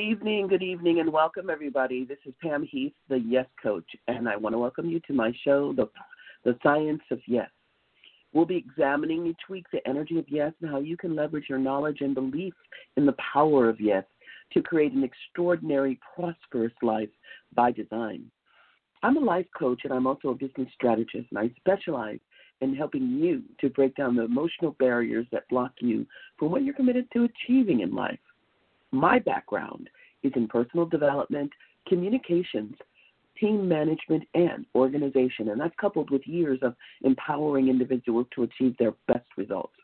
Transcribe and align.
Evening, 0.00 0.48
good 0.48 0.62
evening, 0.62 1.00
and 1.00 1.12
welcome 1.12 1.50
everybody. 1.50 2.06
This 2.06 2.18
is 2.24 2.32
Pam 2.42 2.62
Heath, 2.62 2.94
the 3.10 3.18
Yes 3.18 3.46
Coach, 3.62 3.84
and 4.08 4.28
I 4.28 4.34
want 4.34 4.54
to 4.54 4.58
welcome 4.58 4.88
you 4.88 4.98
to 5.00 5.12
my 5.12 5.30
show, 5.44 5.74
The, 5.74 5.90
the 6.42 6.58
Science 6.62 7.02
of 7.10 7.20
Yes. 7.26 7.50
We'll 8.32 8.46
be 8.46 8.56
examining 8.56 9.26
each 9.26 9.48
week 9.50 9.66
the 9.72 9.86
energy 9.86 10.18
of 10.18 10.24
yes 10.26 10.52
and 10.62 10.70
how 10.70 10.80
you 10.80 10.96
can 10.96 11.14
leverage 11.14 11.46
your 11.50 11.58
knowledge 11.58 11.98
and 12.00 12.14
belief 12.14 12.54
in 12.96 13.04
the 13.04 13.14
power 13.32 13.68
of 13.68 13.78
yes 13.78 14.04
to 14.52 14.62
create 14.62 14.92
an 14.92 15.04
extraordinary, 15.04 16.00
prosperous 16.14 16.72
life 16.82 17.10
by 17.54 17.70
design. 17.70 18.30
I'm 19.02 19.18
a 19.18 19.20
life 19.20 19.46
coach 19.56 19.82
and 19.84 19.92
I'm 19.92 20.06
also 20.06 20.30
a 20.30 20.34
business 20.34 20.68
strategist, 20.72 21.26
and 21.30 21.38
I 21.38 21.50
specialize 21.58 22.20
in 22.62 22.74
helping 22.74 23.18
you 23.18 23.42
to 23.60 23.68
break 23.68 23.96
down 23.96 24.16
the 24.16 24.24
emotional 24.24 24.74
barriers 24.78 25.26
that 25.30 25.48
block 25.50 25.72
you 25.80 26.06
from 26.38 26.50
what 26.50 26.62
you're 26.62 26.74
committed 26.74 27.06
to 27.12 27.24
achieving 27.24 27.80
in 27.80 27.94
life. 27.94 28.18
My 28.92 29.18
background 29.18 29.88
is 30.22 30.32
in 30.36 30.48
personal 30.48 30.86
development, 30.86 31.50
communications, 31.88 32.74
team 33.38 33.66
management, 33.68 34.24
and 34.34 34.66
organization, 34.74 35.48
and 35.48 35.60
that's 35.60 35.74
coupled 35.80 36.10
with 36.10 36.26
years 36.26 36.58
of 36.62 36.74
empowering 37.02 37.68
individuals 37.68 38.26
to 38.34 38.42
achieve 38.42 38.76
their 38.78 38.92
best 39.08 39.26
results. 39.36 39.74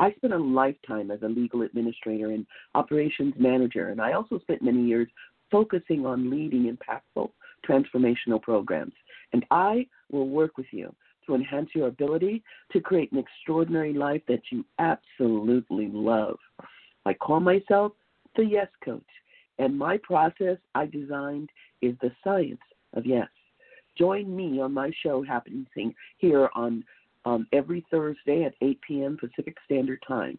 I 0.00 0.12
spent 0.14 0.32
a 0.32 0.38
lifetime 0.38 1.10
as 1.10 1.20
a 1.22 1.28
legal 1.28 1.62
administrator 1.62 2.30
and 2.30 2.46
operations 2.74 3.34
manager, 3.38 3.90
and 3.90 4.00
I 4.00 4.14
also 4.14 4.38
spent 4.40 4.62
many 4.62 4.82
years 4.82 5.08
focusing 5.50 6.06
on 6.06 6.30
leading 6.30 6.74
impactful 6.74 7.30
transformational 7.68 8.40
programs. 8.40 8.94
And 9.32 9.44
I 9.50 9.86
will 10.10 10.28
work 10.28 10.56
with 10.56 10.66
you 10.70 10.94
to 11.26 11.34
enhance 11.34 11.70
your 11.74 11.88
ability 11.88 12.42
to 12.72 12.80
create 12.80 13.12
an 13.12 13.18
extraordinary 13.18 13.92
life 13.92 14.22
that 14.26 14.40
you 14.50 14.64
absolutely 14.78 15.88
love. 15.92 16.38
I 17.04 17.14
call 17.14 17.40
myself 17.40 17.92
the 18.36 18.44
Yes 18.44 18.68
Coach, 18.84 19.02
and 19.58 19.76
my 19.76 19.98
process 20.02 20.58
I 20.74 20.86
designed 20.86 21.50
is 21.82 21.94
the 22.00 22.12
science 22.24 22.60
of 22.94 23.06
yes. 23.06 23.28
Join 23.98 24.34
me 24.34 24.60
on 24.60 24.72
my 24.72 24.90
show 25.02 25.22
happening 25.22 25.66
here 26.18 26.48
on 26.54 26.84
um, 27.24 27.46
every 27.52 27.84
Thursday 27.90 28.44
at 28.44 28.54
8 28.62 28.80
p.m. 28.86 29.18
Pacific 29.18 29.56
Standard 29.64 30.02
Time. 30.06 30.38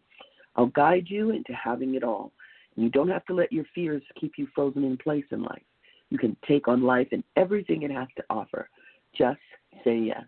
I'll 0.56 0.66
guide 0.66 1.04
you 1.06 1.30
into 1.30 1.52
having 1.52 1.94
it 1.94 2.02
all. 2.02 2.32
And 2.74 2.84
you 2.84 2.90
don't 2.90 3.08
have 3.08 3.24
to 3.26 3.34
let 3.34 3.52
your 3.52 3.64
fears 3.74 4.02
keep 4.18 4.32
you 4.36 4.48
frozen 4.54 4.84
in 4.84 4.96
place 4.96 5.26
in 5.30 5.42
life. 5.42 5.62
You 6.10 6.18
can 6.18 6.36
take 6.46 6.68
on 6.68 6.82
life 6.82 7.08
and 7.12 7.24
everything 7.36 7.82
it 7.82 7.90
has 7.90 8.08
to 8.16 8.24
offer. 8.28 8.68
Just 9.16 9.40
say 9.84 9.98
yes. 9.98 10.24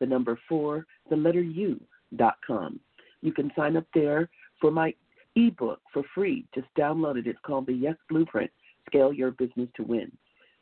the 0.00 0.06
number 0.06 0.38
four, 0.48 0.86
the 1.10 1.16
letter 1.16 1.42
U, 1.42 1.80
dot 2.16 2.36
com. 2.46 2.80
You 3.22 3.32
can 3.32 3.50
sign 3.56 3.76
up 3.76 3.86
there 3.94 4.28
for 4.60 4.70
my 4.70 4.94
ebook 5.36 5.80
for 5.92 6.02
free. 6.14 6.44
Just 6.54 6.68
download 6.78 7.16
it. 7.16 7.26
It's 7.26 7.38
called 7.44 7.66
the 7.66 7.72
Yes 7.72 7.96
Blueprint 8.08 8.50
Scale 8.86 9.12
Your 9.12 9.30
Business 9.32 9.68
to 9.76 9.82
Win. 9.82 10.12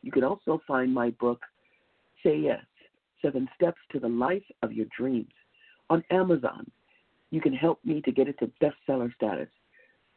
You 0.03 0.11
can 0.13 0.25
also 0.25 0.61
find 0.67 0.93
my 0.95 1.11
book, 1.11 1.41
Say 2.23 2.39
Yes 2.39 2.65
Seven 3.21 3.49
Steps 3.55 3.81
to 3.93 4.01
the 4.01 4.09
Life 4.09 4.43
of 4.63 4.73
Your 4.73 4.87
Dreams, 4.97 5.33
on 5.91 6.03
Amazon. 6.11 6.71
You 7.31 7.41
can 7.41 7.53
help 7.53 7.85
me 7.85 8.01
to 8.03 8.13
get 8.13 8.29
it 8.29 8.39
to 8.39 8.51
bestseller 8.63 9.13
status. 9.15 9.49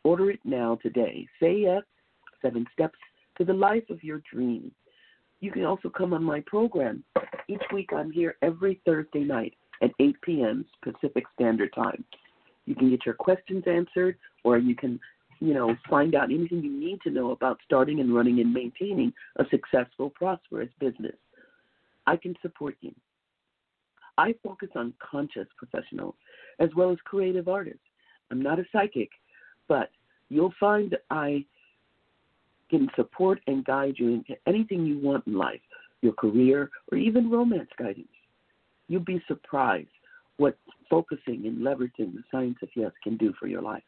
Order 0.04 0.30
it 0.32 0.40
now 0.44 0.78
today. 0.82 1.28
Say 1.40 1.62
Yes 1.62 1.84
Seven 2.42 2.66
Steps 2.74 3.00
to 3.38 3.46
the 3.46 3.54
Life 3.54 3.90
of 3.90 4.04
Your 4.04 4.22
Dreams. 4.32 4.72
You 5.46 5.52
can 5.52 5.64
also 5.64 5.90
come 5.90 6.12
on 6.16 6.24
my 6.24 6.40
program. 6.48 7.04
Each 7.48 7.62
week 7.72 7.92
I'm 7.96 8.12
here 8.12 8.36
every 8.42 8.82
Thursday 8.84 9.20
night 9.20 9.54
at 9.84 9.92
8 10.00 10.16
p.m. 10.24 10.66
Pacific 10.82 11.24
Standard 11.36 11.72
Time. 11.76 12.04
You 12.66 12.74
can 12.74 12.90
get 12.90 13.06
your 13.06 13.14
questions 13.14 13.64
answered, 13.68 14.18
or 14.44 14.58
you 14.58 14.76
can, 14.76 15.00
you 15.40 15.54
know, 15.54 15.76
find 15.88 16.16
out 16.16 16.32
anything 16.32 16.64
you 16.64 16.72
need 16.72 17.00
to 17.04 17.12
know 17.12 17.30
about 17.30 17.60
starting 17.64 18.00
and 18.00 18.16
running 18.16 18.40
and 18.40 18.52
maintaining 18.52 19.14
a 19.36 19.44
successful, 19.52 20.10
prosperous 20.10 20.70
business. 20.80 21.14
I 22.08 22.18
can 22.18 22.34
support 22.42 22.76
you. 22.82 22.96
I 24.18 24.34
focus 24.42 24.70
on 24.76 24.96
conscious 25.00 25.48
professionals 25.60 26.16
as 26.60 26.70
well 26.76 26.92
as 26.92 26.98
creative 27.06 27.48
artists. 27.48 27.86
I'm 28.32 28.42
not 28.42 28.58
a 28.58 28.66
psychic, 28.74 29.10
but 29.68 29.92
you'll 30.30 30.56
find 30.60 30.98
I 31.12 31.46
can 32.70 32.90
support 32.96 33.40
and 33.48 33.66
guide 33.66 33.96
you 33.98 34.10
into 34.10 34.36
anything 34.48 34.86
you 34.86 35.00
want 35.00 35.26
in 35.28 35.34
life, 35.34 35.62
your 36.02 36.14
career, 36.14 36.70
or 36.92 36.98
even 36.98 37.30
romance 37.30 37.70
guidance. 37.78 38.08
You'll 38.88 39.02
be 39.02 39.22
surprised 39.28 39.88
what 40.38 40.58
focusing 40.90 41.46
and 41.46 41.60
leveraging 41.60 42.14
the 42.14 42.24
science 42.32 42.58
of 42.62 42.70
yes 42.76 42.92
can 43.04 43.18
do 43.18 43.34
for 43.40 43.48
your 43.48 43.62
life. 43.62 43.84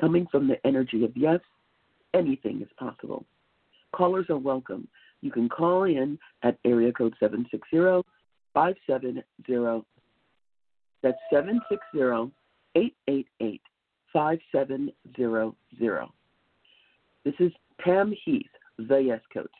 Coming 0.00 0.26
from 0.30 0.48
the 0.48 0.64
energy 0.66 1.04
of 1.04 1.16
yes, 1.16 1.40
anything 2.14 2.62
is 2.62 2.68
possible. 2.78 3.24
Callers 3.94 4.26
are 4.30 4.38
welcome. 4.38 4.88
You 5.20 5.30
can 5.30 5.48
call 5.48 5.84
in 5.84 6.18
at 6.42 6.58
area 6.64 6.92
code 6.92 7.14
760 7.20 8.02
570. 8.54 9.22
That's 11.02 11.18
760 11.30 12.32
888 12.74 13.60
5700. 14.12 16.06
This 17.24 17.34
is 17.38 17.52
Pam 17.78 18.14
Heath, 18.24 18.46
the 18.78 18.98
Yes 18.98 19.20
Coach, 19.32 19.50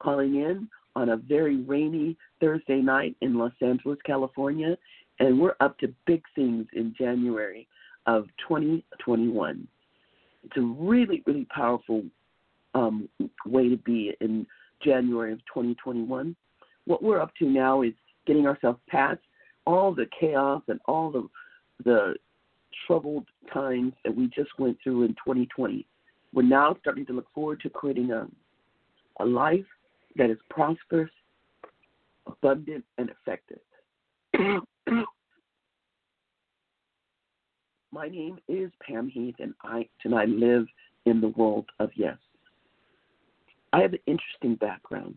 calling 0.00 0.36
in 0.36 0.68
on 0.96 1.10
a 1.10 1.16
very 1.16 1.56
rainy 1.62 2.16
Thursday 2.40 2.80
night 2.80 3.16
in 3.20 3.38
Los 3.38 3.52
Angeles, 3.60 3.98
California, 4.04 4.76
and 5.20 5.40
we're 5.40 5.54
up 5.60 5.78
to 5.78 5.92
big 6.06 6.22
things 6.34 6.66
in 6.72 6.94
January 6.98 7.66
of 8.06 8.26
2021. 8.46 9.68
It's 10.44 10.56
a 10.56 10.60
really, 10.60 11.22
really 11.26 11.46
powerful 11.54 12.02
um, 12.74 13.08
way 13.44 13.68
to 13.68 13.76
be 13.76 14.14
in 14.20 14.46
January 14.82 15.32
of 15.32 15.38
2021. 15.46 16.34
What 16.86 17.02
we're 17.02 17.20
up 17.20 17.34
to 17.38 17.46
now 17.46 17.82
is 17.82 17.92
getting 18.26 18.46
ourselves 18.46 18.78
past 18.88 19.20
all 19.66 19.94
the 19.94 20.06
chaos 20.18 20.62
and 20.68 20.80
all 20.86 21.10
the 21.10 21.28
the 21.84 22.14
troubled 22.86 23.26
times 23.52 23.92
that 24.04 24.14
we 24.14 24.26
just 24.28 24.50
went 24.58 24.76
through 24.82 25.02
in 25.02 25.10
2020 25.10 25.86
we're 26.32 26.42
now 26.42 26.76
starting 26.80 27.06
to 27.06 27.12
look 27.12 27.26
forward 27.34 27.60
to 27.60 27.70
creating 27.70 28.10
a, 28.10 28.26
a 29.20 29.24
life 29.24 29.64
that 30.16 30.30
is 30.30 30.38
prosperous, 30.50 31.10
abundant, 32.26 32.84
and 32.98 33.10
effective. 33.10 33.60
My 37.90 38.08
name 38.08 38.38
is 38.48 38.70
Pam 38.86 39.08
Heath, 39.08 39.36
and 39.38 39.54
I 39.62 39.88
and 40.04 40.14
I 40.14 40.26
live 40.26 40.66
in 41.06 41.20
the 41.20 41.28
world 41.28 41.64
of 41.78 41.90
yes. 41.96 42.18
I 43.72 43.80
have 43.80 43.94
an 43.94 44.00
interesting 44.06 44.56
background. 44.56 45.14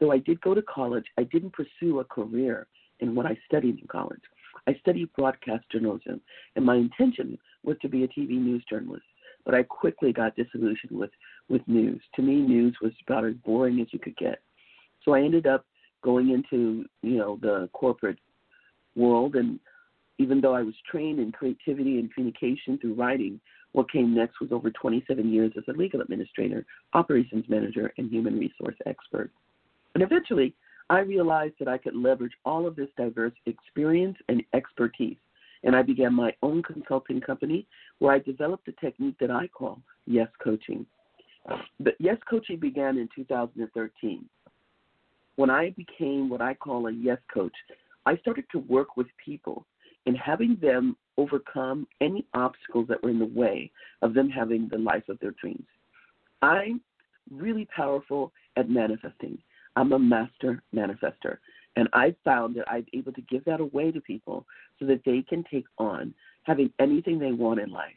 Though 0.00 0.10
I 0.10 0.18
did 0.18 0.40
go 0.40 0.54
to 0.54 0.62
college, 0.62 1.04
I 1.16 1.22
didn't 1.24 1.52
pursue 1.52 2.00
a 2.00 2.04
career 2.04 2.66
in 3.00 3.14
what 3.14 3.26
I 3.26 3.38
studied 3.46 3.78
in 3.80 3.86
college. 3.86 4.20
I 4.66 4.74
studied 4.80 5.12
broadcast 5.16 5.64
journalism, 5.70 6.20
and 6.56 6.64
my 6.64 6.76
intention 6.76 7.38
was 7.62 7.76
to 7.82 7.88
be 7.88 8.04
a 8.04 8.08
TV 8.08 8.30
news 8.30 8.64
journalist. 8.68 9.04
But 9.44 9.54
I 9.54 9.62
quickly 9.62 10.12
got 10.12 10.36
disillusioned 10.36 10.92
with 10.92 11.10
with 11.48 11.62
news. 11.66 12.00
To 12.14 12.22
me, 12.22 12.36
news 12.36 12.76
was 12.80 12.92
about 13.06 13.24
as 13.24 13.34
boring 13.44 13.80
as 13.80 13.88
you 13.92 13.98
could 13.98 14.16
get. 14.16 14.40
So 15.04 15.14
I 15.14 15.22
ended 15.22 15.46
up 15.46 15.66
going 16.02 16.30
into 16.30 16.84
you 17.02 17.18
know 17.18 17.38
the 17.40 17.68
corporate 17.72 18.18
world, 18.94 19.36
and 19.36 19.58
even 20.18 20.40
though 20.40 20.54
I 20.54 20.62
was 20.62 20.74
trained 20.90 21.18
in 21.18 21.32
creativity 21.32 21.98
and 21.98 22.12
communication 22.12 22.78
through 22.78 22.94
writing, 22.94 23.40
what 23.72 23.90
came 23.90 24.14
next 24.14 24.40
was 24.40 24.52
over 24.52 24.70
27 24.70 25.32
years 25.32 25.52
as 25.56 25.64
a 25.68 25.76
legal 25.76 26.00
administrator, 26.00 26.64
operations 26.92 27.44
manager, 27.48 27.92
and 27.98 28.10
human 28.10 28.38
resource 28.38 28.76
expert. 28.86 29.30
And 29.94 30.02
eventually, 30.02 30.54
I 30.90 31.00
realized 31.00 31.54
that 31.58 31.68
I 31.68 31.78
could 31.78 31.96
leverage 31.96 32.32
all 32.44 32.66
of 32.66 32.76
this 32.76 32.88
diverse 32.96 33.32
experience 33.46 34.16
and 34.28 34.42
expertise 34.52 35.16
and 35.64 35.76
I 35.76 35.82
began 35.82 36.14
my 36.14 36.34
own 36.42 36.62
consulting 36.62 37.20
company 37.20 37.66
where 37.98 38.12
I 38.14 38.18
developed 38.18 38.68
a 38.68 38.72
technique 38.72 39.16
that 39.20 39.30
I 39.30 39.48
call 39.48 39.80
Yes 40.06 40.28
Coaching. 40.42 40.86
But 41.80 41.94
Yes 41.98 42.18
Coaching 42.28 42.58
began 42.58 42.98
in 42.98 43.08
2013. 43.14 44.24
When 45.36 45.50
I 45.50 45.70
became 45.70 46.28
what 46.28 46.40
I 46.40 46.54
call 46.54 46.86
a 46.86 46.92
Yes 46.92 47.18
Coach, 47.32 47.54
I 48.06 48.16
started 48.18 48.44
to 48.52 48.58
work 48.58 48.96
with 48.96 49.06
people 49.24 49.64
and 50.06 50.16
having 50.16 50.56
them 50.60 50.96
overcome 51.16 51.86
any 52.00 52.26
obstacles 52.34 52.88
that 52.88 53.02
were 53.02 53.10
in 53.10 53.18
the 53.18 53.26
way 53.26 53.70
of 54.02 54.14
them 54.14 54.28
having 54.28 54.68
the 54.68 54.78
life 54.78 55.08
of 55.08 55.18
their 55.20 55.34
dreams. 55.40 55.66
I'm 56.42 56.80
really 57.30 57.68
powerful 57.74 58.32
at 58.56 58.68
manifesting. 58.68 59.38
I'm 59.76 59.92
a 59.92 59.98
master 59.98 60.62
manifester. 60.74 61.38
And 61.76 61.88
I 61.92 62.14
found 62.24 62.56
that 62.56 62.68
I'm 62.70 62.86
able 62.92 63.12
to 63.12 63.22
give 63.22 63.44
that 63.46 63.60
away 63.60 63.90
to 63.92 64.00
people 64.00 64.46
so 64.78 64.86
that 64.86 65.02
they 65.04 65.22
can 65.22 65.44
take 65.50 65.64
on 65.78 66.14
having 66.44 66.70
anything 66.78 67.18
they 67.18 67.32
want 67.32 67.60
in 67.60 67.70
life, 67.70 67.94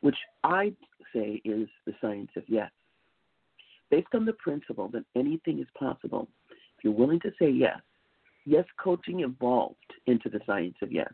which 0.00 0.16
I 0.42 0.72
say 1.12 1.40
is 1.44 1.68
the 1.86 1.94
science 2.00 2.30
of 2.36 2.44
yes. 2.48 2.70
Based 3.90 4.08
on 4.14 4.24
the 4.24 4.32
principle 4.34 4.88
that 4.92 5.04
anything 5.16 5.58
is 5.58 5.66
possible, 5.78 6.28
if 6.50 6.84
you're 6.84 6.92
willing 6.92 7.20
to 7.20 7.32
say 7.38 7.50
yes, 7.50 7.80
yes 8.46 8.64
coaching 8.82 9.20
evolved 9.20 9.76
into 10.06 10.28
the 10.28 10.40
science 10.46 10.76
of 10.80 10.92
yes. 10.92 11.12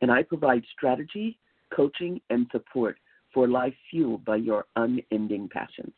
And 0.00 0.10
I 0.10 0.22
provide 0.22 0.64
strategy, 0.76 1.38
coaching, 1.74 2.20
and 2.30 2.46
support 2.52 2.98
for 3.32 3.48
life 3.48 3.74
fueled 3.90 4.24
by 4.24 4.36
your 4.36 4.66
unending 4.76 5.48
passion. 5.48 5.92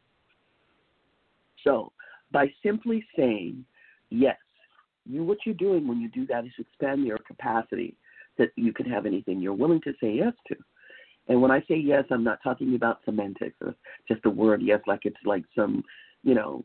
So, 1.64 1.92
by 2.32 2.52
simply 2.62 3.04
saying 3.16 3.64
yes, 4.10 4.36
you 5.10 5.24
what 5.24 5.38
you're 5.44 5.54
doing 5.54 5.86
when 5.86 6.00
you 6.00 6.08
do 6.08 6.26
that 6.26 6.44
is 6.44 6.50
expand 6.58 7.06
your 7.06 7.18
capacity 7.18 7.94
that 8.38 8.50
you 8.56 8.72
can 8.72 8.86
have 8.86 9.06
anything 9.06 9.40
you're 9.40 9.52
willing 9.52 9.80
to 9.82 9.92
say 10.00 10.12
yes 10.12 10.32
to. 10.48 10.56
And 11.28 11.40
when 11.42 11.50
I 11.50 11.60
say 11.68 11.76
yes, 11.76 12.04
I'm 12.10 12.24
not 12.24 12.42
talking 12.42 12.74
about 12.74 13.00
semantics 13.04 13.56
or 13.60 13.74
just 14.08 14.22
the 14.22 14.30
word 14.30 14.62
yes 14.62 14.80
like 14.86 15.00
it's 15.04 15.18
like 15.24 15.44
some, 15.54 15.84
you 16.22 16.34
know, 16.34 16.64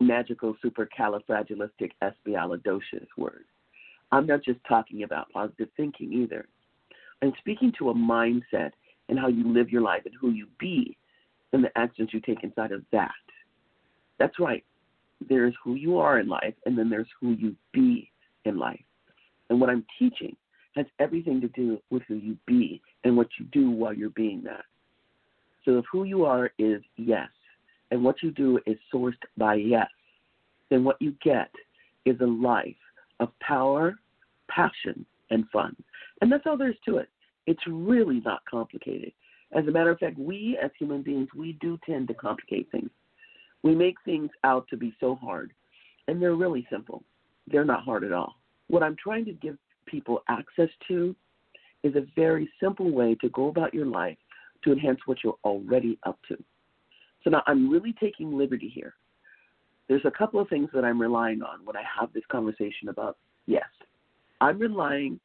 magical 0.00 0.54
supercalifragilisticexpialidocious 0.64 3.06
word. 3.16 3.44
I'm 4.12 4.26
not 4.26 4.44
just 4.44 4.60
talking 4.68 5.02
about 5.02 5.32
positive 5.32 5.68
thinking 5.76 6.12
either. 6.12 6.46
I'm 7.22 7.32
speaking 7.38 7.72
to 7.78 7.88
a 7.90 7.94
mindset 7.94 8.70
and 9.08 9.18
how 9.18 9.28
you 9.28 9.52
live 9.52 9.70
your 9.70 9.82
life 9.82 10.02
and 10.04 10.14
who 10.20 10.30
you 10.30 10.46
be 10.58 10.96
and 11.52 11.64
the 11.64 11.76
actions 11.76 12.10
you 12.12 12.20
take 12.20 12.44
inside 12.44 12.70
of 12.72 12.82
that. 12.92 13.10
That's 14.18 14.38
right 14.38 14.64
there's 15.28 15.54
who 15.62 15.74
you 15.74 15.98
are 15.98 16.18
in 16.18 16.28
life, 16.28 16.54
and 16.64 16.76
then 16.76 16.90
there's 16.90 17.08
who 17.20 17.32
you 17.32 17.54
be 17.72 18.10
in 18.44 18.58
life. 18.58 18.80
And 19.48 19.60
what 19.60 19.70
I'm 19.70 19.84
teaching 19.98 20.36
has 20.74 20.86
everything 20.98 21.40
to 21.40 21.48
do 21.48 21.78
with 21.90 22.02
who 22.06 22.16
you 22.16 22.36
be 22.46 22.80
and 23.04 23.16
what 23.16 23.28
you 23.38 23.46
do 23.46 23.70
while 23.70 23.94
you're 23.94 24.10
being 24.10 24.42
that. 24.44 24.64
So 25.64 25.78
if 25.78 25.84
who 25.90 26.04
you 26.04 26.24
are 26.24 26.50
is 26.58 26.82
yes, 26.96 27.28
and 27.90 28.02
what 28.02 28.22
you 28.22 28.30
do 28.30 28.58
is 28.66 28.76
sourced 28.92 29.14
by 29.36 29.54
yes, 29.54 29.88
then 30.70 30.84
what 30.84 31.00
you 31.00 31.14
get 31.22 31.50
is 32.04 32.16
a 32.20 32.26
life 32.26 32.74
of 33.20 33.30
power, 33.40 33.96
passion, 34.48 35.06
and 35.30 35.48
fun. 35.52 35.74
And 36.20 36.30
that's 36.30 36.44
all 36.46 36.56
there 36.56 36.70
is 36.70 36.76
to 36.86 36.98
it. 36.98 37.08
It's 37.46 37.62
really 37.66 38.20
not 38.24 38.44
complicated. 38.50 39.12
As 39.52 39.66
a 39.66 39.70
matter 39.70 39.90
of 39.90 39.98
fact, 39.98 40.18
we 40.18 40.58
as 40.62 40.70
human 40.78 41.02
beings, 41.02 41.28
we 41.34 41.52
do 41.60 41.78
tend 41.86 42.08
to 42.08 42.14
complicate 42.14 42.70
things. 42.70 42.90
We 43.62 43.74
make 43.74 43.96
things 44.04 44.30
out 44.44 44.66
to 44.68 44.76
be 44.76 44.94
so 45.00 45.14
hard, 45.16 45.52
and 46.08 46.20
they're 46.20 46.34
really 46.34 46.66
simple. 46.70 47.02
They're 47.48 47.64
not 47.64 47.84
hard 47.84 48.04
at 48.04 48.12
all. 48.12 48.34
What 48.68 48.82
I'm 48.82 48.96
trying 49.02 49.24
to 49.26 49.32
give 49.32 49.56
people 49.86 50.22
access 50.28 50.68
to 50.88 51.14
is 51.82 51.94
a 51.94 52.06
very 52.16 52.48
simple 52.60 52.90
way 52.90 53.14
to 53.20 53.28
go 53.30 53.48
about 53.48 53.72
your 53.72 53.86
life 53.86 54.16
to 54.64 54.72
enhance 54.72 54.98
what 55.06 55.18
you're 55.22 55.38
already 55.44 55.98
up 56.04 56.18
to. 56.28 56.36
So 57.22 57.30
now 57.30 57.42
I'm 57.46 57.70
really 57.70 57.94
taking 57.98 58.36
liberty 58.36 58.70
here. 58.72 58.94
There's 59.88 60.04
a 60.04 60.10
couple 60.10 60.40
of 60.40 60.48
things 60.48 60.68
that 60.74 60.84
I'm 60.84 61.00
relying 61.00 61.42
on 61.42 61.64
when 61.64 61.76
I 61.76 61.82
have 62.00 62.12
this 62.12 62.24
conversation 62.30 62.88
about 62.88 63.16
yes. 63.46 63.64
I'm 64.40 64.58
relying, 64.58 65.20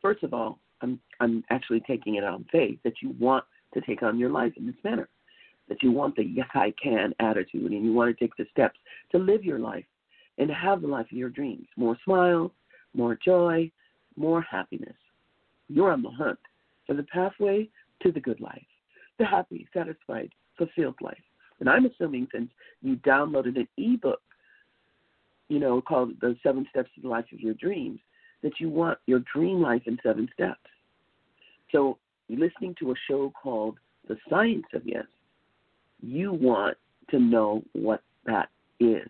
first 0.00 0.22
of 0.22 0.32
all, 0.32 0.58
I'm, 0.80 0.98
I'm 1.20 1.44
actually 1.50 1.80
taking 1.80 2.16
it 2.16 2.24
on 2.24 2.46
faith 2.50 2.78
that 2.84 2.94
you 3.02 3.14
want 3.20 3.44
to 3.74 3.80
take 3.82 4.02
on 4.02 4.18
your 4.18 4.30
life 4.30 4.52
in 4.56 4.66
this 4.66 4.74
manner 4.82 5.08
that 5.68 5.82
you 5.82 5.92
want 5.92 6.16
the 6.16 6.24
yes 6.24 6.48
I 6.54 6.72
can 6.82 7.14
attitude 7.20 7.70
and 7.70 7.84
you 7.84 7.92
want 7.92 8.16
to 8.16 8.24
take 8.24 8.36
the 8.36 8.46
steps 8.50 8.78
to 9.12 9.18
live 9.18 9.44
your 9.44 9.58
life 9.58 9.84
and 10.38 10.50
have 10.50 10.82
the 10.82 10.88
life 10.88 11.06
of 11.10 11.16
your 11.16 11.28
dreams. 11.28 11.66
More 11.76 11.96
smiles, 12.04 12.50
more 12.94 13.18
joy, 13.24 13.70
more 14.16 14.42
happiness. 14.42 14.96
You're 15.68 15.92
on 15.92 16.02
the 16.02 16.10
hunt 16.10 16.38
for 16.86 16.94
the 16.94 17.04
pathway 17.04 17.68
to 18.02 18.12
the 18.12 18.20
good 18.20 18.40
life, 18.40 18.66
the 19.18 19.24
happy, 19.24 19.66
satisfied, 19.72 20.30
fulfilled 20.58 20.96
life. 21.00 21.22
And 21.60 21.68
I'm 21.68 21.86
assuming 21.86 22.28
since 22.32 22.50
you 22.82 22.96
downloaded 22.96 23.56
an 23.56 23.68
ebook, 23.76 24.20
you 25.48 25.60
know, 25.60 25.80
called 25.80 26.14
The 26.20 26.36
Seven 26.42 26.66
Steps 26.70 26.90
to 26.96 27.02
the 27.02 27.08
Life 27.08 27.26
of 27.32 27.40
Your 27.40 27.54
Dreams, 27.54 28.00
that 28.42 28.58
you 28.58 28.68
want 28.68 28.98
your 29.06 29.22
dream 29.32 29.60
life 29.60 29.82
in 29.86 29.98
seven 30.02 30.28
steps. 30.34 30.58
So, 31.70 31.98
listening 32.28 32.74
to 32.80 32.90
a 32.90 32.94
show 33.08 33.32
called 33.40 33.78
The 34.08 34.18
Science 34.28 34.66
of 34.74 34.82
Yes 34.84 35.04
you 36.02 36.32
want 36.32 36.76
to 37.10 37.18
know 37.18 37.62
what 37.72 38.02
that 38.26 38.48
is. 38.80 39.08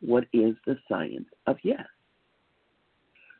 What 0.00 0.24
is 0.32 0.54
the 0.66 0.78
science 0.88 1.26
of 1.46 1.56
yes? 1.62 1.84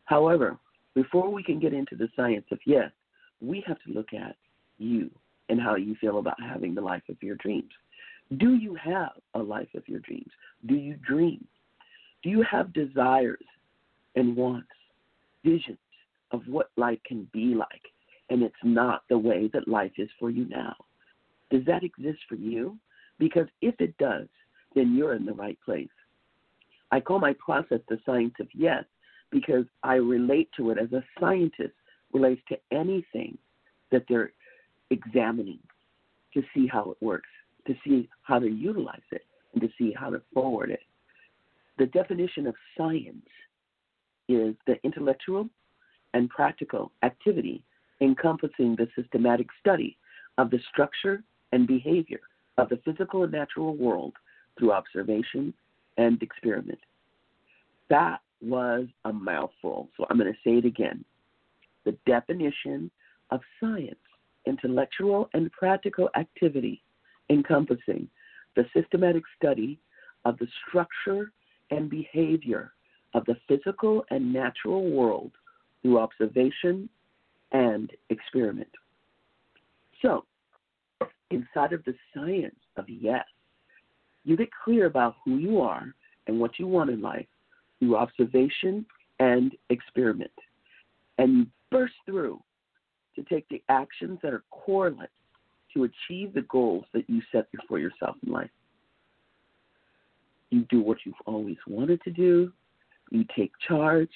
However, 0.04 0.58
before 0.94 1.31
we 1.31 1.42
can 1.42 1.60
get 1.60 1.72
into 1.72 1.96
the 1.96 2.08
science 2.16 2.44
of 2.50 2.58
yes, 2.66 2.90
we 3.40 3.64
have 3.66 3.78
to 3.87 3.92
look 3.92 4.12
at 4.12 4.37
you 4.78 5.10
and 5.48 5.60
how 5.60 5.76
you 5.76 5.94
feel 6.00 6.19
about 6.19 6.40
having 6.40 6.75
the 6.75 6.81
life 6.81 7.02
of 7.08 7.16
your 7.22 7.37
dreams. 7.37 7.70
Do 8.38 8.54
you 8.54 8.75
have 8.75 9.12
a 9.35 9.38
life 9.38 9.68
of 9.75 9.88
your 9.88 10.00
dreams? 10.00 10.30
Do 10.66 10.75
you 10.75 10.97
dream? 10.97 11.47
Do 12.23 12.28
you 12.28 12.44
have 12.50 12.73
desires 12.73 13.44
and 14.14 14.37
wants, 14.37 14.68
visions 15.44 15.78
of 16.32 16.42
what 16.47 16.70
life 16.76 16.99
can 17.06 17.28
be 17.32 17.54
like, 17.54 17.82
and 18.28 18.42
it's 18.42 18.54
not 18.62 19.02
the 19.09 19.18
way 19.18 19.49
that 19.52 19.66
life 19.66 19.92
is 19.97 20.09
for 20.18 20.30
you 20.30 20.47
now? 20.49 20.75
Does 21.50 21.64
that 21.66 21.83
exist 21.83 22.21
for 22.28 22.37
you? 22.37 22.76
Because 23.19 23.47
if 23.61 23.75
it 23.80 23.97
does, 23.99 24.28
then 24.75 24.95
you're 24.95 25.14
in 25.14 25.26
the 25.26 25.33
right 25.33 25.59
place. 25.64 25.88
I 26.90 27.00
call 27.00 27.19
my 27.19 27.35
process 27.35 27.80
the 27.88 27.99
science 28.04 28.35
of 28.40 28.49
yes 28.54 28.85
because 29.30 29.64
I 29.83 29.95
relate 29.95 30.49
to 30.57 30.71
it 30.71 30.78
as 30.78 30.92
a 30.92 31.04
scientist 31.19 31.75
relates 32.12 32.42
to 32.49 32.59
anything 32.73 33.38
that 33.92 34.04
they're 34.09 34.33
examining 34.90 35.61
to 36.35 36.42
see 36.54 36.66
how 36.66 36.90
it 36.90 36.97
works, 37.04 37.28
to 37.66 37.75
see 37.85 38.09
how 38.23 38.38
to 38.38 38.49
utilize 38.49 39.00
it, 39.12 39.25
and 39.52 39.62
to 39.62 39.69
see 39.78 39.92
how 39.92 40.11
to 40.11 40.21
forward 40.33 40.71
it. 40.71 40.80
The 41.78 41.87
definition 41.87 42.47
of 42.47 42.54
science 42.76 43.26
is 44.28 44.54
the 44.66 44.76
intellectual 44.85 45.49
and 46.14 46.28
practical 46.28 46.92
activity 47.02 47.62
encompassing 48.00 48.76
the 48.76 48.88
systematic 48.97 49.47
study 49.61 49.97
of 50.38 50.50
the 50.50 50.61
structure 50.73 51.23
and 51.52 51.66
behavior 51.66 52.21
of 52.59 52.69
the 52.69 52.78
physical 52.85 53.25
and 53.25 53.33
natural 53.33 53.76
world 53.76 54.12
through 54.59 54.73
observation 54.73 55.54
and 55.97 56.23
experiment. 56.23 56.78
That 57.88 58.21
was 58.40 58.87
a 59.04 59.12
mouthful, 59.12 59.88
so 59.97 60.07
I'm 60.09 60.19
going 60.19 60.33
to 60.33 60.38
say 60.45 60.59
it 60.59 60.64
again. 60.64 61.04
The 61.85 61.97
definition 62.07 62.90
of 63.30 63.40
science, 63.59 63.99
intellectual 64.47 65.28
and 65.35 65.50
practical 65.52 66.09
activity 66.16 66.83
encompassing 67.28 68.09
the 68.57 68.66
systematic 68.75 69.23
study 69.37 69.78
of 70.25 70.38
the 70.38 70.49
structure 70.69 71.33
and 71.71 71.88
behavior 71.88 72.73
of 73.14 73.25
the 73.26 73.37
physical 73.49 74.04
and 74.11 74.33
natural 74.33 74.90
world 74.90 75.33
through 75.83 75.99
observation 75.99 76.88
and 77.52 77.90
experiment. 78.11 78.69
So, 80.02 80.25
inside 81.30 81.72
of 81.72 81.84
the 81.84 81.94
science 82.14 82.58
of 82.76 82.88
yes, 82.88 83.25
you 84.25 84.37
get 84.37 84.49
clear 84.64 84.87
about 84.87 85.16
who 85.25 85.38
you 85.38 85.60
are 85.60 85.94
and 86.26 86.38
what 86.38 86.58
you 86.58 86.66
want 86.66 86.90
in 86.90 87.00
life 87.00 87.26
through 87.78 87.96
observation 87.96 88.84
and 89.18 89.52
experiment. 89.70 90.30
And 91.18 91.38
you 91.38 91.46
burst 91.70 91.94
through 92.06 92.40
to 93.16 93.22
take 93.22 93.49
the 93.49 93.62
actions 93.68 94.18
that 94.22 94.32
are 94.32 94.44
correlate 94.50 95.08
to 95.75 95.84
achieve 95.84 96.34
the 96.34 96.42
goals 96.42 96.84
that 96.92 97.08
you 97.08 97.22
set 97.32 97.50
before 97.52 97.78
yourself 97.78 98.16
in 98.26 98.32
life. 98.32 98.50
You 100.50 100.66
do 100.68 100.80
what 100.80 100.99
you've 101.04 101.14
always 101.26 101.58
wanted 101.66 102.02
to 102.02 102.10
do, 102.10 102.52
you 103.10 103.25
take 103.37 103.52
charge, 103.66 104.10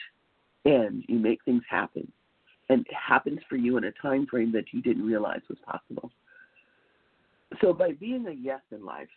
and 0.65 1.05
you 1.09 1.19
make 1.19 1.45
things 1.45 1.63
happen. 1.69 2.11
And 2.69 2.81
it 2.81 2.95
happens 2.95 3.41
for 3.49 3.57
you 3.57 3.77
in 3.77 3.85
a 3.85 3.93
time 3.93 4.27
frame 4.27 4.51
that 4.53 4.73
you 4.73 4.83
didn't 4.83 5.07
realize 5.07 5.41
was 5.49 5.59
possible. 5.65 6.11
So 7.61 7.73
by 7.73 7.93
being 7.93 8.27
a 8.27 8.33
yes 8.33 8.61
in 8.71 8.85
life, 8.85 9.09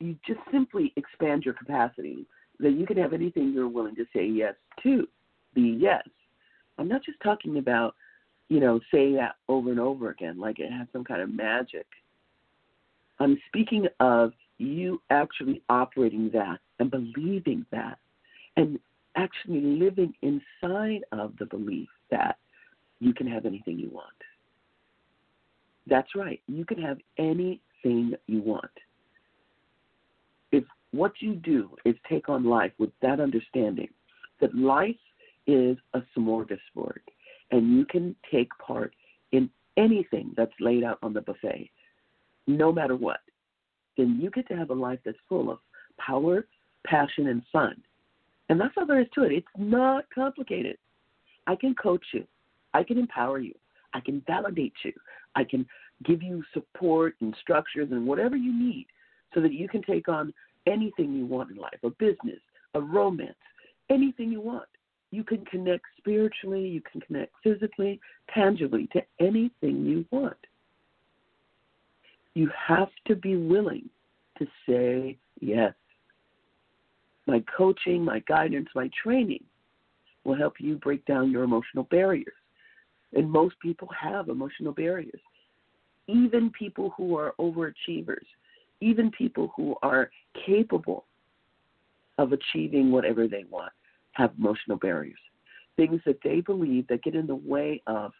you 0.00 0.16
just 0.26 0.40
simply 0.52 0.92
expand 0.96 1.44
your 1.44 1.54
capacity 1.54 2.26
that 2.60 2.72
you 2.72 2.86
can 2.86 2.96
have 2.96 3.12
anything 3.12 3.52
you're 3.52 3.68
willing 3.68 3.94
to 3.96 4.04
say 4.14 4.26
yes 4.26 4.54
to. 4.82 5.08
Be 5.54 5.76
yes. 5.80 6.02
I'm 6.78 6.88
not 6.88 7.04
just 7.04 7.18
talking 7.22 7.58
about, 7.58 7.94
you 8.48 8.60
know, 8.60 8.80
say 8.92 9.14
that 9.14 9.36
over 9.48 9.70
and 9.70 9.80
over 9.80 10.10
again 10.10 10.38
like 10.38 10.58
it 10.58 10.70
has 10.70 10.86
some 10.92 11.04
kind 11.04 11.22
of 11.22 11.32
magic. 11.32 11.86
I'm 13.20 13.38
speaking 13.48 13.86
of 14.00 14.32
you 14.58 15.00
actually 15.10 15.62
operating 15.68 16.30
that 16.32 16.58
and 16.78 16.90
believing 16.90 17.64
that 17.70 17.98
and 18.56 18.78
actually 19.16 19.60
living 19.60 20.14
inside 20.22 21.04
of 21.12 21.32
the 21.38 21.46
belief 21.46 21.88
that 22.10 22.36
you 23.00 23.14
can 23.14 23.26
have 23.26 23.46
anything 23.46 23.78
you 23.78 23.90
want. 23.90 24.08
That's 25.86 26.14
right. 26.14 26.40
You 26.46 26.64
can 26.64 26.80
have 26.80 26.98
anything 27.18 28.14
you 28.26 28.40
want. 28.40 28.70
If 30.52 30.64
what 30.92 31.12
you 31.20 31.34
do 31.34 31.70
is 31.84 31.94
take 32.08 32.28
on 32.28 32.44
life 32.44 32.72
with 32.78 32.90
that 33.02 33.20
understanding 33.20 33.88
that 34.40 34.54
life 34.54 34.96
is 35.46 35.76
a 35.92 36.02
smorgasbord 36.16 37.00
and 37.50 37.76
you 37.76 37.84
can 37.84 38.16
take 38.30 38.48
part 38.58 38.94
in 39.32 39.50
anything 39.76 40.32
that's 40.36 40.52
laid 40.60 40.84
out 40.84 40.98
on 41.02 41.12
the 41.12 41.20
buffet, 41.20 41.70
no 42.46 42.72
matter 42.72 42.96
what, 42.96 43.20
then 43.96 44.18
you 44.20 44.30
get 44.30 44.48
to 44.48 44.56
have 44.56 44.70
a 44.70 44.74
life 44.74 44.98
that's 45.04 45.18
full 45.28 45.50
of 45.50 45.58
power, 45.98 46.46
passion, 46.86 47.28
and 47.28 47.42
fun. 47.52 47.80
And 48.48 48.60
that's 48.60 48.74
all 48.76 48.86
there 48.86 49.00
is 49.00 49.06
to 49.14 49.22
it. 49.24 49.32
It's 49.32 49.46
not 49.56 50.04
complicated. 50.14 50.76
I 51.46 51.56
can 51.56 51.74
coach 51.74 52.04
you. 52.12 52.26
I 52.72 52.82
can 52.82 52.98
empower 52.98 53.38
you. 53.38 53.54
I 53.94 54.00
can 54.00 54.22
validate 54.26 54.74
you. 54.84 54.92
I 55.34 55.44
can 55.44 55.66
give 56.04 56.22
you 56.22 56.42
support 56.52 57.14
and 57.20 57.34
structures 57.40 57.88
and 57.90 58.06
whatever 58.06 58.36
you 58.36 58.52
need 58.52 58.86
so 59.32 59.40
that 59.40 59.52
you 59.52 59.68
can 59.68 59.82
take 59.82 60.08
on 60.08 60.34
anything 60.66 61.14
you 61.14 61.26
want 61.26 61.50
in 61.50 61.56
life 61.56 61.78
a 61.82 61.90
business, 61.90 62.40
a 62.74 62.80
romance, 62.80 63.34
anything 63.90 64.30
you 64.30 64.40
want. 64.40 64.68
You 65.10 65.22
can 65.22 65.44
connect 65.44 65.84
spiritually, 65.96 66.66
you 66.66 66.82
can 66.90 67.00
connect 67.00 67.32
physically, 67.42 68.00
tangibly 68.32 68.88
to 68.92 69.02
anything 69.20 69.84
you 69.84 70.04
want. 70.10 70.36
You 72.34 72.50
have 72.66 72.88
to 73.06 73.14
be 73.14 73.36
willing 73.36 73.88
to 74.38 74.46
say 74.68 75.16
yes. 75.40 75.72
My 77.26 77.44
coaching, 77.56 78.04
my 78.04 78.18
guidance, 78.20 78.68
my 78.74 78.90
training 79.00 79.44
will 80.24 80.34
help 80.34 80.54
you 80.58 80.76
break 80.76 81.04
down 81.06 81.30
your 81.30 81.44
emotional 81.44 81.84
barriers. 81.84 82.34
And 83.14 83.30
most 83.30 83.54
people 83.60 83.88
have 83.98 84.28
emotional 84.28 84.72
barriers. 84.72 85.20
Even 86.06 86.50
people 86.50 86.92
who 86.96 87.16
are 87.16 87.34
overachievers, 87.38 88.26
even 88.80 89.10
people 89.10 89.52
who 89.56 89.76
are 89.82 90.10
capable 90.46 91.06
of 92.18 92.32
achieving 92.32 92.90
whatever 92.90 93.26
they 93.26 93.44
want 93.50 93.72
have 94.12 94.32
emotional 94.38 94.76
barriers. 94.76 95.18
Things 95.76 96.00
that 96.06 96.18
they 96.22 96.40
believe 96.40 96.86
that 96.88 97.02
get 97.02 97.14
in 97.14 97.26
the 97.26 97.34
way 97.34 97.82
of 97.86 98.12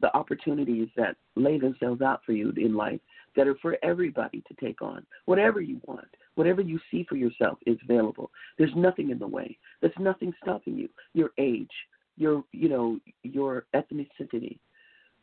the 0.00 0.14
opportunities 0.16 0.88
that 0.96 1.16
lay 1.36 1.58
themselves 1.58 2.02
out 2.02 2.20
for 2.24 2.32
you 2.32 2.52
in 2.56 2.74
life 2.74 3.00
that 3.36 3.46
are 3.48 3.56
for 3.56 3.76
everybody 3.82 4.42
to 4.48 4.54
take 4.64 4.82
on. 4.82 5.04
Whatever 5.26 5.60
you 5.60 5.80
want, 5.86 6.08
whatever 6.34 6.60
you 6.60 6.78
see 6.90 7.04
for 7.08 7.16
yourself 7.16 7.58
is 7.66 7.78
available. 7.84 8.30
There's 8.58 8.74
nothing 8.76 9.10
in 9.10 9.18
the 9.18 9.26
way. 9.26 9.56
There's 9.80 9.92
nothing 9.98 10.32
stopping 10.42 10.76
you. 10.76 10.88
Your 11.14 11.30
age, 11.38 11.70
your 12.18 12.44
you 12.52 12.68
know, 12.68 12.98
your 13.22 13.64
ethnicity, 13.74 14.58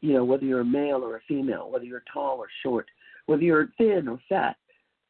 you 0.02 0.14
know, 0.14 0.26
whether 0.26 0.46
you're 0.46 0.62
a 0.62 0.66
male 0.66 1.04
or 1.04 1.18
a 1.18 1.22
female, 1.28 1.70
whether 1.70 1.86
you're 1.86 2.04
tall 2.12 2.38
or 2.38 2.48
short, 2.64 2.88
whether 3.26 3.44
you're 3.44 3.70
thin 3.78 4.08
or 4.08 4.20
fat, 4.28 4.56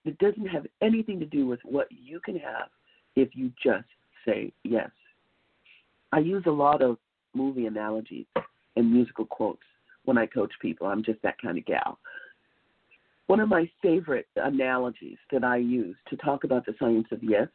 it 0.03 0.17
doesn't 0.19 0.47
have 0.47 0.65
anything 0.81 1.19
to 1.19 1.25
do 1.25 1.47
with 1.47 1.59
what 1.63 1.87
you 1.89 2.19
can 2.19 2.37
have 2.37 2.69
if 3.15 3.29
you 3.33 3.51
just 3.63 3.87
say 4.25 4.51
yes. 4.63 4.89
I 6.11 6.19
use 6.19 6.43
a 6.47 6.51
lot 6.51 6.81
of 6.81 6.97
movie 7.33 7.65
analogies 7.65 8.25
and 8.75 8.91
musical 8.91 9.25
quotes 9.25 9.63
when 10.05 10.17
I 10.17 10.25
coach 10.25 10.51
people. 10.61 10.87
I'm 10.87 11.03
just 11.03 11.21
that 11.23 11.41
kind 11.41 11.57
of 11.57 11.65
gal. 11.65 11.99
One 13.27 13.39
of 13.39 13.49
my 13.49 13.69
favorite 13.81 14.27
analogies 14.35 15.17
that 15.31 15.43
I 15.43 15.57
use 15.57 15.95
to 16.09 16.17
talk 16.17 16.43
about 16.43 16.65
the 16.65 16.75
science 16.79 17.07
of 17.11 17.23
yes 17.23 17.47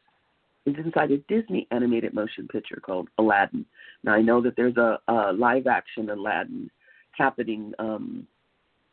is 0.65 0.75
inside 0.77 1.11
a 1.11 1.17
Disney 1.27 1.67
animated 1.71 2.13
motion 2.13 2.47
picture 2.47 2.79
called 2.83 3.09
Aladdin. 3.17 3.65
Now 4.03 4.13
I 4.13 4.21
know 4.21 4.41
that 4.41 4.55
there's 4.55 4.77
a, 4.77 4.99
a 5.07 5.33
live 5.33 5.67
action 5.67 6.09
Aladdin 6.09 6.69
happening 7.11 7.73
um, 7.79 8.27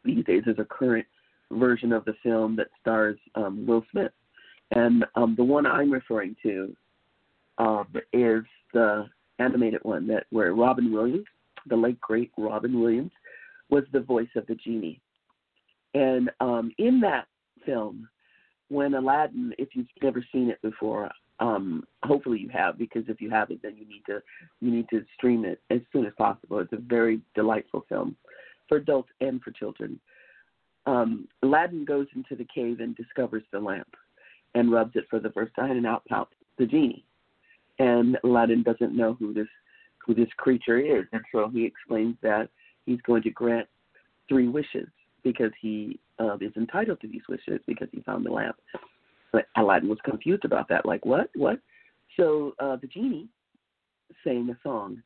these 0.04 0.24
days. 0.24 0.42
There's 0.44 0.58
a 0.58 0.64
current 0.64 1.06
version 1.50 1.92
of 1.92 2.04
the 2.04 2.14
film 2.22 2.56
that 2.56 2.68
stars 2.80 3.18
um, 3.34 3.66
Will 3.66 3.84
Smith, 3.90 4.12
and 4.72 5.04
um, 5.14 5.34
the 5.36 5.44
one 5.44 5.66
I'm 5.66 5.90
referring 5.90 6.36
to 6.42 6.76
um, 7.58 7.86
is 8.12 8.44
the 8.72 9.06
animated 9.38 9.80
one 9.82 10.06
that 10.08 10.26
where 10.30 10.54
Robin 10.54 10.92
Williams, 10.92 11.26
the 11.66 11.76
late 11.76 12.00
great 12.00 12.32
Robin 12.36 12.80
Williams, 12.80 13.12
was 13.70 13.84
the 13.92 14.00
voice 14.00 14.28
of 14.36 14.46
the 14.46 14.54
genie. 14.54 15.00
And 15.94 16.30
um, 16.40 16.70
in 16.78 17.00
that 17.00 17.26
film, 17.64 18.08
when 18.68 18.94
Aladdin, 18.94 19.54
if 19.58 19.68
you've 19.72 19.86
never 20.02 20.24
seen 20.32 20.50
it 20.50 20.60
before, 20.62 21.10
um, 21.40 21.84
hopefully 22.02 22.38
you 22.40 22.48
have, 22.48 22.78
because 22.78 23.04
if 23.08 23.20
you 23.20 23.30
haven't, 23.30 23.62
then 23.62 23.76
you 23.76 23.86
need 23.86 24.02
to 24.06 24.22
you 24.60 24.70
need 24.70 24.88
to 24.90 25.04
stream 25.16 25.44
it 25.44 25.60
as 25.70 25.80
soon 25.92 26.06
as 26.06 26.12
possible. 26.18 26.58
It's 26.58 26.72
a 26.72 26.76
very 26.76 27.20
delightful 27.34 27.84
film 27.88 28.16
for 28.68 28.78
adults 28.78 29.10
and 29.20 29.40
for 29.42 29.50
children. 29.52 30.00
Um, 30.86 31.28
Aladdin 31.42 31.84
goes 31.84 32.06
into 32.14 32.34
the 32.34 32.46
cave 32.52 32.80
and 32.80 32.96
discovers 32.96 33.42
the 33.52 33.60
lamp, 33.60 33.94
and 34.54 34.72
rubs 34.72 34.92
it 34.96 35.04
for 35.08 35.20
the 35.20 35.30
first 35.30 35.54
time, 35.54 35.72
and 35.72 35.86
out 35.86 36.04
pops 36.06 36.36
the 36.58 36.66
genie. 36.66 37.04
And 37.78 38.18
Aladdin 38.24 38.62
doesn't 38.62 38.96
know 38.96 39.14
who 39.14 39.32
this 39.32 39.48
who 40.04 40.14
this 40.14 40.28
creature 40.36 40.78
is, 40.78 41.04
and 41.12 41.22
so 41.30 41.48
he 41.48 41.64
explains 41.64 42.16
that 42.22 42.48
he's 42.86 43.00
going 43.02 43.22
to 43.22 43.30
grant 43.30 43.68
three 44.28 44.48
wishes 44.48 44.88
because 45.22 45.52
he 45.60 46.00
uh, 46.18 46.36
is 46.40 46.52
entitled 46.56 47.00
to 47.00 47.08
these 47.08 47.22
wishes 47.28 47.60
because 47.66 47.88
he 47.92 48.00
found 48.00 48.24
the 48.24 48.30
lamp. 48.30 48.56
But 49.32 49.46
Aladdin 49.56 49.88
was 49.88 49.98
confused 50.04 50.44
about 50.44 50.68
that, 50.68 50.86
like 50.86 51.04
what, 51.04 51.30
what? 51.34 51.58
So 52.16 52.54
uh, 52.58 52.76
the 52.76 52.86
genie 52.86 53.28
sang 54.24 54.48
a 54.50 54.58
song 54.62 55.02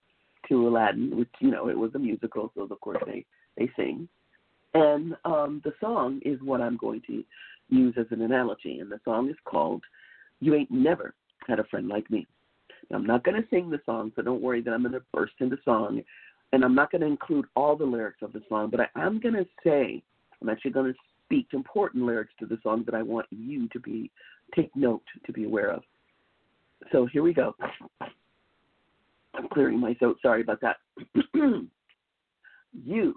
to 0.49 0.69
Aladdin, 0.69 1.17
which 1.17 1.31
you 1.41 1.51
know 1.51 1.69
it 1.69 1.79
was 1.79 1.95
a 1.95 1.99
musical, 1.99 2.53
so 2.55 2.63
of 2.63 2.81
course 2.81 3.03
they 3.07 3.25
they 3.57 3.71
sing, 3.77 4.09
and 4.75 5.15
um, 5.25 5.61
the 5.65 5.73
song 5.81 6.21
is 6.25 6.41
what 6.43 6.61
I'm 6.61 6.77
going 6.77 7.03
to 7.07 7.25
use 7.69 7.95
as 7.99 8.07
an 8.11 8.23
analogy, 8.23 8.79
and 8.79 8.91
the 8.91 9.01
song 9.05 9.29
is 9.29 9.37
called 9.45 9.83
"You 10.41 10.55
Ain't 10.55 10.71
Never 10.71 11.15
Had 11.47 11.59
a 11.59 11.65
Friend 11.65 11.89
Like 11.89 12.11
Me." 12.11 12.27
Now, 12.91 12.99
I'm 12.99 13.07
not 13.07 13.25
going 13.25 13.41
to 13.41 13.49
sing 13.49 13.71
the 13.71 13.81
song, 13.87 14.13
so 14.15 14.23
don't 14.23 14.43
worry 14.43 14.61
that 14.63 14.73
I'm 14.73 14.83
going 14.83 14.93
to 14.93 15.03
burst 15.13 15.35
into 15.41 15.57
song, 15.65 16.03
and 16.53 16.65
I'm 16.65 16.75
not 16.75 16.91
going 16.91 17.03
to 17.03 17.07
include 17.07 17.47
all 17.55 17.77
the 17.77 17.85
lyrics 17.85 18.23
of 18.23 18.33
the 18.33 18.43
song, 18.49 18.71
but 18.71 18.81
I 18.81 18.89
am 18.97 19.21
going 19.21 19.35
to 19.35 19.47
say 19.65 20.03
I'm 20.41 20.49
actually 20.49 20.73
going 20.73 20.93
to 20.93 20.99
speak 21.33 21.49
important 21.53 22.05
lyrics 22.05 22.33
to 22.39 22.45
the 22.45 22.59
song 22.63 22.83
that 22.85 22.95
I 22.95 23.01
want 23.01 23.27
you 23.31 23.67
to 23.69 23.81
be 23.81 24.11
take 24.55 24.71
note 24.77 25.03
to 25.25 25.33
be 25.33 25.45
aware 25.45 25.71
of. 25.71 25.83
So 26.91 27.07
here 27.07 27.23
we 27.23 27.33
go. 27.33 27.55
I'm 29.35 29.49
clearing 29.51 29.81
my 29.81 29.95
throat. 29.95 30.19
Sorry 30.21 30.43
about 30.43 30.61
that. 30.61 30.77
You've 32.85 33.15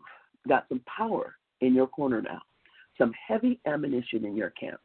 got 0.48 0.66
some 0.70 0.82
power 0.86 1.36
in 1.60 1.74
your 1.74 1.88
corner 1.88 2.22
now, 2.22 2.42
some 2.98 3.12
heavy 3.28 3.60
ammunition 3.66 4.24
in 4.24 4.34
your 4.34 4.52
camp. 4.52 4.80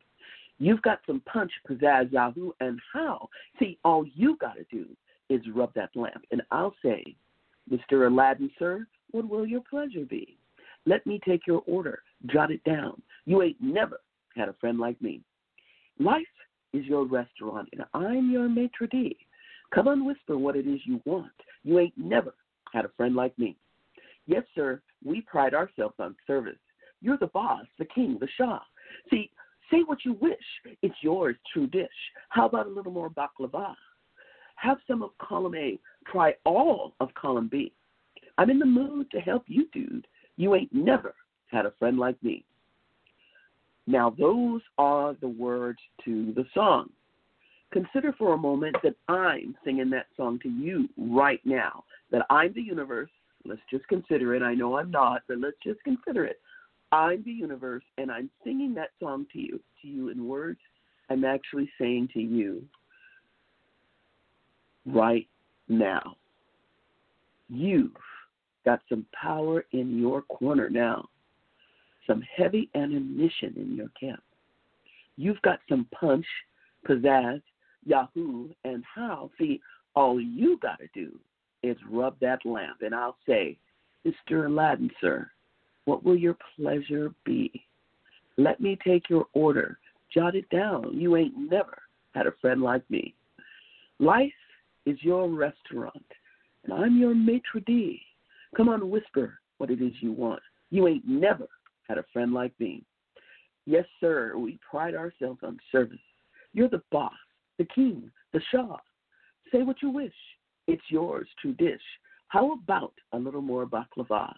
You've 0.58 0.82
got 0.82 0.98
some 1.06 1.22
punch, 1.32 1.52
pizzazz, 1.68 2.10
yahoo, 2.10 2.50
and 2.58 2.80
how. 2.92 3.28
See, 3.60 3.78
all 3.84 4.04
you 4.16 4.36
got 4.40 4.56
to 4.56 4.64
do 4.72 4.86
is 5.28 5.40
rub 5.54 5.72
that 5.74 5.90
lamp, 5.94 6.24
and 6.32 6.42
I'll 6.50 6.74
say, 6.84 7.14
Mr. 7.70 8.08
Aladdin, 8.08 8.50
sir, 8.58 8.88
what 9.12 9.28
will 9.28 9.46
your 9.46 9.62
pleasure 9.70 10.04
be? 10.04 10.36
Let 10.84 11.06
me 11.06 11.20
take 11.24 11.46
your 11.46 11.62
order. 11.68 12.02
Jot 12.26 12.50
it 12.50 12.62
down. 12.64 13.00
You 13.24 13.42
ain't 13.42 13.60
never 13.60 14.00
had 14.36 14.48
a 14.48 14.54
friend 14.54 14.78
like 14.78 15.00
me. 15.00 15.20
Life 15.98 16.22
is 16.72 16.84
your 16.86 17.04
restaurant, 17.04 17.68
and 17.72 17.84
I'm 17.94 18.30
your 18.30 18.48
maitre 18.48 18.88
d'. 18.88 19.16
Come 19.74 19.88
on, 19.88 20.04
whisper 20.04 20.36
what 20.36 20.56
it 20.56 20.66
is 20.66 20.80
you 20.84 21.00
want. 21.04 21.32
You 21.62 21.78
ain't 21.78 21.96
never 21.96 22.34
had 22.72 22.84
a 22.84 22.90
friend 22.96 23.14
like 23.14 23.38
me. 23.38 23.56
Yes, 24.26 24.44
sir, 24.54 24.80
we 25.04 25.22
pride 25.22 25.54
ourselves 25.54 25.94
on 25.98 26.14
service. 26.26 26.58
You're 27.00 27.18
the 27.18 27.28
boss, 27.28 27.66
the 27.78 27.84
king, 27.86 28.18
the 28.20 28.28
shah. 28.36 28.60
See, 29.10 29.30
say 29.70 29.82
what 29.86 30.04
you 30.04 30.14
wish. 30.20 30.36
It's 30.82 30.94
yours, 31.02 31.36
true 31.52 31.66
dish. 31.66 31.88
How 32.28 32.46
about 32.46 32.66
a 32.66 32.70
little 32.70 32.92
more 32.92 33.10
baklava? 33.10 33.74
Have 34.56 34.78
some 34.86 35.02
of 35.02 35.10
column 35.18 35.54
A. 35.54 35.78
Try 36.10 36.34
all 36.44 36.94
of 37.00 37.14
column 37.14 37.48
B. 37.50 37.72
I'm 38.38 38.50
in 38.50 38.58
the 38.58 38.66
mood 38.66 39.10
to 39.10 39.20
help 39.20 39.44
you, 39.46 39.66
dude. 39.72 40.06
You 40.36 40.54
ain't 40.54 40.72
never 40.72 41.14
had 41.50 41.66
a 41.66 41.72
friend 41.78 41.98
like 41.98 42.22
me. 42.22 42.44
Now, 43.86 44.14
those 44.18 44.60
are 44.78 45.14
the 45.20 45.28
words 45.28 45.78
to 46.04 46.32
the 46.34 46.44
song. 46.54 46.90
Consider 47.72 48.12
for 48.12 48.34
a 48.34 48.38
moment 48.38 48.76
that 48.82 48.96
I'm 49.08 49.56
singing 49.64 49.90
that 49.90 50.06
song 50.16 50.38
to 50.42 50.48
you 50.48 50.88
right 50.96 51.40
now, 51.44 51.84
that 52.10 52.26
I'm 52.30 52.52
the 52.52 52.62
universe. 52.62 53.10
Let's 53.44 53.60
just 53.70 53.86
consider 53.88 54.34
it. 54.34 54.42
I 54.42 54.54
know 54.54 54.76
I'm 54.76 54.90
not, 54.90 55.22
but 55.28 55.38
let's 55.38 55.56
just 55.64 55.82
consider 55.84 56.24
it. 56.24 56.40
I'm 56.92 57.22
the 57.24 57.30
universe, 57.30 57.84
and 57.98 58.10
I'm 58.10 58.28
singing 58.44 58.74
that 58.74 58.90
song 58.98 59.26
to 59.32 59.38
you, 59.38 59.60
to 59.82 59.88
you 59.88 60.08
in 60.08 60.26
words. 60.26 60.58
I'm 61.08 61.24
actually 61.24 61.70
saying 61.80 62.08
to 62.14 62.20
you 62.20 62.62
right 64.86 65.28
now. 65.68 66.16
You've 67.48 67.92
got 68.64 68.80
some 68.88 69.06
power 69.20 69.64
in 69.72 69.98
your 69.98 70.22
corner 70.22 70.68
now, 70.68 71.08
some 72.10 72.22
heavy 72.36 72.68
ammunition 72.74 73.54
in 73.56 73.76
your 73.76 73.90
camp. 73.98 74.22
You've 75.16 75.40
got 75.42 75.60
some 75.68 75.86
punch, 75.94 76.26
pizzazz, 76.88 77.40
Yahoo, 77.86 78.48
and 78.64 78.82
how. 78.92 79.30
See, 79.38 79.60
all 79.94 80.20
you 80.20 80.58
got 80.60 80.80
to 80.80 80.88
do 80.92 81.12
is 81.62 81.76
rub 81.88 82.18
that 82.20 82.44
lamp, 82.44 82.78
and 82.80 82.94
I'll 82.94 83.16
say, 83.28 83.56
Mr. 84.04 84.46
Aladdin, 84.46 84.90
sir, 85.00 85.30
what 85.84 86.02
will 86.02 86.16
your 86.16 86.36
pleasure 86.56 87.12
be? 87.24 87.64
Let 88.36 88.60
me 88.60 88.76
take 88.84 89.08
your 89.08 89.26
order. 89.32 89.78
Jot 90.12 90.34
it 90.34 90.48
down. 90.50 90.90
You 90.94 91.16
ain't 91.16 91.34
never 91.36 91.78
had 92.14 92.26
a 92.26 92.32
friend 92.40 92.60
like 92.60 92.88
me. 92.90 93.14
Life 94.00 94.32
is 94.84 94.98
your 95.02 95.28
restaurant, 95.28 96.06
and 96.64 96.72
I'm 96.72 96.98
your 96.98 97.14
maitre 97.14 97.60
d'. 97.66 98.00
Come 98.56 98.68
on, 98.68 98.90
whisper 98.90 99.38
what 99.58 99.70
it 99.70 99.80
is 99.80 99.92
you 100.00 100.12
want. 100.12 100.40
You 100.70 100.88
ain't 100.88 101.06
never 101.06 101.46
had 101.90 101.98
a 101.98 102.04
friend 102.12 102.32
like 102.32 102.52
me. 102.60 102.84
Yes, 103.66 103.84
sir, 103.98 104.34
we 104.36 104.60
pride 104.68 104.94
ourselves 104.94 105.40
on 105.42 105.58
service. 105.72 105.98
You're 106.52 106.68
the 106.68 106.82
boss, 106.92 107.12
the 107.58 107.64
king, 107.64 108.10
the 108.32 108.40
shah. 108.52 108.76
Say 109.52 109.64
what 109.64 109.82
you 109.82 109.90
wish. 109.90 110.14
It's 110.68 110.82
yours 110.88 111.26
to 111.42 111.52
dish. 111.54 111.82
How 112.28 112.52
about 112.52 112.94
a 113.12 113.18
little 113.18 113.42
more 113.42 113.66
baklava? 113.66 114.32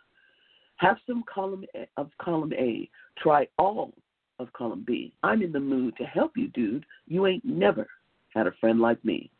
Have 0.76 0.96
some 1.06 1.22
column 1.32 1.66
a, 1.74 1.86
of 1.98 2.10
column 2.22 2.54
A. 2.54 2.88
Try 3.22 3.46
all 3.58 3.92
of 4.38 4.50
column 4.54 4.82
B. 4.86 5.12
I'm 5.22 5.42
in 5.42 5.52
the 5.52 5.60
mood 5.60 5.94
to 5.98 6.04
help 6.04 6.32
you, 6.36 6.48
dude. 6.48 6.86
You 7.06 7.26
ain't 7.26 7.44
never 7.44 7.86
had 8.34 8.46
a 8.46 8.52
friend 8.60 8.80
like 8.80 9.04
me. 9.04 9.30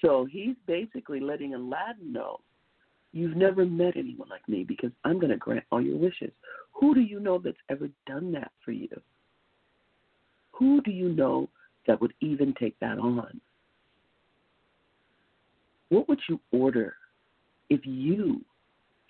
So 0.00 0.28
he's 0.30 0.54
basically 0.68 1.18
letting 1.18 1.54
Aladdin 1.54 2.12
know 2.12 2.38
you've 3.12 3.36
never 3.36 3.64
met 3.64 3.96
anyone 3.96 4.28
like 4.28 4.46
me 4.48 4.64
because 4.64 4.90
I'm 5.04 5.18
going 5.18 5.30
to 5.30 5.36
grant 5.36 5.64
all 5.70 5.80
your 5.80 5.98
wishes. 5.98 6.30
Who 6.72 6.94
do 6.94 7.00
you 7.00 7.20
know 7.20 7.38
that's 7.38 7.56
ever 7.68 7.88
done 8.06 8.32
that 8.32 8.50
for 8.64 8.72
you? 8.72 8.88
Who 10.52 10.80
do 10.82 10.90
you 10.90 11.08
know 11.10 11.48
that 11.86 12.00
would 12.00 12.12
even 12.20 12.54
take 12.58 12.78
that 12.80 12.98
on? 12.98 13.40
What 15.88 16.08
would 16.08 16.20
you 16.28 16.40
order 16.52 16.94
if 17.70 17.80
you 17.84 18.42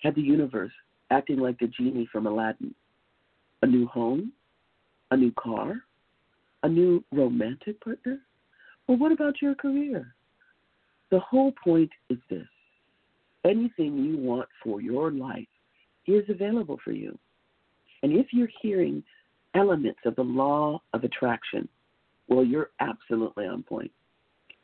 had 0.02 0.14
the 0.14 0.22
universe 0.22 0.72
acting 1.10 1.38
like 1.38 1.58
the 1.58 1.66
genie 1.66 2.08
from 2.10 2.26
Aladdin? 2.26 2.74
A 3.62 3.66
new 3.66 3.86
home? 3.86 4.32
A 5.10 5.16
new 5.16 5.32
car? 5.32 5.76
A 6.62 6.68
new 6.68 7.02
romantic 7.12 7.80
partner? 7.80 8.18
Or 8.86 8.96
what 8.96 9.12
about 9.12 9.42
your 9.42 9.54
career? 9.54 10.14
The 11.10 11.20
whole 11.20 11.52
point 11.64 11.90
is 12.10 12.18
this 12.30 12.46
anything 13.44 13.96
you 14.04 14.16
want 14.18 14.48
for 14.62 14.80
your 14.80 15.10
life 15.10 15.46
is 16.06 16.24
available 16.28 16.78
for 16.84 16.92
you. 16.92 17.18
And 18.02 18.12
if 18.12 18.26
you're 18.32 18.48
hearing 18.62 19.02
elements 19.54 20.00
of 20.04 20.16
the 20.16 20.22
law 20.22 20.80
of 20.92 21.04
attraction, 21.04 21.68
well, 22.28 22.44
you're 22.44 22.70
absolutely 22.80 23.46
on 23.46 23.62
point. 23.62 23.90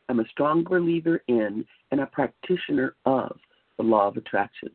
I'm 0.08 0.20
a 0.20 0.28
strong 0.28 0.64
believer 0.64 1.22
in 1.28 1.64
and 1.90 2.00
a 2.00 2.06
practitioner 2.06 2.94
of 3.06 3.36
the 3.78 3.82
law 3.82 4.08
of 4.08 4.16
attraction. 4.16 4.68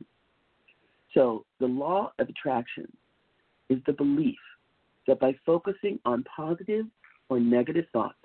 So, 1.14 1.46
the 1.60 1.68
law 1.68 2.12
of 2.20 2.30
attraction 2.30 2.92
is 3.70 3.80
the 3.86 3.94
belief 3.94 4.38
that 5.08 5.20
by 5.20 5.36
focusing 5.46 6.00
on 6.06 6.24
positive 6.24 6.86
or 7.30 7.40
negative 7.40 7.86
thoughts, 7.94 8.18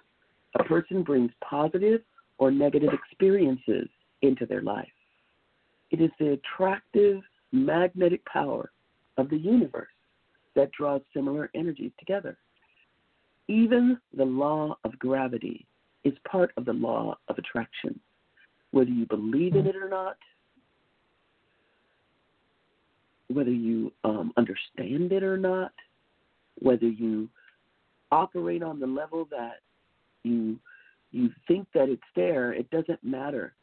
a 0.58 0.64
person 0.64 1.02
brings 1.02 1.30
positive 1.42 2.00
or 2.38 2.50
negative 2.50 2.90
experiences 2.92 3.88
into 4.22 4.46
their 4.46 4.62
life. 4.62 4.88
It 5.94 6.00
is 6.00 6.10
the 6.18 6.32
attractive 6.32 7.22
magnetic 7.52 8.24
power 8.24 8.72
of 9.16 9.30
the 9.30 9.36
universe 9.36 9.86
that 10.56 10.72
draws 10.72 11.00
similar 11.14 11.52
energies 11.54 11.92
together. 12.00 12.36
Even 13.46 14.00
the 14.12 14.24
law 14.24 14.76
of 14.82 14.98
gravity 14.98 15.64
is 16.02 16.12
part 16.28 16.50
of 16.56 16.64
the 16.64 16.72
law 16.72 17.16
of 17.28 17.38
attraction. 17.38 18.00
Whether 18.72 18.90
you 18.90 19.06
believe 19.06 19.54
in 19.54 19.68
it 19.68 19.76
or 19.76 19.88
not, 19.88 20.16
whether 23.28 23.52
you 23.52 23.92
um, 24.02 24.32
understand 24.36 25.12
it 25.12 25.22
or 25.22 25.36
not, 25.36 25.70
whether 26.58 26.88
you 26.88 27.28
operate 28.10 28.64
on 28.64 28.80
the 28.80 28.86
level 28.88 29.28
that 29.30 29.60
you 30.24 30.58
you 31.12 31.30
think 31.46 31.68
that 31.72 31.88
it's 31.88 32.02
there, 32.16 32.52
it 32.52 32.68
doesn't 32.70 33.04
matter. 33.04 33.54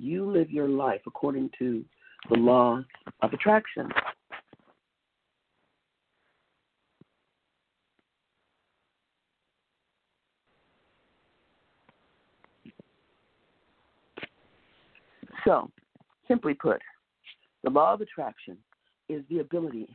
You 0.00 0.24
live 0.24 0.50
your 0.50 0.66
life 0.66 1.02
according 1.06 1.50
to 1.58 1.84
the 2.30 2.36
law 2.36 2.82
of 3.20 3.32
attraction. 3.34 3.86
So, 15.44 15.70
simply 16.26 16.54
put, 16.54 16.80
the 17.62 17.68
law 17.68 17.92
of 17.92 18.00
attraction 18.00 18.56
is 19.10 19.22
the 19.28 19.40
ability 19.40 19.86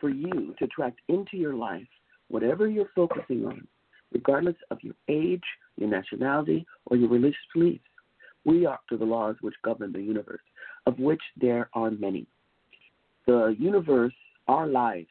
for 0.00 0.08
you 0.08 0.56
to 0.58 0.64
attract 0.64 0.98
into 1.08 1.36
your 1.36 1.54
life 1.54 1.86
whatever 2.28 2.66
you're 2.66 2.90
focusing 2.96 3.46
on, 3.46 3.64
regardless 4.12 4.56
of 4.72 4.78
your 4.82 4.94
age, 5.08 5.44
your 5.76 5.88
nationality, 5.88 6.66
or 6.86 6.96
your 6.96 7.08
religious 7.08 7.38
beliefs. 7.54 7.84
We 8.46 8.64
are 8.64 8.78
to 8.88 8.96
the 8.96 9.04
laws 9.04 9.36
which 9.42 9.54
govern 9.62 9.92
the 9.92 10.00
universe, 10.00 10.40
of 10.86 10.98
which 10.98 11.20
there 11.38 11.68
are 11.74 11.90
many. 11.90 12.26
The 13.26 13.54
universe, 13.58 14.14
our 14.48 14.66
lives, 14.66 15.08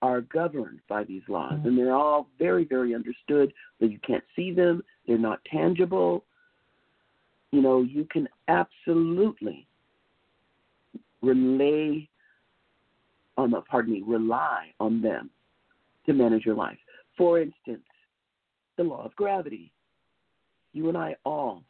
are 0.00 0.20
governed 0.20 0.78
by 0.88 1.02
these 1.02 1.22
laws, 1.28 1.58
and 1.64 1.76
they're 1.76 1.92
all 1.92 2.28
very, 2.38 2.64
very 2.64 2.94
understood, 2.94 3.52
that 3.80 3.90
you 3.90 3.98
can't 4.06 4.22
see 4.36 4.52
them, 4.52 4.82
they're 5.06 5.18
not 5.18 5.40
tangible. 5.50 6.24
You 7.50 7.62
know, 7.62 7.82
you 7.82 8.06
can 8.08 8.28
absolutely 8.46 9.66
relay 11.20 12.08
on 13.36 13.50
the, 13.50 13.60
pardon 13.62 13.92
me, 13.92 14.02
rely 14.06 14.72
on 14.78 15.02
them 15.02 15.30
to 16.06 16.12
manage 16.12 16.44
your 16.46 16.54
life. 16.54 16.78
For 17.16 17.40
instance, 17.40 17.82
the 18.76 18.84
law 18.84 19.04
of 19.04 19.16
gravity. 19.16 19.72
You 20.74 20.88
and 20.88 20.96
I 20.96 21.16
all 21.24 21.64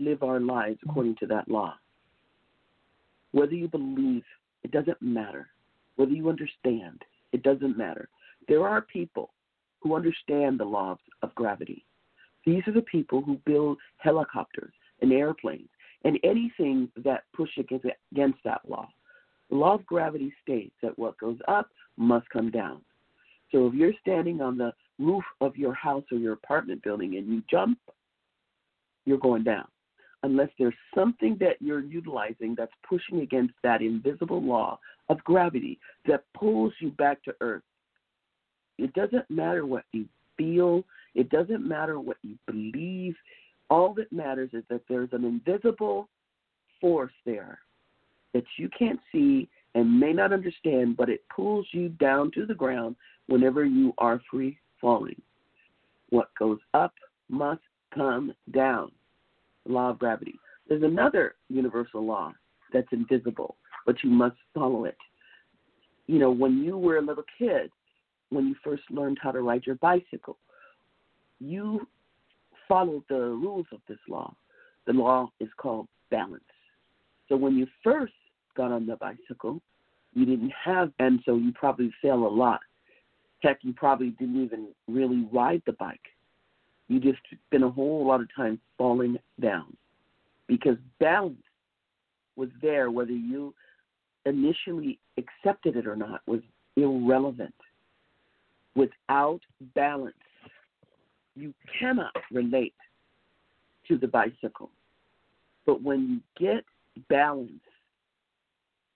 live 0.00 0.22
our 0.22 0.40
lives 0.40 0.78
according 0.88 1.16
to 1.16 1.26
that 1.26 1.48
law. 1.48 1.74
Whether 3.32 3.54
you 3.54 3.68
believe, 3.68 4.24
it 4.62 4.70
doesn't 4.70 5.00
matter. 5.00 5.48
Whether 5.96 6.12
you 6.12 6.28
understand, 6.28 7.02
it 7.32 7.42
doesn't 7.42 7.76
matter. 7.76 8.08
There 8.48 8.66
are 8.66 8.82
people 8.82 9.30
who 9.80 9.94
understand 9.94 10.58
the 10.58 10.64
laws 10.64 10.98
of 11.22 11.34
gravity. 11.34 11.84
These 12.46 12.62
are 12.66 12.72
the 12.72 12.82
people 12.82 13.20
who 13.20 13.38
build 13.44 13.78
helicopters 13.98 14.72
and 15.02 15.12
airplanes 15.12 15.68
and 16.04 16.18
anything 16.24 16.88
that 17.04 17.24
pushes 17.34 17.64
against, 18.12 18.38
that 18.44 18.60
law. 18.68 18.88
The 19.50 19.56
law 19.56 19.74
of 19.74 19.86
gravity 19.86 20.32
states 20.42 20.74
that 20.82 20.98
what 20.98 21.18
goes 21.18 21.38
up 21.48 21.68
must 21.96 22.28
come 22.30 22.50
down. 22.50 22.80
So 23.50 23.66
if 23.66 23.74
you're 23.74 23.92
standing 24.00 24.40
on 24.40 24.58
the 24.58 24.72
roof 24.98 25.24
of 25.40 25.56
your 25.56 25.74
house 25.74 26.04
or 26.12 26.18
your 26.18 26.34
apartment 26.34 26.82
building 26.82 27.16
and 27.16 27.26
you 27.28 27.42
jump, 27.50 27.78
you're 29.04 29.18
going 29.18 29.44
down. 29.44 29.66
Unless 30.22 30.48
there's 30.58 30.74
something 30.94 31.36
that 31.40 31.56
you're 31.60 31.84
utilizing 31.84 32.54
that's 32.56 32.72
pushing 32.88 33.20
against 33.20 33.54
that 33.62 33.82
invisible 33.82 34.42
law 34.42 34.78
of 35.08 35.22
gravity 35.24 35.78
that 36.06 36.24
pulls 36.34 36.72
you 36.80 36.90
back 36.90 37.22
to 37.24 37.34
earth. 37.40 37.62
It 38.78 38.92
doesn't 38.94 39.30
matter 39.30 39.64
what 39.64 39.84
you 39.92 40.06
feel, 40.36 40.84
it 41.14 41.30
doesn't 41.30 41.66
matter 41.66 42.00
what 42.00 42.16
you 42.22 42.36
believe. 42.46 43.14
All 43.70 43.94
that 43.94 44.12
matters 44.12 44.50
is 44.52 44.64
that 44.70 44.82
there's 44.88 45.12
an 45.12 45.24
invisible 45.24 46.08
force 46.80 47.12
there 47.24 47.58
that 48.34 48.44
you 48.56 48.68
can't 48.76 49.00
see 49.12 49.48
and 49.74 50.00
may 50.00 50.12
not 50.12 50.32
understand, 50.32 50.96
but 50.96 51.08
it 51.08 51.24
pulls 51.34 51.66
you 51.72 51.88
down 51.90 52.30
to 52.32 52.46
the 52.46 52.54
ground 52.54 52.96
whenever 53.26 53.64
you 53.64 53.92
are 53.98 54.20
free 54.30 54.58
falling. 54.80 55.20
What 56.10 56.28
goes 56.38 56.58
up 56.74 56.94
must 57.28 57.60
come 57.94 58.32
down. 58.52 58.90
Law 59.68 59.90
of 59.90 59.98
gravity. 59.98 60.34
There's 60.68 60.82
another 60.82 61.36
universal 61.48 62.04
law 62.04 62.32
that's 62.72 62.88
invisible, 62.92 63.56
but 63.86 64.02
you 64.02 64.10
must 64.10 64.36
follow 64.54 64.84
it. 64.84 64.96
You 66.06 66.18
know, 66.18 66.30
when 66.30 66.62
you 66.62 66.76
were 66.76 66.98
a 66.98 67.02
little 67.02 67.24
kid, 67.38 67.70
when 68.30 68.46
you 68.46 68.54
first 68.62 68.82
learned 68.90 69.18
how 69.20 69.30
to 69.30 69.40
ride 69.40 69.62
your 69.66 69.76
bicycle. 69.76 70.38
You 71.40 71.86
followed 72.66 73.04
the 73.08 73.16
rules 73.20 73.66
of 73.72 73.80
this 73.88 73.98
law. 74.08 74.34
The 74.86 74.92
law 74.92 75.30
is 75.40 75.48
called 75.56 75.88
balance. 76.10 76.42
So 77.28 77.36
when 77.36 77.56
you 77.56 77.66
first 77.82 78.12
got 78.56 78.72
on 78.72 78.86
the 78.86 78.96
bicycle, 78.96 79.60
you 80.14 80.24
didn't 80.24 80.52
have, 80.64 80.92
and 80.98 81.20
so 81.24 81.36
you 81.36 81.52
probably 81.52 81.92
fell 82.02 82.26
a 82.26 82.28
lot. 82.28 82.60
Heck, 83.40 83.58
you 83.62 83.72
probably 83.72 84.10
didn't 84.10 84.42
even 84.42 84.68
really 84.88 85.28
ride 85.32 85.62
the 85.66 85.72
bike. 85.72 86.00
You 86.88 87.00
just 87.00 87.18
spend 87.46 87.64
a 87.64 87.70
whole 87.70 88.06
lot 88.06 88.20
of 88.20 88.28
time 88.34 88.58
falling 88.76 89.18
down 89.40 89.76
because 90.46 90.76
balance 90.98 91.36
was 92.36 92.48
there, 92.62 92.90
whether 92.90 93.12
you 93.12 93.54
initially 94.24 94.98
accepted 95.18 95.76
it 95.76 95.86
or 95.86 95.96
not, 95.96 96.22
was 96.26 96.40
irrelevant. 96.76 97.54
Without 98.74 99.40
balance, 99.74 100.14
you 101.34 101.52
cannot 101.78 102.14
relate 102.30 102.74
to 103.88 103.98
the 103.98 104.06
bicycle. 104.06 104.70
But 105.66 105.82
when 105.82 106.22
you 106.38 106.46
get 106.48 106.64
balance, 107.08 107.50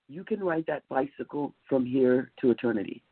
you 0.08 0.24
can 0.24 0.40
ride 0.40 0.64
that 0.68 0.82
bicycle 0.88 1.54
from 1.68 1.84
here 1.84 2.30
to 2.40 2.50
eternity 2.50 3.02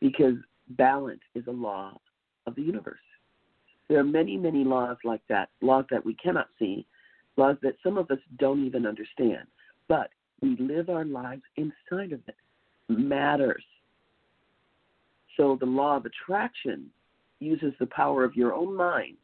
because 0.00 0.34
balance 0.70 1.20
is 1.34 1.46
a 1.46 1.52
law 1.52 1.98
of 2.46 2.54
the 2.54 2.62
universe. 2.62 2.98
There 3.90 3.98
are 3.98 4.04
many, 4.04 4.36
many 4.36 4.62
laws 4.62 4.98
like 5.02 5.22
that, 5.28 5.48
laws 5.60 5.84
that 5.90 6.06
we 6.06 6.14
cannot 6.14 6.46
see, 6.60 6.86
laws 7.36 7.56
that 7.62 7.74
some 7.82 7.98
of 7.98 8.08
us 8.12 8.20
don't 8.38 8.64
even 8.64 8.86
understand, 8.86 9.48
but 9.88 10.10
we 10.40 10.56
live 10.60 10.88
our 10.88 11.04
lives 11.04 11.42
inside 11.56 12.12
of 12.12 12.20
it. 12.28 12.36
Matters. 12.88 13.64
So 15.36 15.56
the 15.58 15.66
law 15.66 15.96
of 15.96 16.06
attraction 16.06 16.86
uses 17.40 17.72
the 17.80 17.86
power 17.86 18.22
of 18.22 18.36
your 18.36 18.54
own 18.54 18.76
mind 18.76 19.16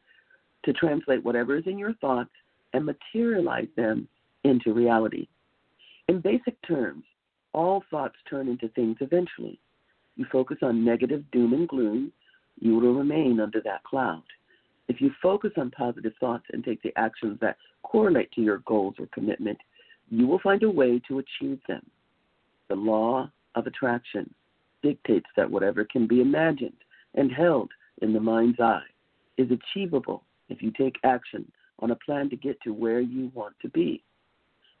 to 0.65 0.73
translate 0.73 1.23
whatever 1.23 1.55
is 1.55 1.63
in 1.65 1.79
your 1.79 1.93
thoughts 1.93 2.31
and 2.73 2.85
materialize 2.85 3.69
them 3.77 4.05
into 4.43 4.73
reality. 4.73 5.29
In 6.09 6.19
basic 6.19 6.61
terms, 6.67 7.05
all 7.53 7.85
thoughts 7.89 8.15
turn 8.29 8.49
into 8.49 8.67
things 8.69 8.97
eventually. 8.99 9.61
You 10.17 10.25
focus 10.29 10.57
on 10.61 10.83
negative 10.83 11.23
doom 11.31 11.53
and 11.53 11.69
gloom, 11.69 12.11
you 12.59 12.75
will 12.75 12.95
remain 12.95 13.39
under 13.39 13.61
that 13.61 13.85
cloud. 13.85 14.23
If 14.87 15.01
you 15.01 15.11
focus 15.21 15.51
on 15.57 15.71
positive 15.71 16.13
thoughts 16.19 16.45
and 16.53 16.63
take 16.63 16.81
the 16.81 16.93
actions 16.97 17.37
that 17.41 17.57
correlate 17.83 18.31
to 18.33 18.41
your 18.41 18.59
goals 18.59 18.95
or 18.99 19.07
commitment, 19.07 19.57
you 20.09 20.27
will 20.27 20.39
find 20.39 20.63
a 20.63 20.69
way 20.69 21.01
to 21.07 21.19
achieve 21.19 21.59
them. 21.67 21.85
The 22.69 22.75
law 22.75 23.29
of 23.55 23.67
attraction 23.67 24.33
dictates 24.81 25.27
that 25.35 25.49
whatever 25.49 25.83
can 25.85 26.07
be 26.07 26.21
imagined 26.21 26.77
and 27.15 27.31
held 27.31 27.71
in 28.01 28.13
the 28.13 28.19
mind's 28.19 28.59
eye 28.59 28.85
is 29.37 29.49
achievable 29.51 30.23
if 30.49 30.61
you 30.61 30.71
take 30.71 30.95
action 31.03 31.49
on 31.79 31.91
a 31.91 31.95
plan 31.95 32.29
to 32.29 32.35
get 32.35 32.59
to 32.61 32.73
where 32.73 33.01
you 33.01 33.31
want 33.33 33.55
to 33.61 33.69
be. 33.69 34.03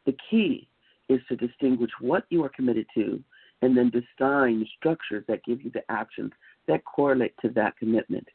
The 0.05 0.15
key 0.29 0.67
is 1.09 1.19
to 1.27 1.35
distinguish 1.35 1.91
what 1.99 2.25
you 2.29 2.43
are 2.43 2.49
committed 2.49 2.85
to 2.95 3.21
and 3.61 3.75
then 3.75 3.91
design 3.91 4.65
structures 4.77 5.23
that 5.27 5.43
give 5.43 5.61
you 5.63 5.71
the 5.71 5.83
actions 5.89 6.31
that 6.67 6.85
correlate 6.85 7.33
to 7.41 7.49
that 7.49 7.77
commitment. 7.77 8.27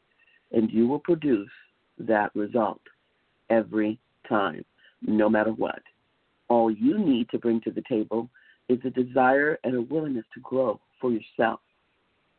And 0.53 0.71
you 0.71 0.87
will 0.87 0.99
produce 0.99 1.49
that 1.99 2.31
result 2.35 2.81
every 3.49 3.99
time, 4.27 4.63
no 5.01 5.29
matter 5.29 5.51
what. 5.51 5.81
All 6.47 6.71
you 6.71 6.97
need 6.97 7.29
to 7.29 7.39
bring 7.39 7.61
to 7.61 7.71
the 7.71 7.83
table 7.89 8.29
is 8.69 8.79
a 8.85 8.89
desire 8.89 9.59
and 9.63 9.75
a 9.75 9.81
willingness 9.81 10.25
to 10.33 10.39
grow 10.39 10.79
for 11.01 11.11
yourself. 11.11 11.59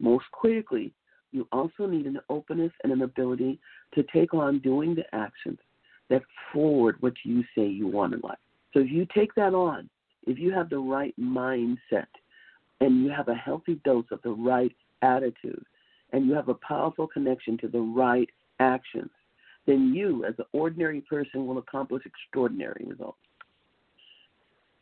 Most 0.00 0.24
critically, 0.33 0.92
you 1.33 1.46
also 1.53 1.87
need 1.87 2.07
an 2.07 2.20
openness 2.29 2.72
and 2.83 2.92
an 2.92 3.03
ability 3.03 3.59
to 3.94 4.05
take 4.12 4.35
on 4.35 4.61
doing 4.61 4.94
the 4.94 5.05
actions 5.14 5.59
that 6.09 6.22
forward 6.53 6.96
what 7.00 7.14
you 7.24 7.42
say 7.57 7.66
you 7.66 7.88
want 7.88 8.14
in 8.14 8.20
life. 8.20 8.38
So 8.72 8.81
if 8.81 8.90
you 8.90 9.07
take 9.14 9.35
that 9.35 9.55
on, 9.55 9.88
if 10.27 10.38
you 10.38 10.53
have 10.53 10.70
the 10.70 10.79
right 10.79 11.14
mindset 11.18 12.07
and 12.81 13.03
you 13.03 13.11
have 13.11 13.29
a 13.29 13.35
healthy 13.35 13.81
dose 13.85 14.07
of 14.11 14.20
the 14.22 14.31
right 14.31 14.72
attitude 15.03 15.64
and 16.14 16.27
you 16.27 16.33
have 16.33 16.48
a 16.48 16.55
powerful 16.55 17.09
connection 17.09 17.59
to 17.59 17.66
the 17.66 17.81
right 17.81 18.31
actions, 18.61 19.11
then 19.66 19.92
you, 19.92 20.24
as 20.24 20.35
an 20.38 20.44
ordinary 20.53 21.00
person, 21.00 21.44
will 21.44 21.59
accomplish 21.59 22.05
extraordinary 22.07 22.85
results. 22.87 23.18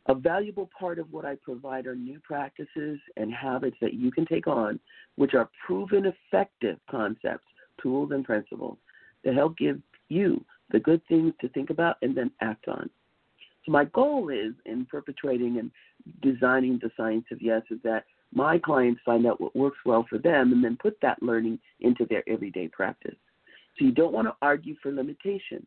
A 0.06 0.14
valuable 0.14 0.68
part 0.78 0.98
of 0.98 1.10
what 1.10 1.24
I 1.24 1.36
provide 1.36 1.86
are 1.86 1.94
new 1.94 2.20
practices 2.20 2.98
and 3.16 3.32
habits 3.32 3.78
that 3.80 3.94
you 3.94 4.12
can 4.12 4.26
take 4.26 4.46
on, 4.46 4.78
which 5.16 5.32
are 5.32 5.48
proven 5.64 6.04
effective 6.04 6.78
concepts, 6.90 7.46
tools, 7.80 8.10
and 8.12 8.26
principles 8.26 8.76
to 9.24 9.32
help 9.32 9.56
give 9.56 9.80
you 10.10 10.44
the 10.70 10.80
good 10.80 11.00
things 11.08 11.32
to 11.40 11.48
think 11.48 11.70
about 11.70 11.96
and 12.02 12.14
then 12.14 12.30
act 12.42 12.68
on. 12.68 12.90
So, 13.64 13.72
my 13.72 13.86
goal 13.86 14.28
is 14.28 14.52
in 14.66 14.84
perpetrating 14.84 15.58
and 15.60 15.70
designing 16.20 16.78
the 16.82 16.90
science 16.94 17.24
of 17.30 17.40
yes 17.40 17.62
is 17.70 17.78
that 17.84 18.04
my 18.34 18.58
clients 18.58 19.00
find 19.04 19.26
out 19.26 19.40
what 19.40 19.54
works 19.54 19.78
well 19.84 20.06
for 20.08 20.18
them 20.18 20.52
and 20.52 20.64
then 20.64 20.78
put 20.80 20.96
that 21.02 21.22
learning 21.22 21.58
into 21.80 22.06
their 22.06 22.22
everyday 22.28 22.68
practice. 22.68 23.16
So, 23.78 23.84
you 23.84 23.92
don't 23.92 24.12
want 24.12 24.28
to 24.28 24.34
argue 24.42 24.74
for 24.82 24.92
limitation. 24.92 25.66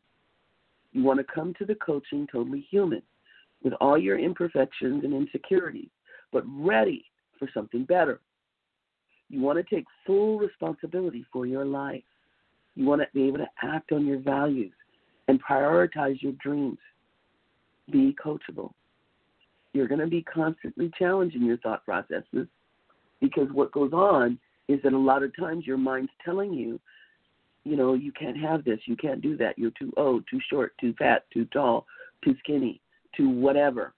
You 0.92 1.04
want 1.04 1.20
to 1.20 1.34
come 1.34 1.54
to 1.60 1.66
the 1.66 1.76
coaching 1.76 2.28
totally 2.32 2.66
human 2.70 3.02
with 3.64 3.74
all 3.82 3.98
your 3.98 4.18
imperfections 4.18 5.04
and 5.04 5.14
insecurities, 5.14 5.90
but 6.32 6.44
ready 6.48 7.06
for 7.38 7.50
something 7.54 7.84
better. 7.84 8.22
You 9.30 9.42
want 9.42 9.58
to 9.58 9.76
take 9.76 9.86
full 10.06 10.38
responsibility 10.38 11.26
for 11.34 11.46
your 11.46 11.66
life. 11.66 12.04
You 12.76 12.86
want 12.86 13.02
to 13.02 13.08
be 13.14 13.24
able 13.28 13.40
to 13.40 13.50
act 13.64 13.92
on 13.92 14.06
your 14.06 14.20
values 14.20 14.74
and 15.28 15.44
prioritize 15.44 16.22
your 16.22 16.34
dreams. 16.34 16.78
Be 17.92 18.16
coachable. 18.24 18.72
You're 19.74 19.88
going 19.88 20.00
to 20.00 20.08
be 20.08 20.22
constantly 20.22 20.92
challenging 20.98 21.44
your 21.44 21.58
thought 21.58 21.84
processes 21.84 22.48
because 23.26 23.48
what 23.52 23.72
goes 23.72 23.94
on 23.94 24.40
is 24.68 24.80
that 24.84 24.94
a 24.94 24.98
lot 24.98 25.24
of 25.24 25.36
times 25.36 25.66
your 25.66 25.78
mind's 25.78 26.12
telling 26.24 26.54
you, 26.54 26.80
you 27.64 27.76
know, 27.76 27.94
you 27.94 28.12
can't 28.12 28.38
have 28.38 28.64
this, 28.64 28.80
you 28.86 28.96
can't 28.96 29.22
do 29.22 29.36
that, 29.38 29.58
you're 29.58 29.72
too 29.72 29.92
old, 29.98 30.24
too 30.30 30.40
short, 30.50 30.74
too 30.80 30.94
fat, 31.00 31.26
too 31.34 31.46
tall, 31.46 31.86
too 32.24 32.36
skinny 32.40 32.82
too 33.16 33.30
whatever. 33.30 33.94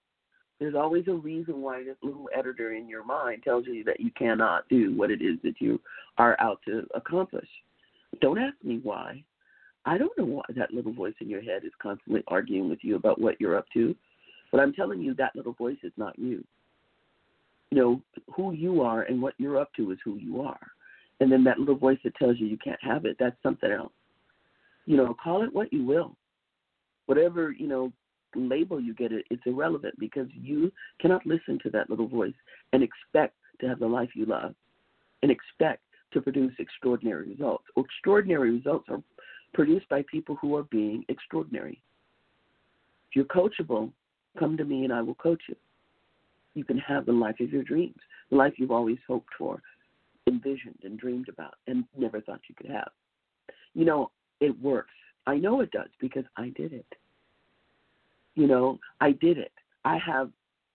There's 0.58 0.74
always 0.74 1.06
a 1.06 1.12
reason 1.12 1.60
why 1.60 1.84
this 1.84 1.96
little 2.02 2.28
editor 2.36 2.74
in 2.74 2.88
your 2.88 3.04
mind 3.04 3.42
tells 3.44 3.66
you 3.66 3.84
that 3.84 4.00
you 4.00 4.10
cannot 4.16 4.68
do 4.68 4.96
what 4.96 5.10
it 5.10 5.22
is 5.22 5.38
that 5.44 5.60
you 5.60 5.80
are 6.18 6.36
out 6.40 6.60
to 6.66 6.86
accomplish. 6.94 7.48
Don't 8.20 8.38
ask 8.38 8.56
me 8.64 8.80
why. 8.82 9.22
I 9.84 9.98
don't 9.98 10.16
know 10.18 10.24
why 10.24 10.44
that 10.56 10.72
little 10.72 10.92
voice 10.92 11.14
in 11.20 11.30
your 11.30 11.42
head 11.42 11.64
is 11.64 11.72
constantly 11.80 12.24
arguing 12.26 12.68
with 12.68 12.80
you 12.82 12.96
about 12.96 13.20
what 13.20 13.40
you're 13.40 13.56
up 13.56 13.66
to, 13.74 13.94
but 14.50 14.60
I'm 14.60 14.72
telling 14.72 15.00
you 15.00 15.14
that 15.14 15.36
little 15.36 15.52
voice 15.52 15.78
is 15.82 15.92
not 15.96 16.18
you. 16.18 16.44
You 17.70 17.78
know, 17.78 18.02
who 18.34 18.52
you 18.52 18.80
are 18.80 19.02
and 19.02 19.20
what 19.20 19.34
you're 19.38 19.58
up 19.58 19.70
to 19.76 19.90
is 19.90 19.98
who 20.04 20.16
you 20.16 20.40
are. 20.40 20.60
And 21.20 21.30
then 21.30 21.44
that 21.44 21.58
little 21.58 21.76
voice 21.76 21.98
that 22.04 22.14
tells 22.14 22.38
you 22.38 22.46
you 22.46 22.58
can't 22.58 22.82
have 22.82 23.04
it, 23.04 23.16
that's 23.18 23.36
something 23.42 23.70
else. 23.70 23.92
You 24.86 24.96
know, 24.96 25.14
call 25.22 25.42
it 25.42 25.52
what 25.52 25.72
you 25.72 25.84
will. 25.84 26.16
Whatever, 27.06 27.50
you 27.50 27.68
know, 27.68 27.92
label 28.34 28.80
you 28.80 28.94
get 28.94 29.12
it, 29.12 29.24
it's 29.30 29.42
irrelevant 29.46 29.94
because 29.98 30.28
you 30.32 30.70
cannot 31.00 31.26
listen 31.26 31.58
to 31.62 31.70
that 31.70 31.90
little 31.90 32.08
voice 32.08 32.34
and 32.72 32.82
expect 32.82 33.34
to 33.60 33.68
have 33.68 33.80
the 33.80 33.86
life 33.86 34.10
you 34.14 34.24
love 34.26 34.54
and 35.22 35.30
expect 35.30 35.82
to 36.12 36.20
produce 36.20 36.52
extraordinary 36.58 37.28
results. 37.30 37.64
Extraordinary 37.76 38.50
results 38.52 38.86
are 38.88 39.02
produced 39.54 39.88
by 39.88 40.04
people 40.10 40.36
who 40.36 40.56
are 40.56 40.64
being 40.64 41.04
extraordinary. 41.08 41.82
If 43.10 43.16
you're 43.16 43.24
coachable, 43.24 43.90
come 44.38 44.56
to 44.56 44.64
me 44.64 44.84
and 44.84 44.92
I 44.92 45.02
will 45.02 45.14
coach 45.14 45.42
you. 45.48 45.56
You 46.58 46.64
can 46.64 46.78
have 46.78 47.06
the 47.06 47.12
life 47.12 47.36
of 47.38 47.52
your 47.52 47.62
dreams, 47.62 48.00
the 48.30 48.36
life 48.36 48.54
you've 48.56 48.72
always 48.72 48.98
hoped 49.06 49.28
for, 49.38 49.62
envisioned 50.26 50.80
and 50.82 50.98
dreamed 50.98 51.28
about, 51.28 51.54
and 51.68 51.84
never 51.96 52.20
thought 52.20 52.40
you 52.48 52.54
could 52.56 52.68
have. 52.68 52.90
You 53.74 53.84
know, 53.84 54.10
it 54.40 54.60
works. 54.60 54.90
I 55.28 55.36
know 55.36 55.60
it 55.60 55.70
does 55.70 55.90
because 56.00 56.24
I 56.36 56.48
did 56.56 56.72
it. 56.72 56.92
You 58.34 58.48
know, 58.48 58.80
I 59.00 59.12
did 59.12 59.38
it. 59.38 59.52
I 59.84 59.98
have 59.98 60.32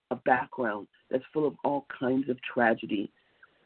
a 0.09 0.15
background 0.15 0.87
that's 1.11 1.25
full 1.33 1.45
of 1.45 1.55
all 1.65 1.85
kinds 1.99 2.29
of 2.29 2.37
tragedy, 2.43 3.11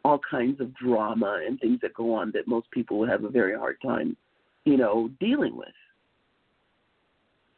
all 0.04 0.20
kinds 0.28 0.60
of 0.60 0.74
drama 0.74 1.42
and 1.46 1.60
things 1.60 1.78
that 1.84 1.94
go 1.94 2.16
on 2.16 2.32
that 2.32 2.48
most 2.48 2.72
people 2.72 2.98
would 2.98 3.10
have 3.10 3.26
a 3.26 3.30
very 3.30 3.56
hard 3.56 3.78
time, 3.86 4.18
you 4.66 4.76
know, 4.76 5.12
dealing 5.20 5.56
with. 5.56 5.68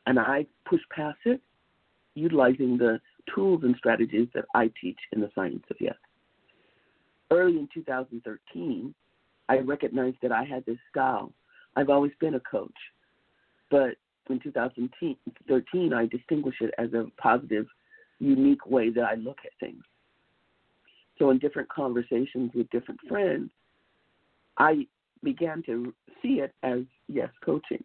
And 0.05 0.19
I 0.19 0.47
push 0.65 0.81
past 0.93 1.19
it 1.23 1.39
utilizing 2.13 2.77
the 2.77 2.99
tools 3.33 3.61
and 3.63 3.75
strategies 3.77 4.27
that 4.33 4.45
I 4.55 4.71
teach 4.81 4.99
in 5.11 5.21
the 5.21 5.29
science 5.35 5.63
of 5.69 5.77
yes. 5.79 5.95
Early 7.31 7.57
in 7.57 7.69
2013, 7.73 8.93
I 9.47 9.59
recognized 9.59 10.17
that 10.21 10.31
I 10.31 10.43
had 10.43 10.65
this 10.65 10.77
style. 10.89 11.31
I've 11.75 11.89
always 11.89 12.11
been 12.19 12.35
a 12.35 12.39
coach, 12.39 12.71
but 13.69 13.95
in 14.29 14.39
2013, 14.39 15.93
I 15.93 16.05
distinguish 16.05 16.55
it 16.61 16.73
as 16.77 16.93
a 16.93 17.05
positive, 17.17 17.65
unique 18.19 18.65
way 18.65 18.89
that 18.91 19.03
I 19.03 19.15
look 19.15 19.37
at 19.45 19.51
things. 19.59 19.83
So, 21.17 21.31
in 21.31 21.39
different 21.39 21.69
conversations 21.69 22.51
with 22.53 22.69
different 22.69 22.99
friends, 23.07 23.49
I 24.57 24.87
began 25.23 25.63
to 25.63 25.93
see 26.21 26.39
it 26.39 26.53
as 26.63 26.81
yes 27.07 27.29
coaching. 27.43 27.83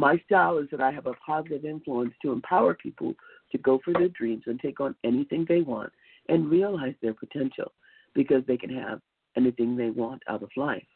My 0.00 0.16
style 0.24 0.56
is 0.56 0.66
that 0.70 0.80
I 0.80 0.92
have 0.92 1.04
a 1.04 1.12
positive 1.12 1.66
influence 1.66 2.14
to 2.22 2.32
empower 2.32 2.72
people 2.72 3.12
to 3.52 3.58
go 3.58 3.78
for 3.84 3.92
their 3.92 4.08
dreams 4.08 4.44
and 4.46 4.58
take 4.58 4.80
on 4.80 4.94
anything 5.04 5.44
they 5.46 5.60
want 5.60 5.92
and 6.30 6.50
realize 6.50 6.94
their 7.02 7.12
potential 7.12 7.72
because 8.14 8.42
they 8.46 8.56
can 8.56 8.74
have 8.74 9.02
anything 9.36 9.76
they 9.76 9.90
want 9.90 10.22
out 10.26 10.42
of 10.42 10.48
life. 10.56 10.86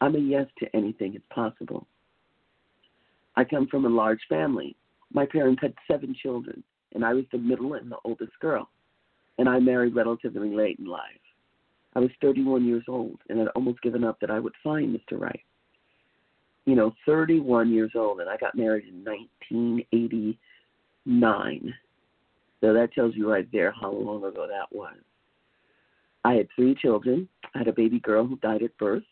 I'm 0.00 0.16
a 0.16 0.18
yes 0.18 0.46
to 0.58 0.66
anything 0.74 1.14
is 1.14 1.22
possible. 1.32 1.86
I 3.36 3.44
come 3.44 3.68
from 3.68 3.84
a 3.84 3.88
large 3.88 4.22
family. 4.28 4.74
My 5.12 5.26
parents 5.26 5.62
had 5.62 5.74
seven 5.88 6.12
children, 6.20 6.64
and 6.92 7.04
I 7.04 7.14
was 7.14 7.26
the 7.30 7.38
middle 7.38 7.74
and 7.74 7.88
the 7.88 7.98
oldest 8.04 8.36
girl. 8.40 8.68
And 9.38 9.48
I 9.48 9.60
married 9.60 9.94
relatively 9.94 10.52
late 10.52 10.80
in 10.80 10.86
life. 10.86 11.22
I 11.94 12.00
was 12.00 12.10
31 12.20 12.64
years 12.64 12.82
old 12.88 13.20
and 13.28 13.38
had 13.38 13.46
almost 13.54 13.80
given 13.82 14.02
up 14.02 14.18
that 14.18 14.32
I 14.32 14.40
would 14.40 14.54
find 14.64 14.92
Mr. 14.92 15.20
Right 15.20 15.44
you 16.66 16.74
know, 16.74 16.92
31 17.06 17.72
years 17.72 17.92
old, 17.94 18.20
and 18.20 18.30
I 18.30 18.36
got 18.36 18.56
married 18.56 18.88
in 18.88 19.04
1989. 19.04 21.74
So 22.60 22.72
that 22.72 22.92
tells 22.94 23.14
you 23.14 23.30
right 23.30 23.46
there 23.52 23.70
how 23.72 23.92
long 23.92 24.24
ago 24.24 24.48
that 24.48 24.74
was. 24.74 24.96
I 26.24 26.32
had 26.34 26.48
three 26.56 26.74
children. 26.74 27.28
I 27.54 27.58
had 27.58 27.68
a 27.68 27.72
baby 27.72 28.00
girl 28.00 28.26
who 28.26 28.36
died 28.36 28.62
at 28.62 28.76
birth, 28.78 29.02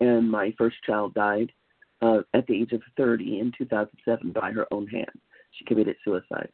and 0.00 0.30
my 0.30 0.54
first 0.56 0.76
child 0.86 1.12
died 1.12 1.52
uh, 2.00 2.20
at 2.32 2.46
the 2.46 2.54
age 2.54 2.72
of 2.72 2.80
30 2.96 3.40
in 3.40 3.52
2007 3.58 4.32
by 4.32 4.52
her 4.52 4.66
own 4.72 4.86
hand. 4.86 5.10
She 5.58 5.66
committed 5.66 5.96
suicide. 6.02 6.48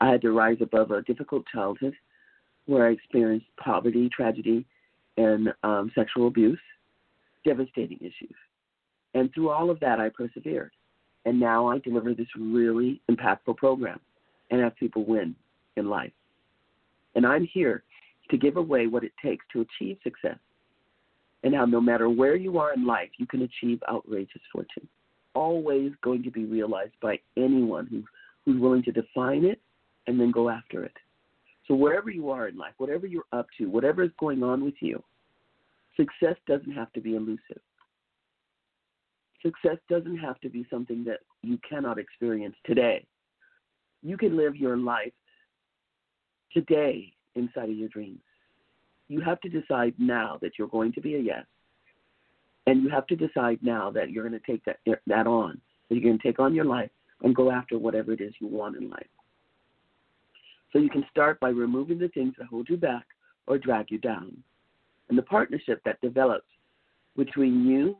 I 0.00 0.10
had 0.10 0.22
to 0.22 0.32
rise 0.32 0.56
above 0.62 0.90
a 0.90 1.02
difficult 1.02 1.44
childhood 1.52 1.92
where 2.66 2.86
I 2.86 2.92
experienced 2.92 3.46
poverty, 3.62 4.08
tragedy, 4.08 4.64
and 5.16 5.52
um, 5.62 5.92
sexual 5.94 6.26
abuse, 6.28 6.60
devastating 7.44 7.98
issues. 8.00 8.34
And 9.14 9.32
through 9.32 9.50
all 9.50 9.70
of 9.70 9.80
that, 9.80 10.00
I 10.00 10.10
persevered. 10.10 10.72
And 11.24 11.38
now 11.38 11.68
I 11.68 11.78
deliver 11.78 12.14
this 12.14 12.28
really 12.38 13.00
impactful 13.10 13.56
program 13.56 14.00
and 14.50 14.60
have 14.60 14.76
people 14.76 15.04
win 15.04 15.34
in 15.76 15.88
life. 15.88 16.12
And 17.14 17.26
I'm 17.26 17.46
here 17.52 17.82
to 18.30 18.36
give 18.36 18.56
away 18.56 18.86
what 18.86 19.04
it 19.04 19.12
takes 19.22 19.44
to 19.52 19.60
achieve 19.62 19.98
success 20.02 20.38
and 21.42 21.54
how 21.54 21.64
no 21.64 21.80
matter 21.80 22.08
where 22.08 22.36
you 22.36 22.58
are 22.58 22.72
in 22.72 22.86
life, 22.86 23.10
you 23.18 23.26
can 23.26 23.42
achieve 23.42 23.80
outrageous 23.88 24.42
fortune. 24.52 24.88
Always 25.34 25.92
going 26.02 26.22
to 26.24 26.30
be 26.30 26.44
realized 26.44 26.94
by 27.00 27.18
anyone 27.36 27.86
who, 27.86 28.02
who's 28.44 28.60
willing 28.60 28.82
to 28.84 28.92
define 28.92 29.44
it 29.44 29.60
and 30.06 30.18
then 30.18 30.30
go 30.30 30.48
after 30.48 30.84
it. 30.84 30.96
So, 31.66 31.74
wherever 31.74 32.10
you 32.10 32.30
are 32.30 32.48
in 32.48 32.56
life, 32.56 32.72
whatever 32.78 33.06
you're 33.06 33.24
up 33.32 33.46
to, 33.58 33.66
whatever 33.66 34.02
is 34.02 34.10
going 34.18 34.42
on 34.42 34.64
with 34.64 34.74
you, 34.80 35.02
success 35.96 36.36
doesn't 36.46 36.72
have 36.72 36.92
to 36.94 37.00
be 37.00 37.14
elusive. 37.14 37.60
Success 39.42 39.76
doesn't 39.88 40.18
have 40.18 40.40
to 40.40 40.48
be 40.48 40.66
something 40.70 41.04
that 41.04 41.20
you 41.42 41.58
cannot 41.68 41.98
experience 41.98 42.56
today. 42.64 43.06
You 44.02 44.16
can 44.16 44.36
live 44.36 44.56
your 44.56 44.76
life 44.76 45.12
today 46.52 47.12
inside 47.34 47.70
of 47.70 47.76
your 47.76 47.88
dreams. 47.88 48.20
You 49.08 49.20
have 49.20 49.40
to 49.40 49.48
decide 49.48 49.94
now 49.98 50.38
that 50.42 50.52
you're 50.58 50.68
going 50.68 50.92
to 50.92 51.00
be 51.00 51.14
a 51.14 51.20
yes. 51.20 51.44
And 52.66 52.82
you 52.82 52.90
have 52.90 53.06
to 53.06 53.16
decide 53.16 53.58
now 53.62 53.90
that 53.92 54.10
you're 54.10 54.28
going 54.28 54.38
to 54.38 54.46
take 54.46 54.64
that, 54.66 54.78
that 55.06 55.26
on, 55.26 55.60
that 55.88 55.94
you're 55.94 56.04
going 56.04 56.18
to 56.18 56.22
take 56.22 56.38
on 56.38 56.54
your 56.54 56.66
life 56.66 56.90
and 57.22 57.34
go 57.34 57.50
after 57.50 57.78
whatever 57.78 58.12
it 58.12 58.20
is 58.20 58.34
you 58.40 58.46
want 58.46 58.76
in 58.76 58.90
life. 58.90 59.06
So 60.72 60.78
you 60.78 60.90
can 60.90 61.04
start 61.10 61.40
by 61.40 61.48
removing 61.48 61.98
the 61.98 62.08
things 62.08 62.34
that 62.38 62.48
hold 62.48 62.68
you 62.68 62.76
back 62.76 63.06
or 63.46 63.56
drag 63.56 63.90
you 63.90 63.98
down. 63.98 64.36
And 65.08 65.16
the 65.16 65.22
partnership 65.22 65.80
that 65.84 66.00
develops 66.02 66.46
between 67.16 67.66
you 67.66 67.96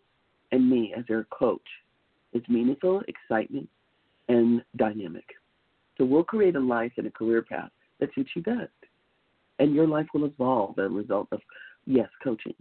and 0.53 0.69
me 0.69 0.95
as 0.97 1.05
their 1.07 1.25
coach 1.25 1.67
is 2.33 2.43
meaningful, 2.49 3.03
excitement, 3.09 3.69
and 4.29 4.63
dynamic. 4.77 5.25
So 5.97 6.05
we'll 6.05 6.25
create 6.25 6.57
a 6.57 6.61
life 6.61 6.93
and 6.97 7.07
a 7.07 7.11
career 7.11 7.43
path 7.43 7.71
that 8.01 8.15
suits 8.15 8.31
you 8.35 8.43
best. 8.43 8.71
And 9.59 9.75
your 9.75 9.87
life 9.87 10.07
will 10.15 10.25
evolve 10.25 10.79
as 10.79 10.87
a 10.87 10.89
result 10.89 11.29
of 11.33 11.41
yes 11.87 12.09
coaching. 12.23 12.55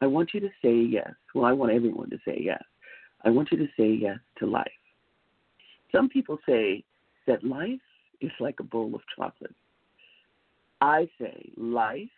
I 0.00 0.06
want 0.06 0.30
you 0.34 0.40
to 0.40 0.50
say 0.62 0.74
yes. 0.74 1.10
Well, 1.34 1.46
I 1.46 1.52
want 1.52 1.72
everyone 1.72 2.10
to 2.10 2.18
say 2.24 2.38
yes. 2.40 2.62
I 3.24 3.30
want 3.30 3.50
you 3.50 3.58
to 3.58 3.66
say 3.76 3.90
yes 3.90 4.18
to 4.38 4.46
life. 4.46 4.66
Some 5.90 6.08
people 6.08 6.38
say 6.46 6.84
that 7.26 7.42
life 7.42 7.80
is 8.20 8.30
like 8.38 8.60
a 8.60 8.64
bowl 8.64 8.94
of 8.94 9.00
chocolate. 9.16 9.54
I 10.80 11.08
say 11.18 11.50
life 11.56 12.08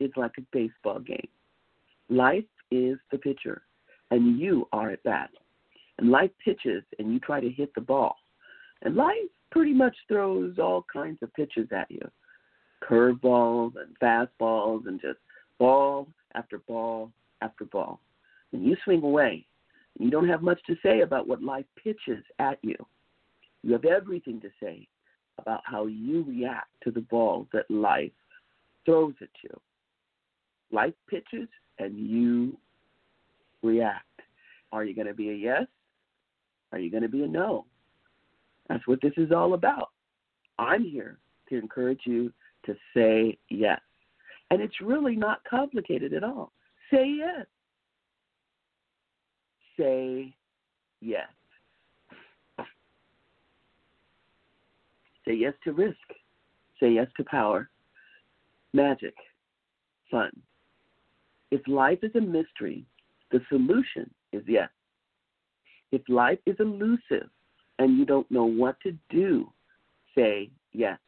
is 0.00 0.10
like 0.16 0.32
a 0.38 0.42
baseball 0.52 0.98
game. 0.98 1.28
Life 2.08 2.44
is 2.70 2.98
the 3.12 3.18
pitcher 3.18 3.62
and 4.10 4.38
you 4.38 4.68
are 4.72 4.90
at 4.90 5.02
bat. 5.02 5.30
And 5.98 6.10
life 6.10 6.30
pitches 6.44 6.82
and 6.98 7.12
you 7.12 7.20
try 7.20 7.40
to 7.40 7.50
hit 7.50 7.74
the 7.74 7.80
ball. 7.80 8.16
And 8.82 8.96
life 8.96 9.16
pretty 9.50 9.74
much 9.74 9.94
throws 10.08 10.58
all 10.58 10.84
kinds 10.92 11.18
of 11.22 11.32
pitches 11.34 11.68
at 11.72 11.90
you 11.90 12.00
curveballs 12.82 13.72
and 13.76 13.98
fastballs 14.02 14.86
and 14.86 15.00
just 15.00 15.18
ball 15.58 16.08
after 16.34 16.58
ball 16.58 17.10
after 17.42 17.64
ball. 17.66 18.00
And 18.52 18.64
you 18.64 18.76
swing 18.84 19.02
away. 19.02 19.46
And 19.98 20.06
you 20.06 20.10
don't 20.10 20.28
have 20.28 20.42
much 20.42 20.60
to 20.66 20.76
say 20.82 21.00
about 21.00 21.28
what 21.28 21.42
life 21.42 21.66
pitches 21.82 22.24
at 22.38 22.58
you. 22.62 22.76
You 23.62 23.72
have 23.72 23.84
everything 23.84 24.40
to 24.40 24.50
say 24.62 24.88
about 25.38 25.60
how 25.64 25.86
you 25.86 26.24
react 26.26 26.68
to 26.84 26.90
the 26.90 27.02
ball 27.02 27.46
that 27.52 27.70
life 27.70 28.12
throws 28.84 29.14
at 29.20 29.28
you. 29.42 29.60
Life 30.72 30.94
pitches 31.08 31.48
and 31.78 31.98
you 31.98 32.56
react. 33.62 34.04
Are 34.72 34.84
you 34.84 34.94
going 34.94 35.06
to 35.06 35.14
be 35.14 35.30
a 35.30 35.34
yes? 35.34 35.66
Are 36.72 36.78
you 36.78 36.90
going 36.90 37.02
to 37.02 37.08
be 37.08 37.24
a 37.24 37.26
no? 37.26 37.66
That's 38.68 38.86
what 38.86 39.00
this 39.02 39.12
is 39.16 39.32
all 39.32 39.54
about. 39.54 39.88
I'm 40.58 40.84
here 40.84 41.18
to 41.48 41.58
encourage 41.58 42.02
you 42.04 42.32
to 42.66 42.74
say 42.94 43.36
yes. 43.48 43.80
And 44.50 44.60
it's 44.60 44.80
really 44.80 45.16
not 45.16 45.42
complicated 45.48 46.12
at 46.12 46.22
all. 46.22 46.52
Say 46.92 47.14
yes. 47.18 47.46
Say 49.78 50.34
yes. 51.00 51.28
Say 55.26 55.34
yes 55.34 55.54
to 55.64 55.72
risk. 55.72 55.96
Say 56.80 56.92
yes 56.92 57.08
to 57.18 57.24
power, 57.24 57.68
magic, 58.72 59.14
fun. 60.10 60.30
If 61.50 61.60
life 61.68 61.98
is 62.02 62.12
a 62.14 62.20
mystery, 62.20 62.86
the 63.30 63.40
solution 63.48 64.10
is 64.32 64.42
yes. 64.46 64.68
If 65.92 66.02
life 66.08 66.38
is 66.46 66.56
elusive 66.58 67.28
and 67.78 67.98
you 67.98 68.04
don't 68.04 68.30
know 68.30 68.44
what 68.44 68.80
to 68.80 68.96
do, 69.08 69.50
say 70.14 70.50
yes. 70.72 70.98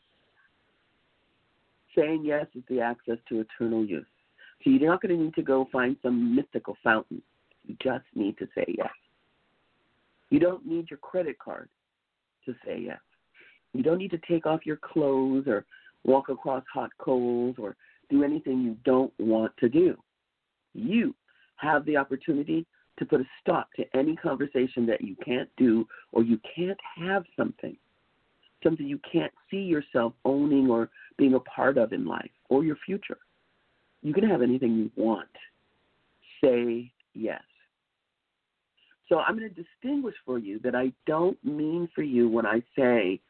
Saying 1.96 2.24
yes 2.24 2.46
is 2.54 2.62
the 2.68 2.80
access 2.80 3.18
to 3.28 3.40
eternal 3.40 3.84
youth. 3.84 4.06
So 4.62 4.70
you're 4.70 4.88
not 4.88 5.02
going 5.02 5.16
to 5.16 5.22
need 5.24 5.34
to 5.34 5.42
go 5.42 5.68
find 5.72 5.96
some 6.02 6.34
mystical 6.34 6.76
fountain. 6.82 7.22
You 7.66 7.76
just 7.82 8.04
need 8.14 8.38
to 8.38 8.48
say 8.54 8.64
yes. 8.68 8.90
You 10.30 10.40
don't 10.40 10.66
need 10.66 10.90
your 10.90 10.98
credit 10.98 11.38
card 11.38 11.68
to 12.46 12.54
say 12.64 12.80
yes. 12.86 13.00
You 13.74 13.82
don't 13.82 13.98
need 13.98 14.10
to 14.12 14.20
take 14.28 14.46
off 14.46 14.64
your 14.64 14.78
clothes 14.78 15.46
or 15.46 15.64
walk 16.04 16.28
across 16.28 16.64
hot 16.72 16.90
coals 16.98 17.56
or 17.58 17.76
do 18.10 18.24
anything 18.24 18.62
you 18.62 18.76
don't 18.84 19.12
want 19.18 19.52
to 19.58 19.68
do. 19.68 19.96
You 20.74 21.14
have 21.62 21.84
the 21.86 21.96
opportunity 21.96 22.66
to 22.98 23.06
put 23.06 23.20
a 23.20 23.24
stop 23.40 23.68
to 23.76 23.84
any 23.96 24.16
conversation 24.16 24.86
that 24.86 25.00
you 25.00 25.16
can't 25.24 25.48
do 25.56 25.86
or 26.12 26.22
you 26.22 26.38
can't 26.54 26.78
have 26.96 27.24
something, 27.36 27.76
something 28.62 28.86
you 28.86 29.00
can't 29.10 29.32
see 29.50 29.62
yourself 29.62 30.12
owning 30.24 30.68
or 30.68 30.90
being 31.16 31.34
a 31.34 31.40
part 31.40 31.78
of 31.78 31.92
in 31.92 32.04
life 32.04 32.30
or 32.48 32.64
your 32.64 32.76
future. 32.84 33.18
You 34.02 34.12
can 34.12 34.28
have 34.28 34.42
anything 34.42 34.74
you 34.74 34.90
want. 34.96 35.28
Say 36.42 36.92
yes. 37.14 37.42
So 39.08 39.18
I'm 39.18 39.38
going 39.38 39.52
to 39.52 39.62
distinguish 39.62 40.14
for 40.24 40.38
you 40.38 40.58
that 40.60 40.74
I 40.74 40.92
don't 41.06 41.42
mean 41.44 41.88
for 41.94 42.02
you 42.02 42.28
when 42.28 42.46
I 42.46 42.62
say 42.76 43.20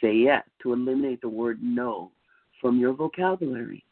say 0.00 0.14
yes 0.14 0.44
to 0.62 0.72
eliminate 0.72 1.20
the 1.20 1.28
word 1.28 1.58
no 1.62 2.10
from 2.60 2.78
your 2.78 2.92
vocabulary. 2.92 3.84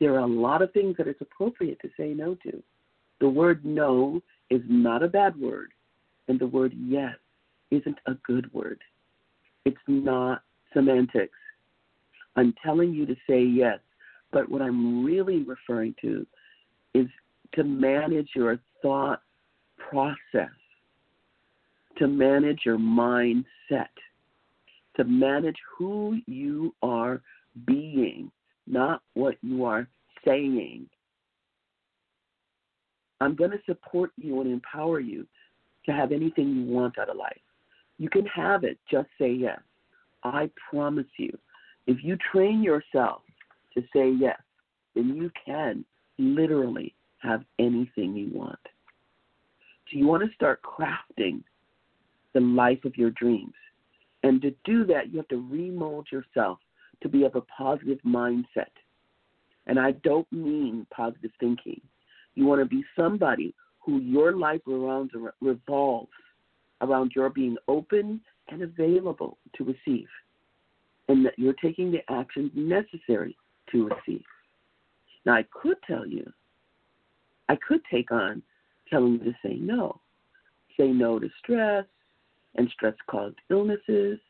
There 0.00 0.14
are 0.14 0.20
a 0.20 0.26
lot 0.26 0.62
of 0.62 0.72
things 0.72 0.96
that 0.98 1.08
it's 1.08 1.20
appropriate 1.20 1.80
to 1.80 1.90
say 1.96 2.08
no 2.08 2.36
to. 2.42 2.62
The 3.20 3.28
word 3.28 3.64
no 3.64 4.22
is 4.50 4.62
not 4.68 5.02
a 5.02 5.08
bad 5.08 5.38
word, 5.38 5.72
and 6.28 6.38
the 6.38 6.46
word 6.46 6.72
yes 6.76 7.14
isn't 7.70 7.98
a 8.06 8.14
good 8.26 8.52
word. 8.52 8.80
It's 9.64 9.76
not 9.86 10.42
semantics. 10.72 11.36
I'm 12.36 12.54
telling 12.64 12.92
you 12.92 13.04
to 13.06 13.16
say 13.28 13.42
yes, 13.42 13.80
but 14.30 14.48
what 14.48 14.62
I'm 14.62 15.04
really 15.04 15.42
referring 15.42 15.94
to 16.02 16.26
is 16.94 17.06
to 17.54 17.64
manage 17.64 18.30
your 18.34 18.58
thought 18.82 19.22
process, 19.76 20.54
to 21.96 22.06
manage 22.06 22.60
your 22.64 22.78
mindset, 22.78 23.88
to 24.96 25.04
manage 25.04 25.56
who 25.76 26.18
you 26.26 26.74
are 26.82 27.20
being, 27.66 28.30
not 28.66 29.02
what 29.14 29.36
you 29.42 29.64
are 29.64 29.88
saying 30.24 30.88
I'm 33.20 33.34
going 33.34 33.50
to 33.50 33.60
support 33.66 34.12
you 34.16 34.40
and 34.40 34.50
empower 34.50 35.00
you 35.00 35.26
to 35.86 35.92
have 35.92 36.12
anything 36.12 36.54
you 36.54 36.64
want 36.64 36.98
out 36.98 37.08
of 37.08 37.16
life. 37.16 37.40
You 37.98 38.08
can 38.08 38.26
have 38.26 38.64
it, 38.64 38.78
just 38.90 39.08
say 39.18 39.32
yes. 39.32 39.60
I 40.22 40.50
promise 40.70 41.06
you, 41.16 41.36
if 41.86 41.98
you 42.02 42.16
train 42.32 42.62
yourself 42.62 43.22
to 43.74 43.82
say 43.94 44.10
yes, 44.10 44.40
then 44.94 45.14
you 45.14 45.30
can 45.44 45.84
literally 46.18 46.94
have 47.18 47.44
anything 47.58 48.14
you 48.14 48.30
want. 48.32 48.58
So 49.90 49.98
you 49.98 50.06
want 50.06 50.22
to 50.28 50.34
start 50.34 50.60
crafting 50.62 51.42
the 52.34 52.40
life 52.40 52.84
of 52.84 52.96
your 52.96 53.10
dreams. 53.10 53.54
And 54.22 54.42
to 54.42 54.52
do 54.64 54.84
that, 54.86 55.10
you 55.10 55.16
have 55.18 55.28
to 55.28 55.48
remold 55.48 56.08
yourself 56.12 56.58
to 57.02 57.08
be 57.08 57.24
of 57.24 57.36
a 57.36 57.40
positive 57.40 57.98
mindset. 58.04 58.72
And 59.66 59.78
I 59.78 59.92
don't 59.92 60.30
mean 60.32 60.86
positive 60.90 61.30
thinking. 61.38 61.80
You 62.38 62.46
want 62.46 62.60
to 62.60 62.66
be 62.66 62.84
somebody 62.94 63.52
who 63.80 63.98
your 63.98 64.30
life 64.30 64.60
revolves 64.64 66.12
around 66.80 67.12
your 67.16 67.30
being 67.30 67.56
open 67.66 68.20
and 68.48 68.62
available 68.62 69.38
to 69.56 69.64
receive, 69.64 70.06
and 71.08 71.26
that 71.26 71.36
you're 71.36 71.52
taking 71.54 71.90
the 71.90 71.98
actions 72.08 72.52
necessary 72.54 73.36
to 73.72 73.88
receive. 73.88 74.22
Now, 75.26 75.34
I 75.34 75.46
could 75.50 75.78
tell 75.84 76.06
you, 76.06 76.32
I 77.48 77.56
could 77.56 77.80
take 77.90 78.12
on 78.12 78.40
telling 78.88 79.14
you 79.14 79.32
to 79.32 79.34
say 79.44 79.54
no. 79.54 80.00
Say 80.78 80.92
no 80.92 81.18
to 81.18 81.28
stress 81.42 81.86
and 82.54 82.70
stress 82.70 82.94
caused 83.10 83.34
illnesses. 83.50 84.20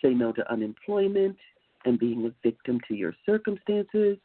Say 0.00 0.14
no 0.14 0.32
to 0.32 0.50
unemployment 0.50 1.36
and 1.84 1.98
being 1.98 2.24
a 2.24 2.32
victim 2.42 2.80
to 2.88 2.94
your 2.94 3.14
circumstances. 3.26 4.16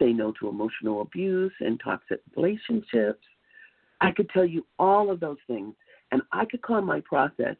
Say 0.00 0.12
no 0.12 0.32
to 0.40 0.48
emotional 0.48 1.02
abuse 1.02 1.52
and 1.60 1.80
toxic 1.82 2.20
relationships. 2.36 3.24
I 4.00 4.12
could 4.12 4.30
tell 4.30 4.46
you 4.46 4.66
all 4.78 5.10
of 5.10 5.20
those 5.20 5.36
things, 5.46 5.74
and 6.10 6.22
I 6.32 6.46
could 6.46 6.62
call 6.62 6.80
my 6.80 7.00
process 7.00 7.56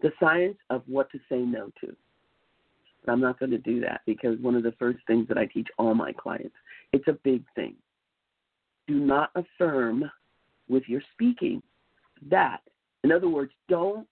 the 0.00 0.12
science 0.20 0.56
of 0.70 0.82
what 0.86 1.10
to 1.10 1.18
say 1.28 1.38
no 1.38 1.72
to. 1.80 1.96
But 3.04 3.12
I'm 3.12 3.20
not 3.20 3.38
going 3.38 3.50
to 3.50 3.58
do 3.58 3.80
that 3.80 4.02
because 4.06 4.38
one 4.40 4.54
of 4.54 4.62
the 4.62 4.74
first 4.78 4.98
things 5.06 5.26
that 5.28 5.38
I 5.38 5.46
teach 5.46 5.68
all 5.78 5.94
my 5.94 6.12
clients, 6.12 6.54
it's 6.92 7.08
a 7.08 7.18
big 7.24 7.42
thing. 7.54 7.74
Do 8.86 8.94
not 8.94 9.30
affirm 9.34 10.10
with 10.68 10.84
your 10.86 11.02
speaking 11.12 11.62
that. 12.30 12.60
In 13.04 13.12
other 13.12 13.28
words, 13.28 13.52
don't 13.68 14.06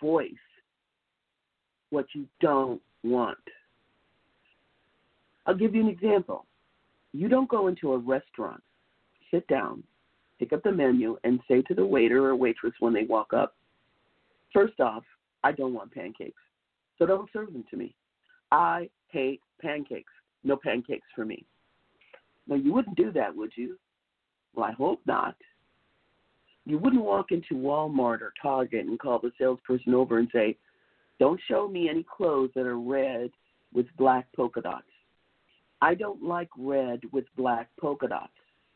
voice 0.00 0.30
what 1.90 2.06
you 2.14 2.26
don't 2.40 2.80
want. 3.02 3.38
I'll 5.46 5.54
give 5.54 5.74
you 5.74 5.82
an 5.82 5.88
example. 5.88 6.46
You 7.14 7.28
don't 7.28 7.48
go 7.48 7.68
into 7.68 7.92
a 7.92 7.98
restaurant, 7.98 8.60
sit 9.30 9.46
down, 9.46 9.84
pick 10.40 10.52
up 10.52 10.64
the 10.64 10.72
menu, 10.72 11.16
and 11.22 11.38
say 11.46 11.62
to 11.62 11.74
the 11.74 11.86
waiter 11.86 12.26
or 12.26 12.34
waitress 12.34 12.74
when 12.80 12.92
they 12.92 13.04
walk 13.04 13.32
up, 13.32 13.54
first 14.52 14.80
off, 14.80 15.04
I 15.44 15.52
don't 15.52 15.74
want 15.74 15.94
pancakes, 15.94 16.42
so 16.98 17.06
don't 17.06 17.30
serve 17.32 17.52
them 17.52 17.64
to 17.70 17.76
me. 17.76 17.94
I 18.50 18.90
hate 19.08 19.40
pancakes. 19.62 20.12
No 20.42 20.56
pancakes 20.56 21.06
for 21.14 21.24
me. 21.24 21.46
Now, 22.48 22.56
you 22.56 22.72
wouldn't 22.72 22.96
do 22.96 23.12
that, 23.12 23.34
would 23.34 23.52
you? 23.54 23.78
Well, 24.54 24.66
I 24.66 24.72
hope 24.72 25.00
not. 25.06 25.36
You 26.66 26.78
wouldn't 26.78 27.04
walk 27.04 27.30
into 27.30 27.54
Walmart 27.54 28.22
or 28.22 28.32
Target 28.42 28.86
and 28.86 28.98
call 28.98 29.20
the 29.20 29.30
salesperson 29.38 29.94
over 29.94 30.18
and 30.18 30.28
say, 30.32 30.56
Don't 31.20 31.40
show 31.46 31.68
me 31.68 31.88
any 31.88 32.04
clothes 32.04 32.50
that 32.56 32.66
are 32.66 32.78
red 32.78 33.30
with 33.72 33.86
black 33.96 34.26
polka 34.34 34.62
dots. 34.62 34.84
I 35.84 35.94
don't 35.94 36.22
like 36.22 36.48
red 36.56 37.00
with 37.12 37.26
black 37.36 37.68
polka 37.78 38.08
dots. 38.08 38.32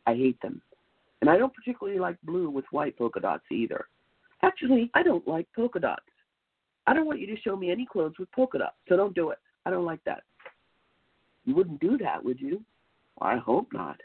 I 0.07 0.13
hate 0.13 0.39
them. 0.43 0.61
And 1.23 1.31
I 1.31 1.39
don't 1.39 1.55
particularly 1.55 1.99
like 1.99 2.19
blue 2.23 2.51
with 2.51 2.67
white 2.71 2.99
polka 2.99 3.19
dots 3.19 3.45
either. 3.51 3.87
Actually, 4.43 4.91
I 4.93 5.03
don't 5.03 5.27
like 5.27 5.49
polka 5.57 5.81
dots. 5.81 6.03
I 6.87 6.93
don't 6.93 7.07
want 7.07 7.19
you 7.19 7.27
to 7.29 7.41
show 7.41 7.57
me 7.57 7.71
any 7.71 7.87
clothes 7.87 8.17
with 8.19 8.31
polka 8.33 8.59
dots, 8.59 8.77
so 8.91 8.97
don't 8.99 9.15
do 9.15 9.31
it. 9.31 9.39
I 9.65 9.71
don't 9.71 9.87
like 9.87 10.05
that. 10.05 10.23
You 11.47 11.55
wouldn't 11.55 11.81
do 11.81 11.97
that, 11.97 12.23
would 12.23 12.39
you? 12.39 12.63
I 13.23 13.39
hope 13.39 13.69
not. 13.73 13.99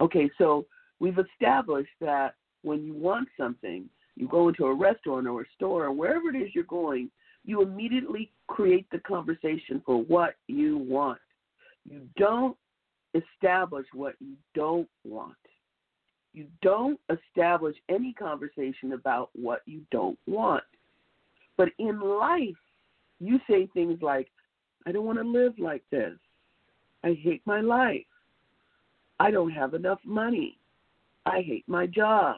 Okay, 0.00 0.28
so 0.36 0.66
we've 0.98 1.18
established 1.18 1.94
that 2.00 2.34
when 2.62 2.82
you 2.82 2.92
want 2.92 3.28
something, 3.38 3.84
you 4.16 4.26
go 4.26 4.48
into 4.48 4.64
a 4.64 4.74
restaurant 4.74 5.28
or 5.28 5.42
a 5.42 5.50
store 5.54 5.84
or 5.84 5.92
wherever 5.92 6.28
it 6.28 6.36
is 6.36 6.56
you're 6.56 6.64
going, 6.64 7.08
you 7.44 7.62
immediately 7.62 8.32
create 8.48 8.90
the 8.90 8.98
conversation 8.98 9.80
for 9.86 10.02
what 10.02 10.34
you 10.48 10.76
want. 10.76 11.20
You 11.88 12.02
don't 12.16 12.56
establish 13.14 13.86
what 13.92 14.14
you 14.20 14.34
don't 14.54 14.88
want. 15.04 15.34
You 16.32 16.46
don't 16.62 16.98
establish 17.10 17.76
any 17.88 18.12
conversation 18.12 18.92
about 18.92 19.30
what 19.34 19.62
you 19.66 19.82
don't 19.90 20.18
want. 20.26 20.62
But 21.56 21.70
in 21.78 22.00
life, 22.00 22.56
you 23.18 23.40
say 23.48 23.68
things 23.74 24.00
like, 24.00 24.28
I 24.86 24.92
don't 24.92 25.04
want 25.04 25.18
to 25.18 25.24
live 25.24 25.58
like 25.58 25.82
this. 25.90 26.16
I 27.02 27.18
hate 27.20 27.42
my 27.44 27.60
life. 27.60 28.06
I 29.18 29.30
don't 29.30 29.50
have 29.50 29.74
enough 29.74 29.98
money. 30.04 30.56
I 31.26 31.42
hate 31.42 31.64
my 31.66 31.86
job. 31.86 32.36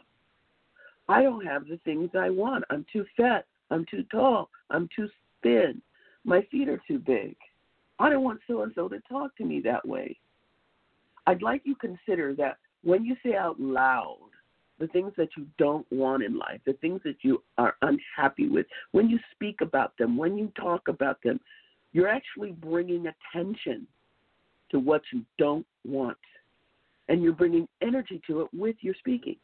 I 1.09 1.23
don't 1.23 1.45
have 1.45 1.67
the 1.67 1.79
things 1.85 2.11
I 2.19 2.31
want. 2.31 2.65
I'm 2.71 2.87
too 2.93 3.05
fat. 3.17 3.47
I'm 3.71 3.85
too 3.91 4.05
tall. 4.11 4.49
I'm 4.71 4.89
too 4.95 5.09
thin. 5.43 5.81
My 6.25 6.43
feet 6.51 6.69
are 6.69 6.81
too 6.89 6.99
big. 6.99 7.37
I 8.03 8.11
don't 8.11 8.25
want 8.25 8.41
so 8.49 8.63
and 8.63 8.73
so 8.75 8.89
to 8.89 9.01
talk 9.09 9.37
to 9.37 9.45
me 9.45 9.61
that 9.61 9.87
way. 9.87 10.19
I'd 11.29 11.41
like 11.41 11.63
you 11.65 11.77
consider 11.77 12.35
that 12.35 12.57
when 12.83 13.05
you 13.05 13.15
say 13.25 13.37
out 13.37 13.61
loud 13.61 14.19
the 14.81 14.89
things 14.89 15.13
that 15.17 15.29
you 15.37 15.47
don't 15.57 15.87
want 15.93 16.25
in 16.25 16.37
life, 16.37 16.61
the 16.67 16.73
things 16.75 17.01
that 17.05 17.19
you 17.23 17.41
are 17.59 17.77
unhappy 17.83 18.49
with, 18.49 18.67
when 18.91 19.09
you 19.09 19.21
speak 19.31 19.61
about 19.61 19.97
them, 19.99 20.17
when 20.17 20.37
you 20.37 20.51
talk 20.61 20.89
about 20.89 21.23
them, 21.23 21.39
you're 21.93 22.09
actually 22.09 22.51
bringing 22.51 23.07
attention 23.07 23.87
to 24.73 24.81
what 24.81 25.03
you 25.13 25.23
don't 25.39 25.67
want. 25.87 26.19
And 27.09 27.23
you're 27.23 27.33
bringing 27.33 27.69
energy 27.83 28.21
to 28.27 28.41
it 28.41 28.49
with 28.53 28.75
your 28.81 28.95
speaking. 28.99 29.37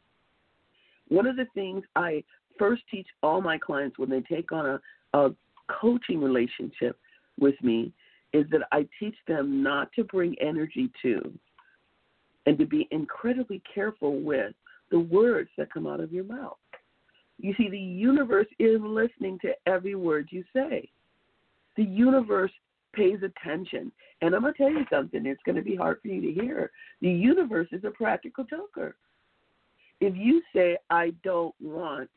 One 1.06 1.28
of 1.28 1.36
the 1.36 1.46
things 1.54 1.84
I 1.94 2.24
first 2.58 2.82
teach 2.90 3.06
all 3.22 3.40
my 3.40 3.56
clients 3.56 4.00
when 4.00 4.10
they 4.10 4.22
take 4.22 4.50
on 4.50 4.66
a, 4.66 4.80
a 5.16 5.30
coaching 5.68 6.20
relationship 6.20 6.98
with 7.38 7.54
me 7.62 7.92
is 8.32 8.46
that 8.50 8.62
I 8.72 8.86
teach 8.98 9.16
them 9.26 9.62
not 9.62 9.92
to 9.94 10.04
bring 10.04 10.36
energy 10.40 10.90
to 11.02 11.32
and 12.46 12.58
to 12.58 12.66
be 12.66 12.88
incredibly 12.90 13.62
careful 13.74 14.20
with 14.20 14.54
the 14.90 14.98
words 14.98 15.50
that 15.58 15.72
come 15.72 15.86
out 15.86 16.00
of 16.00 16.12
your 16.12 16.24
mouth. 16.24 16.56
You 17.38 17.54
see, 17.56 17.68
the 17.68 17.78
universe 17.78 18.48
is 18.58 18.80
listening 18.82 19.38
to 19.42 19.52
every 19.66 19.94
word 19.94 20.28
you 20.30 20.44
say. 20.52 20.90
The 21.76 21.84
universe 21.84 22.50
pays 22.94 23.18
attention. 23.22 23.92
And 24.22 24.34
I'm 24.34 24.42
going 24.42 24.54
to 24.54 24.58
tell 24.58 24.70
you 24.70 24.84
something, 24.90 25.24
it's 25.24 25.42
going 25.44 25.56
to 25.56 25.62
be 25.62 25.76
hard 25.76 25.98
for 26.02 26.08
you 26.08 26.20
to 26.20 26.40
hear. 26.40 26.70
The 27.00 27.10
universe 27.10 27.68
is 27.70 27.84
a 27.84 27.90
practical 27.90 28.44
joker. 28.44 28.96
If 30.00 30.16
you 30.16 30.42
say, 30.54 30.78
I 30.90 31.12
don't 31.22 31.54
want, 31.60 32.10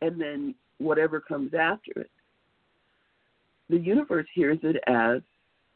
and 0.00 0.20
then 0.20 0.54
whatever 0.78 1.20
comes 1.20 1.52
after 1.54 1.92
it, 1.96 2.10
the 3.72 3.78
universe 3.78 4.26
hears 4.34 4.58
it 4.62 4.76
as, 4.86 5.22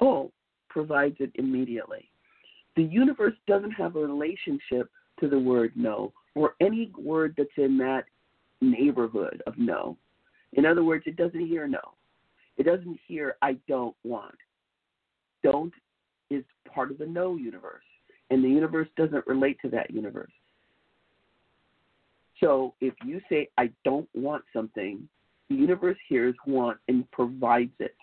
oh, 0.01 0.31
provides 0.69 1.17
it 1.19 1.31
immediately. 1.37 2.11
The 2.77 2.83
universe 2.83 3.33
doesn't 3.49 3.71
have 3.71 3.97
a 3.97 4.01
relationship 4.01 4.91
to 5.19 5.29
the 5.31 5.39
word 5.39 5.73
no 5.75 6.13
or 6.35 6.57
any 6.61 6.93
word 6.99 7.35
that's 7.39 7.49
in 7.57 7.79
that 7.79 8.05
neighborhood 8.61 9.43
of 9.47 9.55
no. 9.57 9.97
In 10.53 10.67
other 10.67 10.85
words, 10.85 11.05
it 11.07 11.17
doesn't 11.17 11.47
hear 11.47 11.67
no. 11.67 11.81
It 12.59 12.65
doesn't 12.65 13.01
hear 13.09 13.37
I 13.41 13.57
don't 13.67 13.97
want. 14.05 14.37
Don't 15.43 15.73
is 16.29 16.45
part 16.69 16.91
of 16.91 16.99
the 16.99 17.07
no 17.07 17.37
universe, 17.37 17.85
and 18.29 18.45
the 18.45 18.49
universe 18.49 18.89
doesn't 18.99 19.27
relate 19.27 19.57
to 19.63 19.71
that 19.71 19.91
universe. 19.91 20.33
So 22.41 22.75
if 22.83 22.93
you 23.07 23.23
say 23.31 23.49
I 23.57 23.71
don't 23.85 24.09
want 24.15 24.45
something, 24.53 25.09
the 25.49 25.57
universe 25.57 25.99
hears 26.09 26.35
want 26.47 26.79
and 26.89 27.11
provides 27.11 27.73
it. 27.79 27.95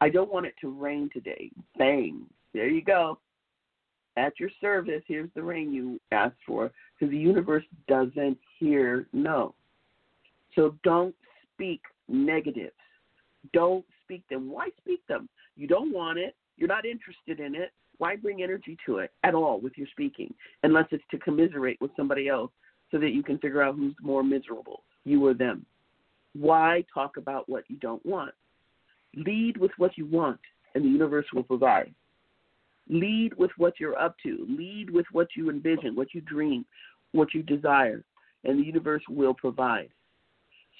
I 0.00 0.08
don't 0.10 0.32
want 0.32 0.46
it 0.46 0.54
to 0.60 0.68
rain 0.68 1.08
today. 1.12 1.50
Bang. 1.78 2.26
There 2.52 2.68
you 2.68 2.82
go. 2.82 3.18
At 4.16 4.38
your 4.38 4.50
service, 4.60 5.02
here's 5.06 5.30
the 5.34 5.42
rain 5.42 5.72
you 5.72 6.00
asked 6.12 6.36
for. 6.46 6.70
Because 6.98 7.10
the 7.10 7.18
universe 7.18 7.64
doesn't 7.88 8.38
hear 8.58 9.06
no. 9.12 9.54
So 10.54 10.74
don't 10.84 11.14
speak 11.54 11.80
negatives. 12.08 12.72
Don't 13.52 13.84
speak 14.04 14.22
them. 14.28 14.50
Why 14.50 14.68
speak 14.78 15.06
them? 15.06 15.28
You 15.56 15.66
don't 15.66 15.92
want 15.92 16.18
it. 16.18 16.34
You're 16.56 16.68
not 16.68 16.86
interested 16.86 17.40
in 17.40 17.54
it. 17.54 17.72
Why 17.98 18.16
bring 18.16 18.42
energy 18.42 18.76
to 18.86 18.98
it 18.98 19.10
at 19.24 19.34
all 19.34 19.60
with 19.60 19.72
your 19.76 19.86
speaking? 19.90 20.32
Unless 20.62 20.86
it's 20.90 21.04
to 21.10 21.18
commiserate 21.18 21.80
with 21.80 21.90
somebody 21.96 22.28
else 22.28 22.50
so 22.90 22.98
that 22.98 23.10
you 23.10 23.22
can 23.22 23.38
figure 23.38 23.62
out 23.62 23.76
who's 23.76 23.94
more 24.02 24.22
miserable, 24.22 24.82
you 25.04 25.24
or 25.26 25.34
them. 25.34 25.64
Why 26.38 26.84
talk 26.92 27.16
about 27.16 27.48
what 27.48 27.64
you 27.68 27.76
don't 27.76 28.04
want? 28.04 28.34
Lead 29.14 29.56
with 29.56 29.70
what 29.78 29.96
you 29.96 30.06
want, 30.06 30.40
and 30.74 30.84
the 30.84 30.88
universe 30.88 31.26
will 31.32 31.42
provide. 31.42 31.94
Lead 32.88 33.34
with 33.36 33.50
what 33.56 33.80
you're 33.80 33.98
up 33.98 34.16
to. 34.22 34.46
Lead 34.48 34.90
with 34.90 35.06
what 35.12 35.28
you 35.34 35.50
envision, 35.50 35.96
what 35.96 36.14
you 36.14 36.20
dream, 36.20 36.64
what 37.12 37.32
you 37.32 37.42
desire, 37.42 38.04
and 38.44 38.58
the 38.58 38.66
universe 38.66 39.02
will 39.08 39.34
provide. 39.34 39.88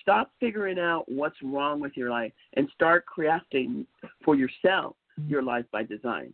Stop 0.03 0.31
figuring 0.39 0.79
out 0.79 1.05
what's 1.07 1.43
wrong 1.43 1.81
with 1.81 1.97
your 1.97 2.11
life 2.11 2.33
and 2.55 2.69
start 2.75 3.05
crafting 3.07 3.87
for 4.25 4.37
yourself 4.37 4.95
your 5.27 5.43
life 5.43 5.65
by 5.73 5.83
design. 5.83 6.33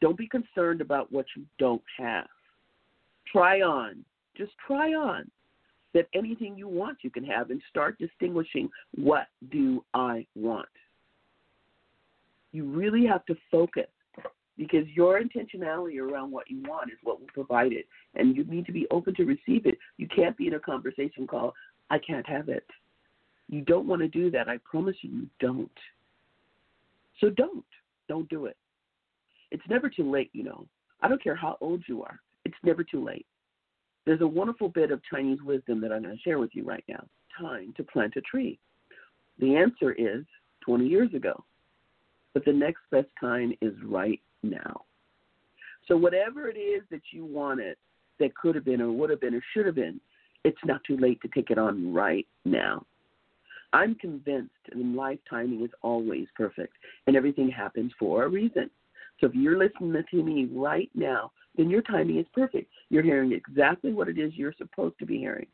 Don't 0.00 0.16
be 0.16 0.28
concerned 0.28 0.80
about 0.80 1.10
what 1.10 1.26
you 1.36 1.44
don't 1.58 1.82
have. 1.98 2.28
Try 3.30 3.60
on, 3.62 4.04
just 4.36 4.52
try 4.66 4.94
on 4.94 5.28
that 5.94 6.06
anything 6.14 6.56
you 6.56 6.68
want 6.68 6.98
you 7.02 7.10
can 7.10 7.24
have 7.24 7.50
and 7.50 7.60
start 7.68 7.98
distinguishing 7.98 8.68
what 8.94 9.26
do 9.50 9.84
I 9.94 10.26
want. 10.34 10.68
You 12.52 12.64
really 12.64 13.06
have 13.06 13.24
to 13.26 13.36
focus 13.50 13.86
because 14.56 14.86
your 14.88 15.20
intentionality 15.20 16.00
around 16.00 16.32
what 16.32 16.50
you 16.50 16.62
want 16.66 16.90
is 16.90 16.98
what 17.02 17.20
will 17.20 17.28
provide 17.28 17.72
it 17.72 17.86
and 18.14 18.36
you 18.36 18.44
need 18.44 18.66
to 18.66 18.72
be 18.72 18.86
open 18.90 19.14
to 19.14 19.24
receive 19.24 19.66
it. 19.66 19.78
You 19.96 20.08
can't 20.08 20.36
be 20.36 20.48
in 20.48 20.54
a 20.54 20.60
conversation 20.60 21.26
called 21.26 21.52
I 21.90 21.98
can't 21.98 22.28
have 22.28 22.48
it. 22.48 22.66
You 23.48 23.62
don't 23.62 23.86
want 23.86 24.02
to 24.02 24.08
do 24.08 24.30
that. 24.32 24.48
I 24.48 24.58
promise 24.58 24.96
you 25.00 25.10
you 25.10 25.26
don't. 25.40 25.70
So 27.20 27.30
don't. 27.30 27.64
Don't 28.08 28.28
do 28.28 28.46
it. 28.46 28.56
It's 29.50 29.62
never 29.68 29.88
too 29.88 30.10
late, 30.10 30.30
you 30.32 30.44
know. 30.44 30.66
I 31.00 31.08
don't 31.08 31.22
care 31.22 31.36
how 31.36 31.56
old 31.60 31.82
you 31.86 32.02
are. 32.02 32.20
It's 32.44 32.56
never 32.62 32.84
too 32.84 33.04
late. 33.04 33.26
There's 34.08 34.22
a 34.22 34.26
wonderful 34.26 34.70
bit 34.70 34.90
of 34.90 35.02
Chinese 35.04 35.40
wisdom 35.44 35.82
that 35.82 35.92
I'm 35.92 36.02
going 36.02 36.16
to 36.16 36.22
share 36.22 36.38
with 36.38 36.48
you 36.54 36.64
right 36.64 36.82
now. 36.88 37.04
Time 37.38 37.74
to 37.76 37.84
plant 37.84 38.14
a 38.16 38.22
tree. 38.22 38.58
The 39.38 39.54
answer 39.54 39.92
is 39.92 40.24
20 40.64 40.86
years 40.86 41.12
ago. 41.12 41.44
But 42.32 42.46
the 42.46 42.52
next 42.54 42.80
best 42.90 43.08
time 43.20 43.52
is 43.60 43.74
right 43.84 44.18
now. 44.42 44.86
So, 45.88 45.94
whatever 45.98 46.48
it 46.48 46.56
is 46.56 46.84
that 46.90 47.02
you 47.12 47.26
wanted 47.26 47.76
that 48.18 48.34
could 48.34 48.54
have 48.54 48.64
been 48.64 48.80
or 48.80 48.90
would 48.92 49.10
have 49.10 49.20
been 49.20 49.34
or 49.34 49.42
should 49.52 49.66
have 49.66 49.74
been, 49.74 50.00
it's 50.42 50.56
not 50.64 50.82
too 50.84 50.96
late 50.96 51.20
to 51.20 51.28
take 51.34 51.50
it 51.50 51.58
on 51.58 51.92
right 51.92 52.26
now. 52.46 52.86
I'm 53.74 53.94
convinced 53.96 54.54
that 54.70 54.78
life 54.82 55.18
timing 55.28 55.64
is 55.64 55.70
always 55.82 56.28
perfect 56.34 56.72
and 57.06 57.14
everything 57.14 57.50
happens 57.50 57.92
for 57.98 58.24
a 58.24 58.28
reason. 58.28 58.70
So 59.20 59.26
if 59.26 59.34
you're 59.34 59.58
listening 59.58 60.02
to 60.10 60.22
me 60.22 60.48
right 60.50 60.88
now, 60.94 61.30
then 61.58 61.68
your 61.68 61.82
timing 61.82 62.18
is 62.18 62.26
perfect. 62.32 62.70
You're 62.88 63.02
hearing 63.02 63.32
exactly 63.32 63.92
what 63.92 64.08
it 64.08 64.16
is 64.18 64.32
you're 64.34 64.54
supposed 64.56 64.98
to 65.00 65.06
be 65.06 65.18
hearing. 65.18 65.46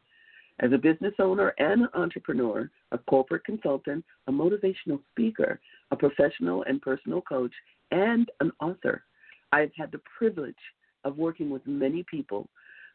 As 0.61 0.71
a 0.73 0.79
business 0.79 1.15
owner 1.19 1.53
and 1.59 1.89
entrepreneur, 1.95 2.71
a 2.93 2.99
corporate 2.99 3.45
consultant, 3.45 4.05
a 4.29 4.33
motivational 4.33 5.01
speaker, 5.11 5.59
a 5.91 5.97
professional 5.97 6.63
and 6.69 6.81
personal 6.81 7.23
coach, 7.23 7.53
and 7.91 8.31
an 8.41 8.53
author, 8.61 9.03
I've 9.51 9.73
had 9.77 9.91
the 9.91 10.01
privilege 10.17 10.55
of 11.05 11.17
working 11.17 11.51
with 11.51 11.67
many 11.67 12.05
people 12.09 12.49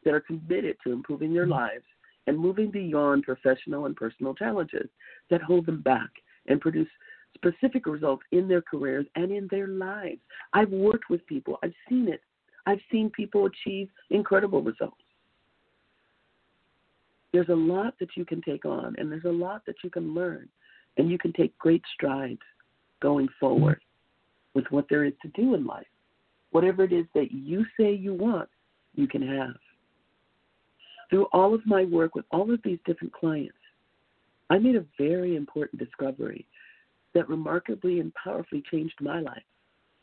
that 0.05 0.13
are 0.13 0.21
committed 0.21 0.77
to 0.83 0.93
improving 0.93 1.33
their 1.33 1.47
lives 1.47 1.83
and 2.27 2.37
moving 2.37 2.69
beyond 2.69 3.23
professional 3.23 3.87
and 3.87 3.95
personal 3.95 4.35
challenges 4.35 4.87
that 5.29 5.41
hold 5.41 5.65
them 5.65 5.81
back 5.81 6.09
and 6.47 6.61
produce 6.61 6.87
specific 7.33 7.85
results 7.87 8.23
in 8.31 8.47
their 8.47 8.61
careers 8.61 9.05
and 9.15 9.31
in 9.31 9.47
their 9.51 9.67
lives. 9.67 10.19
I've 10.53 10.71
worked 10.71 11.09
with 11.09 11.25
people, 11.27 11.59
I've 11.63 11.73
seen 11.89 12.07
it. 12.07 12.21
I've 12.69 12.79
seen 12.91 13.09
people 13.09 13.47
achieve 13.47 13.89
incredible 14.11 14.61
results. 14.61 15.01
There's 17.33 17.49
a 17.49 17.55
lot 17.55 17.95
that 17.99 18.09
you 18.15 18.25
can 18.25 18.43
take 18.43 18.63
on, 18.63 18.95
and 18.99 19.11
there's 19.11 19.25
a 19.25 19.31
lot 19.31 19.63
that 19.65 19.77
you 19.83 19.89
can 19.89 20.13
learn, 20.13 20.47
and 20.97 21.09
you 21.09 21.17
can 21.17 21.33
take 21.33 21.57
great 21.57 21.81
strides 21.95 22.41
going 23.01 23.27
forward 23.39 23.81
with 24.53 24.65
what 24.69 24.85
there 24.87 25.03
is 25.03 25.13
to 25.23 25.29
do 25.29 25.55
in 25.55 25.65
life. 25.65 25.87
Whatever 26.51 26.83
it 26.83 26.93
is 26.93 27.05
that 27.15 27.31
you 27.31 27.65
say 27.79 27.91
you 27.91 28.13
want, 28.13 28.49
you 28.93 29.07
can 29.07 29.27
have. 29.27 29.55
Through 31.09 31.25
all 31.33 31.55
of 31.55 31.65
my 31.65 31.85
work 31.85 32.13
with 32.13 32.25
all 32.29 32.53
of 32.53 32.59
these 32.63 32.79
different 32.85 33.13
clients, 33.13 33.57
I 34.51 34.59
made 34.59 34.75
a 34.75 34.85
very 34.95 35.35
important 35.35 35.79
discovery 35.79 36.45
that 37.15 37.29
remarkably 37.29 37.99
and 37.99 38.13
powerfully 38.13 38.63
changed 38.71 39.01
my 39.01 39.21
life 39.21 39.41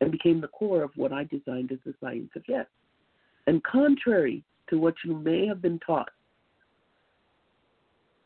and 0.01 0.13
became 0.13 0.41
the 0.41 0.49
core 0.49 0.83
of 0.83 0.91
what 0.97 1.13
I 1.13 1.25
designed 1.25 1.73
as 1.73 1.79
the 1.85 1.95
science 2.01 2.31
of 2.37 2.43
yes. 2.49 2.67
And 3.47 3.63
contrary 3.65 4.43
to 4.69 4.79
what 4.79 4.95
you 5.05 5.15
may 5.15 5.47
have 5.47 5.63
been 5.63 5.79
taught, 5.79 6.11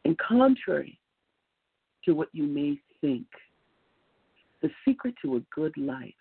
and 0.04 0.16
contrary 0.18 0.98
to 2.04 2.14
what 2.14 2.28
you 2.32 2.44
may 2.44 2.78
think, 3.00 3.26
the 4.62 4.70
secret 4.86 5.14
to 5.22 5.36
a 5.36 5.40
good 5.54 5.76
life 5.76 6.14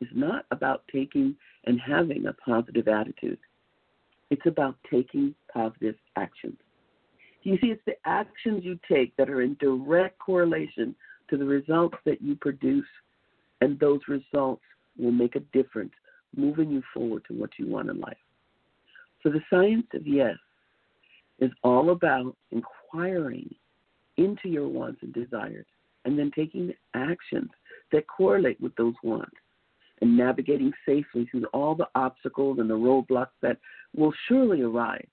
is 0.00 0.08
not 0.12 0.44
about 0.50 0.82
taking 0.92 1.36
and 1.64 1.80
having 1.80 2.26
a 2.26 2.32
positive 2.32 2.88
attitude. 2.88 3.38
It's 4.30 4.46
about 4.46 4.76
taking 4.90 5.34
positive 5.52 5.94
actions. 6.16 6.58
You 7.42 7.58
see, 7.60 7.68
it's 7.68 7.84
the 7.86 7.96
actions 8.04 8.64
you 8.64 8.78
take 8.90 9.16
that 9.16 9.30
are 9.30 9.42
in 9.42 9.56
direct 9.60 10.18
correlation 10.18 10.94
to 11.30 11.36
the 11.36 11.44
results 11.44 11.96
that 12.04 12.20
you 12.20 12.34
produce, 12.34 12.86
and 13.60 13.78
those 13.78 14.00
results 14.08 14.62
will 14.98 15.12
make 15.12 15.36
a 15.36 15.40
difference, 15.52 15.92
moving 16.36 16.70
you 16.70 16.82
forward 16.92 17.24
to 17.28 17.34
what 17.34 17.50
you 17.58 17.66
want 17.66 17.90
in 17.90 18.00
life. 18.00 18.16
So, 19.22 19.30
the 19.30 19.40
science 19.50 19.86
of 19.94 20.06
yes 20.06 20.36
is 21.38 21.50
all 21.62 21.90
about 21.90 22.36
inquiring 22.50 23.54
into 24.16 24.48
your 24.48 24.68
wants 24.68 25.02
and 25.02 25.12
desires 25.12 25.66
and 26.04 26.18
then 26.18 26.30
taking 26.34 26.72
actions 26.94 27.50
that 27.92 28.06
correlate 28.06 28.60
with 28.60 28.74
those 28.76 28.94
wants 29.02 29.34
and 30.00 30.16
navigating 30.16 30.72
safely 30.86 31.26
through 31.30 31.46
all 31.46 31.74
the 31.74 31.88
obstacles 31.94 32.58
and 32.58 32.68
the 32.68 32.74
roadblocks 32.74 33.28
that 33.40 33.58
will 33.96 34.12
surely 34.28 34.62
arise 34.62 35.06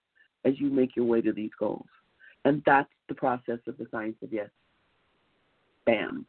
as 0.45 0.59
you 0.59 0.69
make 0.69 0.95
your 0.95 1.05
way 1.05 1.21
to 1.21 1.32
these 1.32 1.51
goals. 1.57 1.86
And 2.45 2.61
that's 2.65 2.89
the 3.07 3.15
process 3.15 3.59
of 3.67 3.77
the 3.77 3.88
science 3.91 4.17
of 4.21 4.34
yes 4.34 4.49
bam, 5.86 6.25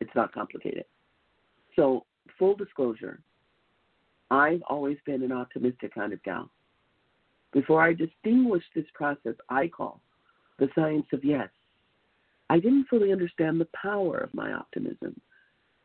it's 0.00 0.14
not 0.14 0.32
complicated. 0.32 0.84
So, 1.74 2.04
full 2.38 2.54
disclosure, 2.54 3.20
I've 4.30 4.62
always 4.68 4.98
been 5.04 5.22
an 5.22 5.32
optimistic 5.32 5.94
kind 5.94 6.12
of 6.12 6.22
gal. 6.22 6.50
Before 7.52 7.82
I 7.82 7.94
distinguished 7.94 8.70
this 8.74 8.86
process 8.94 9.34
I 9.48 9.68
call 9.68 10.00
the 10.58 10.68
science 10.74 11.06
of 11.12 11.24
yes, 11.24 11.48
I 12.50 12.58
didn't 12.58 12.86
fully 12.88 13.12
understand 13.12 13.60
the 13.60 13.68
power 13.80 14.18
of 14.18 14.34
my 14.34 14.52
optimism, 14.52 15.20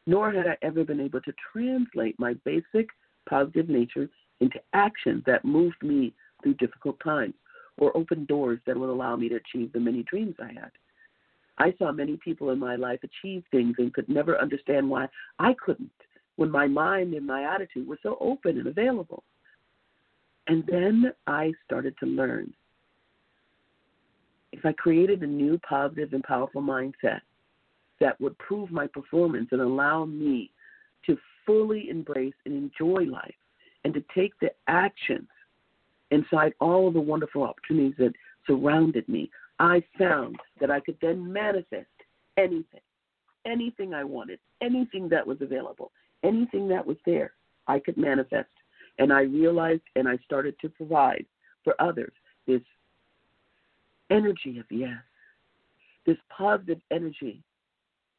nor 0.06 0.32
had 0.32 0.48
I 0.48 0.58
ever 0.62 0.84
been 0.84 1.00
able 1.00 1.22
to 1.22 1.34
translate 1.52 2.20
my 2.20 2.34
basic 2.46 2.90
positive 3.28 3.70
nature 3.70 4.10
into 4.40 4.60
actions 4.74 5.24
that 5.26 5.46
moved 5.46 5.82
me 5.82 6.14
through 6.42 6.56
difficult 6.56 7.00
times 7.04 7.36
or 7.78 7.96
opened 7.96 8.28
doors 8.28 8.60
that 8.66 8.78
would 8.78 8.90
allow 8.90 9.16
me 9.16 9.30
to 9.30 9.36
achieve 9.36 9.72
the 9.72 9.80
many 9.80 10.04
dreams 10.04 10.36
I 10.40 10.54
had. 10.54 10.72
I 11.58 11.74
saw 11.78 11.92
many 11.92 12.18
people 12.18 12.50
in 12.50 12.60
my 12.60 12.76
life 12.76 13.00
achieve 13.04 13.44
things 13.52 13.76
and 13.78 13.94
could 13.94 14.10
never 14.10 14.40
understand 14.42 14.90
why 14.90 15.08
I 15.38 15.54
couldn't 15.64 15.92
when 16.36 16.50
my 16.50 16.68
mind 16.68 17.14
and 17.14 17.26
my 17.26 17.44
attitude 17.44 17.88
were 17.88 18.00
so 18.02 18.18
open 18.20 18.58
and 18.58 18.68
available. 18.68 19.24
And 20.48 20.64
then 20.68 21.14
I 21.28 21.54
started 21.66 21.96
to 22.00 22.06
learn. 22.06 22.54
If 24.52 24.66
I 24.66 24.74
created 24.74 25.22
a 25.22 25.28
new 25.28 25.60
positive 25.60 26.14
and 26.14 26.24
powerful 26.24 26.62
mindset 26.62 27.22
that 28.00 28.20
would 28.20 28.38
prove 28.38 28.72
my 28.72 28.88
performance 28.88 29.50
and 29.52 29.62
allow 29.62 30.06
me 30.06 30.52
to 31.06 31.18
fully 31.46 31.90
embrace 31.90 32.34
and 32.46 32.56
enjoy 32.56 33.04
life 33.04 33.36
and 33.84 33.94
to 33.94 34.04
take 34.14 34.34
the 34.40 34.52
actions 34.68 35.28
inside 36.12 36.54
all 36.60 36.88
of 36.88 36.94
the 36.94 37.02
wonderful 37.02 37.44
opportunities 37.44 37.96
that 37.98 38.14
surrounded 38.46 39.08
me, 39.08 39.30
I 39.60 39.84
found 39.98 40.38
that 40.60 40.72
I 40.72 40.80
could 40.80 40.98
then 41.02 41.32
manifest 41.32 41.88
anything, 42.38 42.82
anything 43.46 43.94
I 43.94 44.04
wanted, 44.04 44.40
anything 44.62 45.08
that 45.10 45.26
was 45.26 45.38
available, 45.42 45.92
anything 46.24 46.68
that 46.70 46.86
was 46.86 46.98
there, 47.06 47.34
I 47.68 47.80
could 47.80 47.98
manifest. 47.98 48.50
And 49.00 49.12
I 49.12 49.22
realized 49.22 49.82
and 49.96 50.08
I 50.08 50.18
started 50.26 50.56
to 50.62 50.70
provide 50.70 51.26
for 51.64 51.76
others 51.80 52.12
this 52.48 52.62
energy 54.10 54.60
of 54.60 54.66
yes, 54.70 54.98
this 56.06 56.18
positive 56.36 56.80
energy 56.92 57.42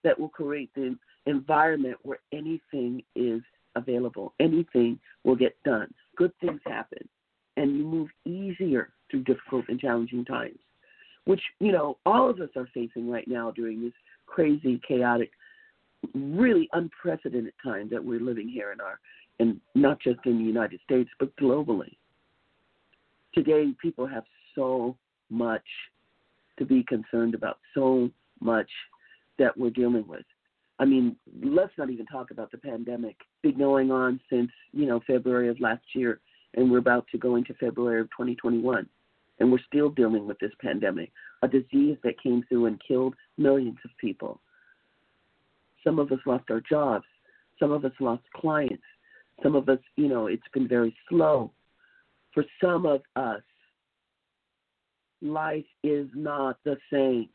that 0.04 0.18
will 0.18 0.28
create 0.28 0.70
the 0.74 0.96
environment 1.26 1.96
where 2.02 2.18
anything 2.32 3.02
is 3.14 3.42
available, 3.76 4.32
anything 4.40 4.98
will 5.24 5.36
get 5.36 5.56
done, 5.64 5.92
good 6.16 6.32
things 6.40 6.60
happen, 6.66 7.08
and 7.56 7.76
you 7.76 7.84
move 7.84 8.08
easier 8.24 8.90
through 9.10 9.24
difficult 9.24 9.64
and 9.68 9.78
challenging 9.78 10.24
times 10.24 10.58
which 11.24 11.40
you 11.60 11.72
know 11.72 11.96
all 12.04 12.28
of 12.28 12.40
us 12.40 12.48
are 12.56 12.68
facing 12.74 13.08
right 13.08 13.28
now 13.28 13.50
during 13.50 13.82
this 13.82 13.92
crazy, 14.26 14.80
chaotic, 14.86 15.30
really 16.14 16.68
unprecedented 16.72 17.54
time 17.62 17.88
that 17.90 18.04
we're 18.04 18.20
living 18.20 18.48
here 18.48 18.72
in 18.72 18.80
our, 18.80 18.98
and 19.38 19.60
not 19.74 20.00
just 20.00 20.20
in 20.24 20.38
the 20.38 20.44
United 20.44 20.80
States 20.84 21.10
but 21.18 21.34
globally. 21.36 21.96
Today, 23.34 23.72
people 23.80 24.06
have 24.06 24.24
so 24.54 24.96
much 25.30 25.64
to 26.58 26.66
be 26.66 26.84
concerned 26.84 27.34
about, 27.34 27.58
so 27.74 28.10
much 28.40 28.68
that 29.38 29.56
we're 29.56 29.70
dealing 29.70 30.06
with. 30.06 30.24
I 30.78 30.84
mean, 30.84 31.16
let's 31.42 31.72
not 31.78 31.90
even 31.90 32.06
talk 32.06 32.30
about 32.30 32.50
the 32.50 32.58
pandemic. 32.58 33.16
Been 33.42 33.58
going 33.58 33.90
on 33.90 34.20
since 34.28 34.50
you 34.72 34.86
know 34.86 35.00
February 35.06 35.48
of 35.48 35.60
last 35.60 35.84
year, 35.94 36.20
and 36.54 36.70
we're 36.70 36.78
about 36.78 37.06
to 37.12 37.18
go 37.18 37.36
into 37.36 37.54
February 37.54 38.00
of 38.00 38.10
2021, 38.10 38.86
and 39.38 39.52
we're 39.52 39.58
still 39.66 39.90
dealing 39.90 40.26
with 40.26 40.38
this 40.38 40.52
pandemic, 40.60 41.10
a 41.42 41.48
disease 41.48 41.96
that 42.04 42.20
came 42.22 42.44
through 42.48 42.66
and 42.66 42.80
killed 42.86 43.14
millions 43.38 43.78
of 43.84 43.90
people. 43.98 44.40
Some 45.84 45.98
of 45.98 46.12
us 46.12 46.18
lost 46.26 46.44
our 46.50 46.60
jobs. 46.60 47.04
Some 47.58 47.72
of 47.72 47.84
us 47.84 47.92
lost 48.00 48.22
clients. 48.34 48.82
Some 49.42 49.54
of 49.54 49.68
us, 49.68 49.78
you 49.96 50.08
know, 50.08 50.26
it's 50.26 50.42
been 50.52 50.68
very 50.68 50.94
slow. 51.08 51.52
For 52.32 52.44
some 52.62 52.86
of 52.86 53.02
us, 53.16 53.42
life 55.20 55.64
is 55.82 56.08
not 56.14 56.58
the 56.64 56.76
same. 56.92 57.28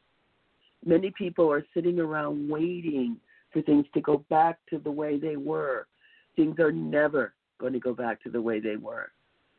Many 0.86 1.12
people 1.18 1.52
are 1.52 1.66
sitting 1.74 2.00
around 2.00 2.50
waiting 2.50 3.18
for 3.52 3.62
things 3.62 3.86
to 3.94 4.02
go 4.02 4.24
back 4.30 4.60
to 4.70 4.80
the 4.80 4.92
way 4.92 5.18
they 5.18 5.38
were. 5.38 5.88
Things 6.36 6.60
are 6.60 6.72
never 6.72 7.34
going 7.60 7.74
to 7.74 7.80
go 7.80 7.94
back 7.94 8.22
to 8.24 8.30
the 8.30 8.42
way 8.42 8.60
they 8.60 8.76
were. 8.76 9.12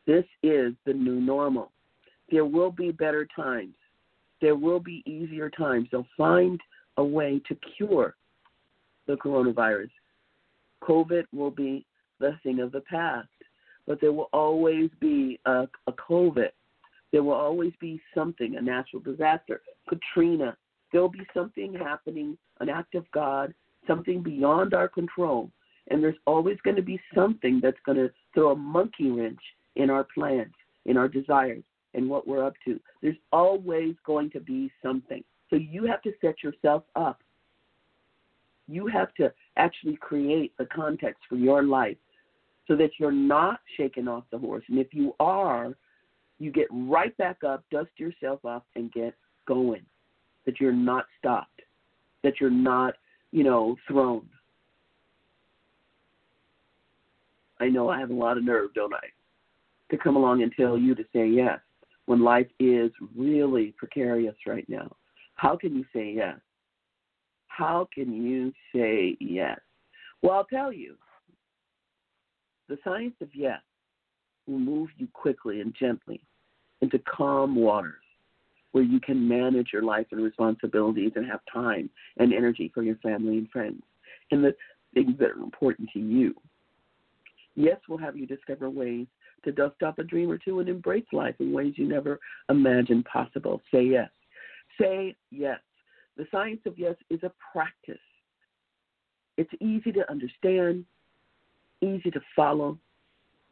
This 0.07 0.25
is 0.43 0.73
the 0.87 0.95
new 0.95 1.21
normal. 1.21 1.73
There 2.31 2.45
will 2.45 2.71
be 2.71 2.93
better 2.93 3.27
times. 3.35 3.75
There 4.41 4.57
will 4.57 4.81
be 4.81 5.03
easier 5.07 5.51
times. 5.51 5.89
They'll 5.91 6.07
find 6.17 6.61
a 6.97 7.05
way 7.05 7.41
to 7.49 7.57
cure 7.77 8.15
the 9.09 9.17
coronavirus. 9.17 9.91
COVID 10.85 11.25
will 11.33 11.51
be 11.51 11.85
the 12.21 12.39
thing 12.45 12.61
of 12.61 12.71
the 12.71 12.83
past, 12.83 13.29
but 13.87 14.01
there 14.01 14.13
will 14.13 14.29
always 14.33 14.91
be 15.01 15.41
a, 15.47 15.67
a 15.89 15.93
COVID. 15.93 16.51
There 17.11 17.23
will 17.23 17.33
always 17.33 17.73
be 17.81 18.01
something, 18.15 18.57
a 18.57 18.61
natural 18.61 19.03
disaster, 19.03 19.63
Katrina. 19.89 20.57
There 20.93 21.01
will 21.01 21.09
be 21.09 21.27
something 21.35 21.75
happening, 21.75 22.39
an 22.61 22.69
act 22.69 22.95
of 22.95 23.11
God, 23.13 23.53
something 23.87 24.23
beyond 24.23 24.75
our 24.75 24.89
control. 24.89 25.51
And 25.91 26.03
there's 26.03 26.17
always 26.27 26.59
going 26.65 26.77
to 26.77 26.83
be 26.83 27.01
something 27.15 27.61
that's 27.63 27.79
going 27.87 27.97
to 27.97 28.11
throw 28.35 28.53
a 28.53 28.57
monkey 28.57 29.11
wrench 29.11 29.41
in 29.77 29.89
our 29.91 30.07
plans, 30.15 30.53
in 30.85 30.99
our 30.99 31.09
desires, 31.09 31.63
and 31.95 32.09
what 32.09 32.29
we're 32.29 32.45
up 32.45 32.55
to. 32.67 32.79
There's 33.01 33.17
always 33.33 33.95
going 34.05 34.31
to 34.31 34.41
be 34.41 34.71
something. 34.83 35.25
So 35.49 35.57
you 35.57 35.87
have 35.87 36.03
to 36.03 36.13
set 36.21 36.43
yourself 36.43 36.83
up 36.95 37.23
you 38.69 38.87
have 38.87 39.13
to 39.15 39.33
actually 39.57 39.97
create 39.97 40.53
the 40.59 40.67
context 40.67 41.23
for 41.29 41.37
your 41.37 41.63
life 41.63 41.97
so 42.67 42.77
that 42.77 42.91
you're 42.99 43.11
not 43.11 43.61
shaken 43.77 44.07
off 44.07 44.25
the 44.31 44.39
horse. 44.39 44.63
And 44.69 44.79
if 44.79 44.89
you 44.93 45.15
are, 45.19 45.75
you 46.39 46.53
get 46.53 46.67
right 46.71 47.17
back 47.17 47.43
up, 47.43 47.65
dust 47.71 47.91
yourself 47.97 48.45
off, 48.45 48.63
and 48.77 48.93
get 48.93 49.15
going. 49.47 49.83
That 50.45 50.61
you're 50.61 50.73
not 50.73 51.07
stopped, 51.19 51.63
that 52.23 52.41
you're 52.41 52.51
not, 52.51 52.95
you 53.33 53.43
know, 53.43 53.77
thrown. 53.87 54.27
I 57.61 57.69
know 57.69 57.89
I 57.89 57.99
have 57.99 58.11
a 58.11 58.15
lot 58.15 58.39
of 58.39 58.45
nerve, 58.45 58.73
don't 58.75 58.95
I? 58.95 59.09
To 59.91 59.99
come 59.99 60.17
along 60.17 60.43
and 60.43 60.53
tell 60.57 60.79
you 60.79 60.95
to 60.95 61.05
say 61.13 61.27
yes 61.27 61.59
when 62.07 62.23
life 62.23 62.47
is 62.59 62.91
really 63.17 63.75
precarious 63.77 64.37
right 64.47 64.67
now. 64.69 64.95
How 65.35 65.57
can 65.57 65.75
you 65.75 65.85
say 65.93 66.13
yes? 66.15 66.39
How 67.59 67.89
can 67.93 68.13
you 68.13 68.53
say 68.73 69.17
yes? 69.19 69.59
Well, 70.23 70.35
I'll 70.35 70.45
tell 70.45 70.73
you. 70.73 70.95
The 72.69 72.79
science 72.85 73.17
of 73.21 73.31
yes 73.35 73.61
will 74.47 74.61
move 74.61 74.91
you 74.97 75.09
quickly 75.13 75.61
and 75.61 75.75
gently 75.75 76.21
into 76.83 77.01
calm 77.01 77.57
waters 77.57 77.95
where 78.71 78.85
you 78.85 79.01
can 79.01 79.27
manage 79.27 79.71
your 79.73 79.83
life 79.83 80.07
and 80.13 80.23
responsibilities 80.23 81.11
and 81.17 81.27
have 81.27 81.41
time 81.53 81.91
and 82.19 82.33
energy 82.33 82.71
for 82.73 82.85
your 82.85 82.95
family 82.97 83.39
and 83.39 83.51
friends 83.51 83.83
and 84.31 84.45
the 84.45 84.55
things 84.95 85.19
that 85.19 85.31
are 85.31 85.43
important 85.43 85.89
to 85.95 85.99
you. 85.99 86.35
Yes 87.57 87.79
will 87.89 87.99
have 87.99 88.17
you 88.17 88.27
discover 88.27 88.71
ways 88.71 89.09
to 89.45 89.51
dust 89.51 89.83
off 89.83 89.99
a 89.99 90.05
dream 90.05 90.31
or 90.31 90.39
two 90.39 90.61
and 90.61 90.69
embrace 90.69 91.07
life 91.13 91.35
in 91.41 91.53
ways 91.53 91.75
you 91.77 91.89
never 91.89 92.21
imagined 92.51 93.05
possible. 93.07 93.61
Say 93.73 93.83
yes. 93.83 94.11
Say 94.81 95.17
yes. 95.33 95.59
The 96.19 96.27
science 96.33 96.61
of 96.67 96.77
yes 96.77 96.97
is 97.11 97.23
a 97.23 97.33
practice. 97.53 97.97
It's 99.37 99.51
easy 99.61 99.93
to 99.93 100.11
understand, 100.11 100.85
easy 101.81 102.11
to 102.11 102.21
follow, 102.35 102.77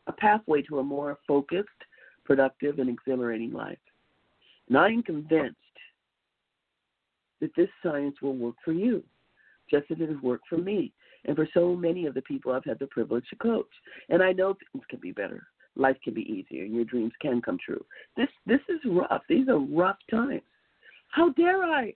a 0.08 0.12
pathway 0.12 0.62
to 0.62 0.80
a 0.80 0.82
more 0.82 1.16
focused, 1.28 1.68
productive, 2.24 2.80
and 2.80 2.90
exhilarating 2.90 3.52
life. 3.52 3.78
And 4.68 4.76
I 4.76 4.88
am 4.88 5.04
convinced 5.04 5.56
that 7.40 7.54
this 7.56 7.68
science 7.84 8.16
will 8.20 8.34
work 8.34 8.56
for 8.64 8.72
you, 8.72 9.04
just 9.70 9.84
as 9.92 9.98
it 10.00 10.08
has 10.08 10.20
worked 10.20 10.48
for 10.48 10.58
me 10.58 10.92
and 11.24 11.36
for 11.36 11.48
so 11.54 11.76
many 11.76 12.06
of 12.06 12.14
the 12.14 12.22
people 12.22 12.52
I've 12.52 12.64
had 12.64 12.80
the 12.80 12.88
privilege 12.88 13.24
to 13.30 13.36
coach. 13.36 13.70
And 14.08 14.24
I 14.24 14.32
know 14.32 14.56
things 14.72 14.84
can 14.90 14.98
be 14.98 15.12
better. 15.12 15.46
Life 15.76 15.98
can 16.02 16.14
be 16.14 16.22
easier 16.22 16.64
and 16.64 16.74
your 16.74 16.84
dreams 16.84 17.12
can 17.20 17.40
come 17.42 17.58
true. 17.64 17.84
This 18.16 18.28
this 18.46 18.60
is 18.68 18.80
rough. 18.86 19.22
These 19.28 19.48
are 19.48 19.58
rough 19.58 19.98
times. 20.10 20.42
How 21.10 21.30
dare 21.30 21.62
I 21.62 21.94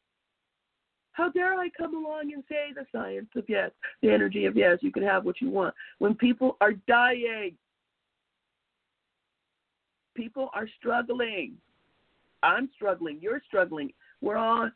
how 1.20 1.28
dare 1.28 1.52
I 1.52 1.68
come 1.76 1.94
along 1.94 2.32
and 2.32 2.42
say 2.48 2.72
the 2.74 2.86
science 2.90 3.28
of 3.36 3.44
yes, 3.46 3.70
the 4.00 4.10
energy 4.10 4.46
of 4.46 4.56
yes, 4.56 4.78
you 4.80 4.90
can 4.90 5.02
have 5.02 5.26
what 5.26 5.40
you 5.40 5.50
want 5.50 5.74
when 5.98 6.14
people 6.14 6.56
are 6.62 6.72
dying? 6.88 7.54
People 10.16 10.48
are 10.54 10.66
struggling. 10.78 11.56
I'm 12.42 12.70
struggling. 12.74 13.18
You're 13.20 13.42
struggling. 13.46 13.92
We're 14.22 14.38
all 14.38 14.70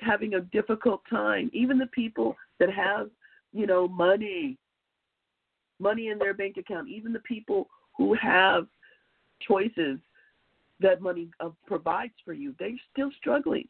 having 0.00 0.34
a 0.34 0.40
difficult 0.40 1.00
time. 1.08 1.50
Even 1.54 1.78
the 1.78 1.86
people 1.86 2.36
that 2.60 2.70
have, 2.70 3.08
you 3.54 3.66
know, 3.66 3.88
money, 3.88 4.58
money 5.80 6.08
in 6.08 6.18
their 6.18 6.34
bank 6.34 6.58
account, 6.58 6.88
even 6.88 7.14
the 7.14 7.20
people 7.20 7.66
who 7.96 8.12
have 8.12 8.66
choices 9.40 9.98
that 10.80 11.00
money 11.00 11.28
uh, 11.40 11.48
provides 11.66 12.12
for 12.26 12.34
you, 12.34 12.54
they're 12.58 12.70
still 12.92 13.10
struggling. 13.18 13.66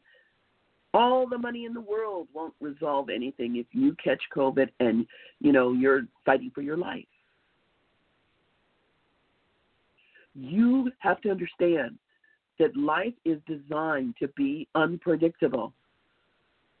All 0.93 1.27
the 1.27 1.37
money 1.37 1.65
in 1.65 1.73
the 1.73 1.81
world 1.81 2.27
won't 2.33 2.53
resolve 2.59 3.09
anything 3.09 3.57
if 3.57 3.67
you 3.71 3.95
catch 4.03 4.21
COVID 4.35 4.69
and 4.79 5.05
you 5.39 5.51
know 5.51 5.71
you're 5.71 6.03
fighting 6.25 6.51
for 6.53 6.61
your 6.61 6.77
life. 6.77 7.05
You 10.33 10.91
have 10.99 11.21
to 11.21 11.29
understand 11.29 11.97
that 12.59 12.75
life 12.75 13.13
is 13.25 13.39
designed 13.47 14.15
to 14.19 14.27
be 14.29 14.67
unpredictable. 14.75 15.73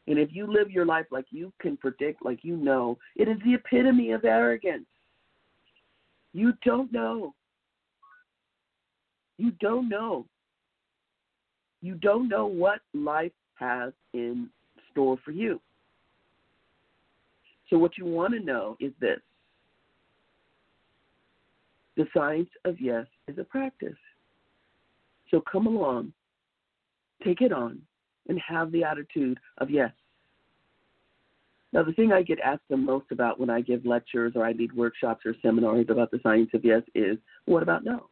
And 0.07 0.17
if 0.17 0.29
you 0.31 0.51
live 0.51 0.71
your 0.71 0.85
life 0.85 1.05
like 1.11 1.25
you 1.29 1.53
can 1.61 1.77
predict, 1.77 2.25
like 2.25 2.39
you 2.43 2.57
know, 2.57 2.97
it 3.15 3.27
is 3.27 3.37
the 3.45 3.53
epitome 3.53 4.11
of 4.11 4.25
arrogance. 4.25 4.85
You 6.33 6.53
don't 6.65 6.91
know. 6.91 7.33
You 9.37 9.51
don't 9.61 9.87
know. 9.87 10.25
You 11.81 11.95
don't 11.95 12.27
know 12.27 12.45
what 12.45 12.79
life 12.93 13.31
has 13.59 13.93
in 14.13 14.49
store 14.91 15.17
for 15.23 15.31
you. 15.31 15.59
So, 17.69 17.77
what 17.77 17.97
you 17.97 18.05
want 18.05 18.33
to 18.33 18.39
know 18.39 18.77
is 18.79 18.91
this 18.99 19.19
the 21.97 22.07
science 22.13 22.49
of 22.65 22.79
yes 22.79 23.05
is 23.27 23.37
a 23.37 23.43
practice. 23.43 23.97
So, 25.29 25.41
come 25.51 25.67
along, 25.67 26.13
take 27.23 27.41
it 27.41 27.51
on, 27.51 27.81
and 28.27 28.39
have 28.47 28.71
the 28.71 28.83
attitude 28.83 29.39
of 29.59 29.69
yes. 29.69 29.91
Now, 31.71 31.83
the 31.83 31.93
thing 31.93 32.11
I 32.11 32.23
get 32.23 32.39
asked 32.39 32.63
the 32.69 32.77
most 32.77 33.11
about 33.11 33.39
when 33.39 33.49
I 33.49 33.61
give 33.61 33.85
lectures 33.85 34.33
or 34.35 34.43
I 34.43 34.53
lead 34.53 34.73
workshops 34.73 35.23
or 35.25 35.35
seminars 35.41 35.85
about 35.89 36.09
the 36.09 36.19
science 36.23 36.49
of 36.53 36.65
yes 36.65 36.81
is 36.95 37.17
what 37.45 37.61
about 37.61 37.83
no? 37.83 38.07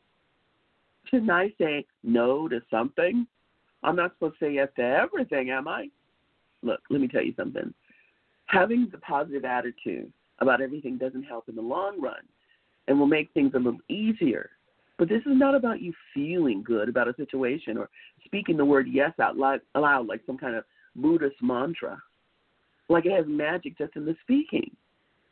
Shouldn't 1.06 1.32
I 1.32 1.54
say 1.60 1.86
no 2.04 2.48
to 2.50 2.62
something? 2.70 3.26
I'm 3.88 3.96
not 3.96 4.12
supposed 4.14 4.38
to 4.40 4.46
say 4.46 4.54
yes 4.56 4.68
to 4.76 4.84
everything, 4.84 5.50
am 5.50 5.68
I? 5.68 5.88
Look, 6.62 6.82
let 6.90 7.00
me 7.00 7.08
tell 7.08 7.24
you 7.24 7.34
something. 7.38 7.74
Having 8.48 8.90
the 8.92 8.98
positive 8.98 9.46
attitude 9.46 10.12
about 10.40 10.62
everything 10.62 10.98
doesn't 10.98 11.24
help 11.24 11.48
in 11.48 11.56
the 11.56 11.62
long 11.62 12.02
run 12.02 12.20
and 12.88 13.00
will 13.00 13.08
make 13.08 13.32
things 13.34 13.54
a 13.56 13.58
little 13.58 13.80
easier. 13.88 14.50
But 14.98 15.08
this 15.08 15.22
is 15.22 15.38
not 15.38 15.56
about 15.56 15.82
you 15.82 15.94
feeling 16.14 16.64
good 16.64 16.90
about 16.90 17.08
a 17.08 17.16
situation 17.16 17.78
or 17.78 17.90
speaking 18.26 18.58
the 18.58 18.66
word 18.66 18.88
yes 18.92 19.14
out 19.22 19.38
loud, 19.38 19.62
aloud 19.74 20.08
like 20.08 20.22
some 20.26 20.38
kind 20.38 20.56
of 20.56 20.66
Buddhist 20.98 21.42
mantra, 21.42 22.02
like 22.90 23.06
it 23.06 23.14
has 23.14 23.26
magic 23.26 23.78
just 23.78 23.96
in 23.96 24.06
the 24.06 24.18
speaking. 24.22 24.70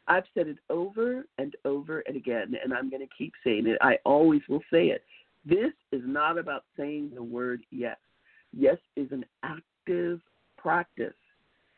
I've 0.08 0.26
said 0.34 0.48
it 0.48 0.60
over 0.70 1.26
and 1.40 1.56
over 1.66 2.04
and 2.08 2.16
again, 2.16 2.56
and 2.64 2.74
I'm 2.74 2.90
going 2.90 3.06
to 3.06 3.14
keep 3.18 3.34
saying 3.44 3.68
it. 3.68 3.78
I 3.82 3.98
always 4.06 4.42
will 4.48 4.62
say 4.72 4.88
it. 4.88 5.04
This 5.46 5.74
is 5.92 6.02
not 6.06 6.38
about 6.38 6.64
saying 6.78 7.12
the 7.14 7.24
word 7.24 7.62
yes. 7.72 7.98
Yes 8.58 8.78
is 8.96 9.12
an 9.12 9.26
active 9.44 10.22
practice. 10.58 11.14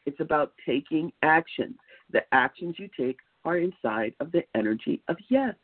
It's 0.05 0.19
about 0.19 0.53
taking 0.65 1.11
actions. 1.23 1.75
The 2.11 2.21
actions 2.31 2.75
you 2.77 2.89
take 2.97 3.17
are 3.43 3.57
inside 3.57 4.13
of 4.19 4.31
the 4.31 4.43
energy 4.55 5.01
of 5.07 5.17
yes. 5.29 5.55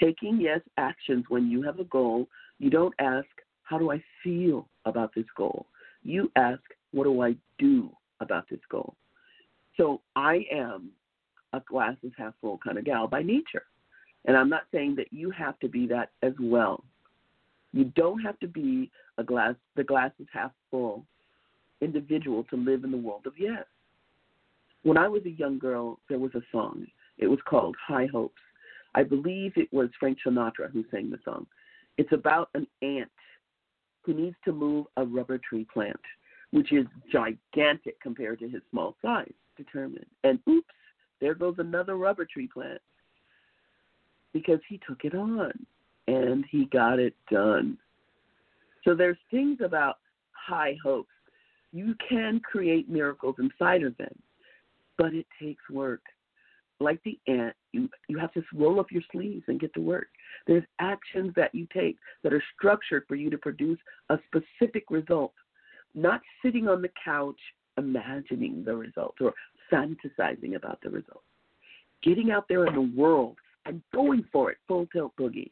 Taking 0.00 0.40
yes 0.40 0.60
actions 0.76 1.24
when 1.28 1.50
you 1.50 1.62
have 1.62 1.80
a 1.80 1.84
goal, 1.84 2.28
you 2.58 2.70
don't 2.70 2.94
ask, 2.98 3.28
How 3.62 3.78
do 3.78 3.92
I 3.92 4.02
feel 4.22 4.68
about 4.84 5.14
this 5.14 5.26
goal? 5.36 5.66
You 6.02 6.30
ask, 6.36 6.62
What 6.92 7.04
do 7.04 7.22
I 7.22 7.36
do 7.58 7.90
about 8.20 8.48
this 8.50 8.60
goal? 8.70 8.94
So 9.76 10.00
I 10.16 10.44
am 10.52 10.90
a 11.52 11.60
glass 11.60 11.96
is 12.02 12.12
half 12.18 12.34
full 12.40 12.58
kind 12.58 12.78
of 12.78 12.84
gal 12.84 13.06
by 13.06 13.22
nature. 13.22 13.64
And 14.26 14.36
I'm 14.36 14.50
not 14.50 14.64
saying 14.72 14.96
that 14.96 15.12
you 15.12 15.30
have 15.30 15.58
to 15.60 15.68
be 15.68 15.86
that 15.86 16.10
as 16.22 16.32
well. 16.40 16.84
You 17.78 17.84
don't 17.94 18.18
have 18.22 18.36
to 18.40 18.48
be 18.48 18.90
a 19.18 19.22
glass 19.22 19.54
the 19.76 19.84
glass 19.84 20.10
is 20.18 20.26
half 20.32 20.50
full 20.68 21.04
individual 21.80 22.42
to 22.50 22.56
live 22.56 22.82
in 22.82 22.90
the 22.90 22.96
world 22.96 23.24
of 23.24 23.34
yes. 23.38 23.66
When 24.82 24.98
I 24.98 25.06
was 25.06 25.22
a 25.26 25.30
young 25.30 25.60
girl, 25.60 26.00
there 26.08 26.18
was 26.18 26.34
a 26.34 26.42
song. 26.50 26.88
It 27.18 27.28
was 27.28 27.38
called 27.48 27.76
High 27.86 28.06
Hopes. 28.06 28.42
I 28.96 29.04
believe 29.04 29.52
it 29.54 29.72
was 29.72 29.90
Frank 30.00 30.18
Sinatra 30.26 30.72
who 30.72 30.84
sang 30.90 31.08
the 31.08 31.20
song. 31.24 31.46
It's 31.98 32.10
about 32.10 32.50
an 32.54 32.66
ant 32.82 33.12
who 34.02 34.12
needs 34.12 34.36
to 34.46 34.52
move 34.52 34.86
a 34.96 35.04
rubber 35.04 35.38
tree 35.38 35.66
plant, 35.72 36.00
which 36.50 36.72
is 36.72 36.86
gigantic 37.12 38.00
compared 38.00 38.40
to 38.40 38.48
his 38.48 38.62
small 38.72 38.96
size, 39.00 39.30
determined. 39.56 40.06
And 40.24 40.40
oops, 40.48 40.66
there 41.20 41.34
goes 41.36 41.54
another 41.58 41.94
rubber 41.94 42.24
tree 42.24 42.48
plant 42.52 42.80
because 44.32 44.58
he 44.68 44.80
took 44.84 45.04
it 45.04 45.14
on 45.14 45.52
and 46.08 46.44
he 46.50 46.64
got 46.66 46.98
it 46.98 47.14
done. 47.30 47.76
So 48.84 48.94
there's 48.94 49.18
things 49.30 49.58
about 49.62 49.98
high 50.32 50.76
hopes. 50.82 51.10
You 51.72 51.94
can 52.08 52.40
create 52.40 52.88
miracles 52.88 53.36
inside 53.38 53.82
of 53.82 53.96
them, 53.98 54.18
but 54.96 55.12
it 55.12 55.26
takes 55.40 55.62
work. 55.70 56.00
Like 56.80 57.00
the 57.04 57.18
ant, 57.26 57.54
you 57.72 57.90
you 58.08 58.18
have 58.18 58.32
to 58.32 58.42
roll 58.54 58.80
up 58.80 58.90
your 58.90 59.02
sleeves 59.12 59.44
and 59.48 59.60
get 59.60 59.74
to 59.74 59.80
work. 59.80 60.06
There's 60.46 60.64
actions 60.80 61.32
that 61.36 61.54
you 61.54 61.66
take 61.74 61.98
that 62.22 62.32
are 62.32 62.42
structured 62.56 63.04
for 63.06 63.16
you 63.16 63.28
to 63.30 63.38
produce 63.38 63.78
a 64.08 64.18
specific 64.26 64.84
result, 64.88 65.34
not 65.94 66.22
sitting 66.42 66.68
on 66.68 66.80
the 66.80 66.90
couch 67.04 67.38
imagining 67.76 68.64
the 68.64 68.74
result 68.74 69.16
or 69.20 69.34
fantasizing 69.70 70.56
about 70.56 70.78
the 70.82 70.88
result. 70.88 71.22
Getting 72.02 72.30
out 72.30 72.46
there 72.48 72.66
in 72.66 72.74
the 72.74 72.96
world 72.96 73.36
and 73.66 73.82
going 73.92 74.24
for 74.32 74.50
it 74.50 74.58
full 74.66 74.86
tilt 74.86 75.12
boogie. 75.18 75.50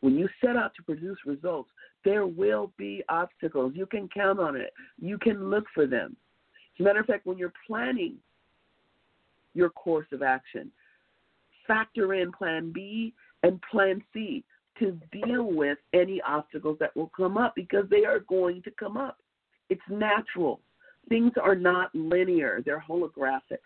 When 0.00 0.16
you 0.16 0.28
set 0.44 0.56
out 0.56 0.72
to 0.76 0.82
produce 0.82 1.18
results, 1.26 1.70
there 2.04 2.26
will 2.26 2.72
be 2.76 3.02
obstacles. 3.08 3.72
You 3.74 3.86
can 3.86 4.08
count 4.08 4.38
on 4.38 4.56
it. 4.56 4.72
You 5.00 5.18
can 5.18 5.50
look 5.50 5.64
for 5.74 5.86
them. 5.86 6.16
As 6.74 6.80
a 6.80 6.82
matter 6.84 7.00
of 7.00 7.06
fact, 7.06 7.26
when 7.26 7.38
you're 7.38 7.52
planning 7.66 8.16
your 9.54 9.70
course 9.70 10.06
of 10.12 10.22
action, 10.22 10.70
factor 11.66 12.14
in 12.14 12.30
plan 12.30 12.70
B 12.72 13.14
and 13.42 13.60
plan 13.70 14.02
C 14.12 14.44
to 14.78 14.98
deal 15.10 15.44
with 15.44 15.78
any 15.94 16.20
obstacles 16.26 16.76
that 16.80 16.94
will 16.94 17.10
come 17.16 17.38
up 17.38 17.54
because 17.54 17.86
they 17.90 18.04
are 18.04 18.20
going 18.20 18.62
to 18.62 18.70
come 18.72 18.96
up. 18.96 19.18
It's 19.70 19.80
natural. 19.88 20.60
Things 21.08 21.32
are 21.42 21.54
not 21.54 21.94
linear, 21.94 22.60
they're 22.64 22.84
holographic. 22.86 23.62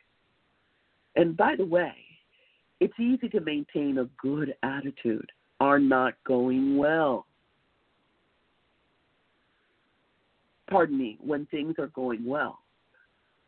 And 1.16 1.36
by 1.36 1.56
the 1.56 1.64
way, 1.64 1.92
it's 2.78 2.98
easy 2.98 3.28
to 3.30 3.40
maintain 3.40 3.98
a 3.98 4.08
good 4.22 4.54
attitude 4.62 5.30
are 5.60 5.78
not 5.78 6.14
going 6.26 6.76
well. 6.76 7.26
Pardon 10.68 10.98
me, 10.98 11.18
when 11.20 11.46
things 11.46 11.74
are 11.78 11.88
going 11.88 12.24
well. 12.24 12.60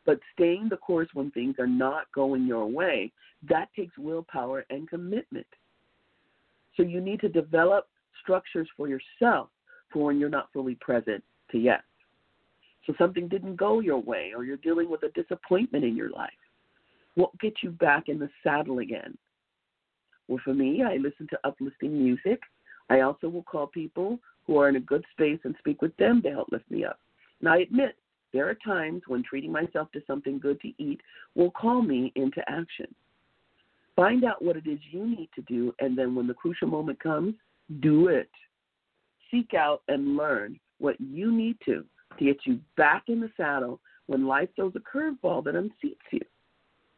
But 0.05 0.21
staying 0.35 0.69
the 0.69 0.77
course 0.77 1.09
when 1.15 1.31
things 1.31 1.55
are 1.59 1.67
not 1.67 2.11
going 2.13 2.47
your 2.47 2.67
way, 2.67 3.13
that 3.49 3.69
takes 3.75 3.97
willpower 3.97 4.65
and 4.71 4.89
commitment. 4.89 5.47
So 6.77 6.83
you 6.83 7.01
need 7.01 7.21
to 7.21 7.29
develop 7.29 7.89
structures 8.23 8.69
for 8.77 8.89
yourself 8.89 9.49
for 9.93 10.07
when 10.07 10.19
you're 10.19 10.29
not 10.29 10.53
fully 10.53 10.77
present 10.81 11.23
to 11.53 11.59
yes. 11.59 11.83
So 12.87 12.95
something 12.99 13.29
didn't 13.29 13.57
go 13.57 13.81
your 13.81 14.01
way 14.01 14.33
or 14.37 14.45
you're 14.45 14.57
dealing 14.57 14.91
with 14.91 15.03
a 15.05 15.11
disappointment 15.11 15.85
in 15.85 15.97
your 15.97 16.11
life. 16.11 16.31
What 17.15 17.39
gets 17.39 17.63
you 17.63 17.71
back 17.71 18.09
in 18.09 18.19
the 18.19 18.31
saddle 18.43 18.81
again? 18.81 19.17
Well, 20.29 20.41
for 20.45 20.55
me, 20.55 20.83
I 20.83 20.97
listen 20.97 21.27
to 21.31 21.39
uplifting 21.45 22.03
music. 22.03 22.41
I 22.91 23.01
also 23.01 23.29
will 23.29 23.43
call 23.43 23.67
people 23.67 24.19
who 24.47 24.59
are 24.59 24.69
in 24.69 24.77
a 24.77 24.81
good 24.81 25.05
space 25.13 25.39
and 25.45 25.55
speak 25.59 25.83
with 25.83 25.97
them 25.97 26.23
to 26.23 26.31
help 26.31 26.49
lift 26.51 26.71
me 26.71 26.85
up. 26.85 26.99
Now, 27.41 27.55
I 27.55 27.59
admit 27.59 27.97
there 28.33 28.49
are 28.49 28.55
times 28.55 29.03
when 29.07 29.23
treating 29.23 29.53
myself 29.53 29.91
to 29.93 30.03
something 30.07 30.39
good 30.39 30.61
to 30.63 30.73
eat 30.79 31.01
will 31.35 31.51
call 31.51 31.83
me 31.83 32.13
into 32.17 32.41
action. 32.49 32.93
Find 33.95 34.25
out 34.25 34.43
what 34.43 34.57
it 34.57 34.67
is 34.67 34.79
you 34.91 35.07
need 35.07 35.29
to 35.35 35.43
do, 35.43 35.75
and 35.79 35.97
then 35.97 36.15
when 36.15 36.27
the 36.27 36.35
crucial 36.35 36.69
moment 36.69 36.99
comes, 36.99 37.35
do 37.81 38.09
it. 38.09 38.31
Seek 39.31 39.55
out 39.55 39.83
and 39.89 40.17
learn 40.17 40.59
what 40.79 41.01
you 41.01 41.31
need 41.31 41.57
to 41.67 41.85
to 42.19 42.25
get 42.25 42.39
you 42.45 42.59
back 42.77 43.05
in 43.09 43.21
the 43.21 43.31
saddle 43.37 43.81
when 44.07 44.27
life 44.27 44.49
throws 44.57 44.73
a 44.77 44.81
curveball 44.81 45.45
that 45.45 45.55
unseats 45.55 45.97
you. 46.11 46.21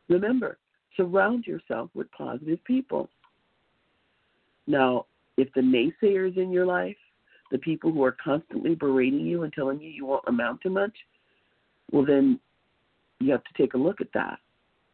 Remember, 0.09 0.59
surround 0.97 1.47
yourself 1.47 1.90
with 1.95 2.11
positive 2.12 2.62
people. 2.64 3.09
Now, 4.66 5.07
if 5.36 5.49
the 5.55 5.61
naysayers 5.61 6.36
in 6.36 6.51
your 6.51 6.66
life, 6.66 6.97
the 7.51 7.59
people 7.59 7.92
who 7.92 8.03
are 8.05 8.16
constantly 8.22 8.74
berating 8.74 9.20
you 9.20 9.42
and 9.42 9.53
telling 9.53 9.80
you 9.80 9.90
you 9.90 10.07
won't 10.07 10.24
amount 10.26 10.61
to 10.62 10.70
much, 10.70 10.95
well, 11.92 12.05
then 12.05 12.40
you 13.20 13.30
have 13.30 13.45
to 13.45 13.62
take 13.62 13.74
a 13.74 13.78
look 13.78 14.01
at 14.01 14.12
that. 14.14 14.38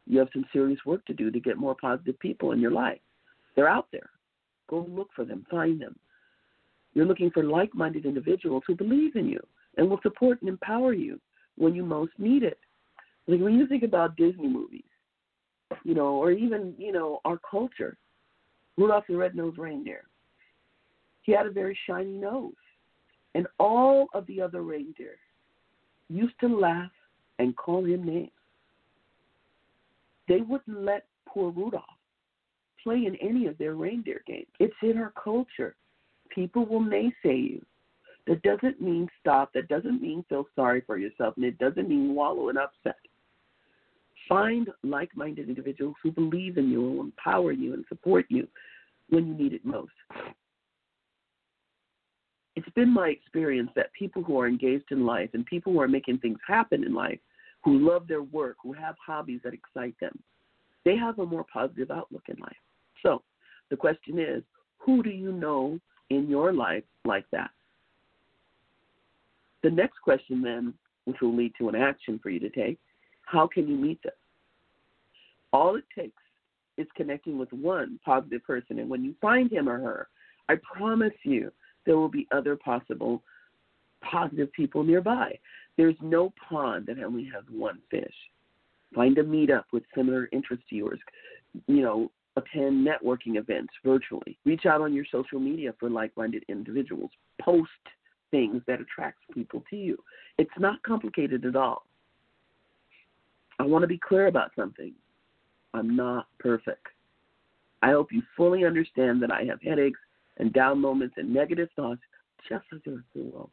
You 0.06 0.18
have 0.18 0.28
some 0.32 0.44
serious 0.52 0.80
work 0.84 1.04
to 1.06 1.14
do 1.14 1.30
to 1.30 1.40
get 1.40 1.56
more 1.56 1.76
positive 1.80 2.18
people 2.18 2.52
in 2.52 2.60
your 2.60 2.72
life. 2.72 3.00
They're 3.54 3.68
out 3.68 3.88
there. 3.92 4.10
Go 4.68 4.86
look 4.88 5.08
for 5.14 5.24
them, 5.24 5.46
find 5.50 5.80
them. 5.80 5.96
You're 6.94 7.06
looking 7.06 7.30
for 7.30 7.44
like 7.44 7.74
minded 7.74 8.04
individuals 8.04 8.64
who 8.66 8.74
believe 8.74 9.16
in 9.16 9.28
you 9.28 9.40
and 9.76 9.88
will 9.88 10.00
support 10.02 10.40
and 10.40 10.48
empower 10.48 10.92
you 10.92 11.20
when 11.56 11.74
you 11.74 11.84
most 11.84 12.12
need 12.18 12.42
it. 12.42 12.58
Like 13.26 13.40
when 13.40 13.54
you 13.54 13.66
think 13.66 13.84
about 13.84 14.16
Disney 14.16 14.48
movies, 14.48 14.89
you 15.84 15.94
know, 15.94 16.14
or 16.16 16.30
even, 16.30 16.74
you 16.78 16.92
know, 16.92 17.20
our 17.24 17.38
culture, 17.48 17.96
Rudolph 18.76 19.04
the 19.08 19.16
Red-Nosed 19.16 19.58
Reindeer. 19.58 20.02
He 21.22 21.32
had 21.32 21.46
a 21.46 21.50
very 21.50 21.78
shiny 21.86 22.12
nose. 22.12 22.52
And 23.34 23.46
all 23.58 24.08
of 24.14 24.26
the 24.26 24.40
other 24.40 24.62
reindeer 24.62 25.16
used 26.08 26.34
to 26.40 26.48
laugh 26.48 26.90
and 27.38 27.56
call 27.56 27.84
him 27.84 28.04
names. 28.04 28.30
They 30.28 30.40
wouldn't 30.40 30.84
let 30.84 31.06
poor 31.28 31.50
Rudolph 31.50 31.84
play 32.82 33.04
in 33.06 33.16
any 33.16 33.46
of 33.46 33.56
their 33.58 33.74
reindeer 33.74 34.22
games. 34.26 34.48
It's 34.58 34.74
in 34.82 34.98
our 34.98 35.12
culture. 35.22 35.76
People 36.30 36.66
will 36.66 36.80
naysay 36.80 37.12
you. 37.50 37.64
That 38.26 38.42
doesn't 38.42 38.80
mean 38.80 39.08
stop. 39.20 39.52
That 39.54 39.68
doesn't 39.68 40.02
mean 40.02 40.24
feel 40.28 40.46
sorry 40.54 40.82
for 40.86 40.96
yourself. 40.96 41.34
And 41.36 41.44
it 41.44 41.58
doesn't 41.58 41.88
mean 41.88 42.14
wallow 42.14 42.48
in 42.48 42.56
upset. 42.56 42.98
Find 44.30 44.68
like 44.84 45.10
minded 45.16 45.48
individuals 45.48 45.96
who 46.02 46.12
believe 46.12 46.56
in 46.56 46.70
you 46.70 46.88
and 46.88 47.00
empower 47.00 47.50
you 47.50 47.74
and 47.74 47.84
support 47.88 48.26
you 48.28 48.46
when 49.08 49.26
you 49.26 49.34
need 49.34 49.52
it 49.52 49.66
most. 49.66 49.90
It's 52.54 52.68
been 52.76 52.94
my 52.94 53.08
experience 53.08 53.70
that 53.74 53.92
people 53.92 54.22
who 54.22 54.38
are 54.38 54.46
engaged 54.46 54.92
in 54.92 55.04
life 55.04 55.30
and 55.34 55.44
people 55.44 55.72
who 55.72 55.80
are 55.80 55.88
making 55.88 56.18
things 56.18 56.38
happen 56.46 56.84
in 56.84 56.94
life, 56.94 57.18
who 57.64 57.90
love 57.90 58.06
their 58.06 58.22
work, 58.22 58.56
who 58.62 58.72
have 58.72 58.94
hobbies 59.04 59.40
that 59.42 59.52
excite 59.52 59.98
them, 60.00 60.16
they 60.84 60.96
have 60.96 61.18
a 61.18 61.26
more 61.26 61.44
positive 61.52 61.90
outlook 61.90 62.22
in 62.28 62.36
life. 62.38 62.56
So 63.02 63.22
the 63.68 63.76
question 63.76 64.20
is 64.20 64.44
who 64.78 65.02
do 65.02 65.10
you 65.10 65.32
know 65.32 65.80
in 66.10 66.28
your 66.28 66.52
life 66.52 66.84
like 67.04 67.26
that? 67.32 67.50
The 69.64 69.70
next 69.70 69.98
question, 70.02 70.40
then, 70.40 70.72
which 71.04 71.20
will 71.20 71.36
lead 71.36 71.52
to 71.58 71.68
an 71.68 71.74
action 71.74 72.20
for 72.22 72.30
you 72.30 72.38
to 72.40 72.48
take, 72.48 72.78
how 73.26 73.46
can 73.46 73.68
you 73.68 73.76
meet 73.76 74.00
them? 74.04 74.12
All 75.52 75.76
it 75.76 75.84
takes 75.96 76.22
is 76.76 76.86
connecting 76.96 77.38
with 77.38 77.52
one 77.52 77.98
positive 78.04 78.42
person. 78.44 78.78
And 78.78 78.88
when 78.88 79.04
you 79.04 79.14
find 79.20 79.52
him 79.52 79.68
or 79.68 79.78
her, 79.78 80.08
I 80.48 80.56
promise 80.76 81.12
you 81.24 81.52
there 81.86 81.98
will 81.98 82.08
be 82.08 82.26
other 82.32 82.56
possible 82.56 83.22
positive 84.02 84.52
people 84.52 84.82
nearby. 84.82 85.38
There's 85.76 85.96
no 86.00 86.32
pond 86.48 86.86
that 86.86 87.02
only 87.02 87.24
has 87.34 87.44
one 87.50 87.78
fish. 87.90 88.14
Find 88.94 89.16
a 89.18 89.22
meetup 89.22 89.64
with 89.72 89.84
similar 89.94 90.28
interests 90.32 90.64
to 90.70 90.76
yours. 90.76 90.98
You 91.66 91.82
know, 91.82 92.10
attend 92.36 92.86
networking 92.86 93.36
events 93.36 93.72
virtually. 93.84 94.38
Reach 94.44 94.66
out 94.66 94.80
on 94.80 94.92
your 94.92 95.04
social 95.10 95.38
media 95.38 95.74
for 95.78 95.90
like-minded 95.90 96.44
individuals. 96.48 97.10
Post 97.40 97.70
things 98.30 98.62
that 98.66 98.80
attracts 98.80 99.22
people 99.34 99.62
to 99.70 99.76
you. 99.76 99.98
It's 100.38 100.50
not 100.58 100.82
complicated 100.82 101.44
at 101.44 101.56
all. 101.56 101.86
I 103.58 103.64
want 103.64 103.82
to 103.82 103.88
be 103.88 103.98
clear 103.98 104.26
about 104.26 104.52
something. 104.56 104.92
I'm 105.74 105.96
not 105.96 106.26
perfect. 106.38 106.86
I 107.82 107.90
hope 107.90 108.12
you 108.12 108.22
fully 108.36 108.64
understand 108.64 109.22
that 109.22 109.32
I 109.32 109.44
have 109.44 109.62
headaches 109.62 110.00
and 110.38 110.52
down 110.52 110.80
moments 110.80 111.14
and 111.16 111.32
negative 111.32 111.68
thoughts 111.76 112.02
just 112.48 112.64
as 112.74 112.80
the 112.84 112.92
rest 112.92 113.04
of 113.14 113.22
the 113.22 113.28
world. 113.28 113.50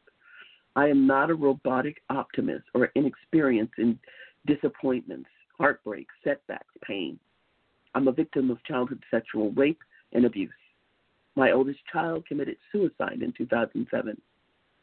I 0.76 0.88
am 0.88 1.06
not 1.06 1.30
a 1.30 1.34
robotic 1.34 2.02
optimist 2.10 2.64
or 2.74 2.90
inexperienced 2.94 3.74
in 3.78 3.98
disappointments, 4.46 5.28
heartbreak, 5.58 6.06
setbacks, 6.22 6.74
pain. 6.82 7.18
I'm 7.94 8.08
a 8.08 8.12
victim 8.12 8.50
of 8.50 8.62
childhood 8.64 9.02
sexual 9.10 9.50
rape 9.52 9.80
and 10.12 10.24
abuse. 10.24 10.50
My 11.36 11.52
oldest 11.52 11.80
child 11.92 12.26
committed 12.26 12.56
suicide 12.72 13.22
in 13.22 13.32
2007. 13.36 14.20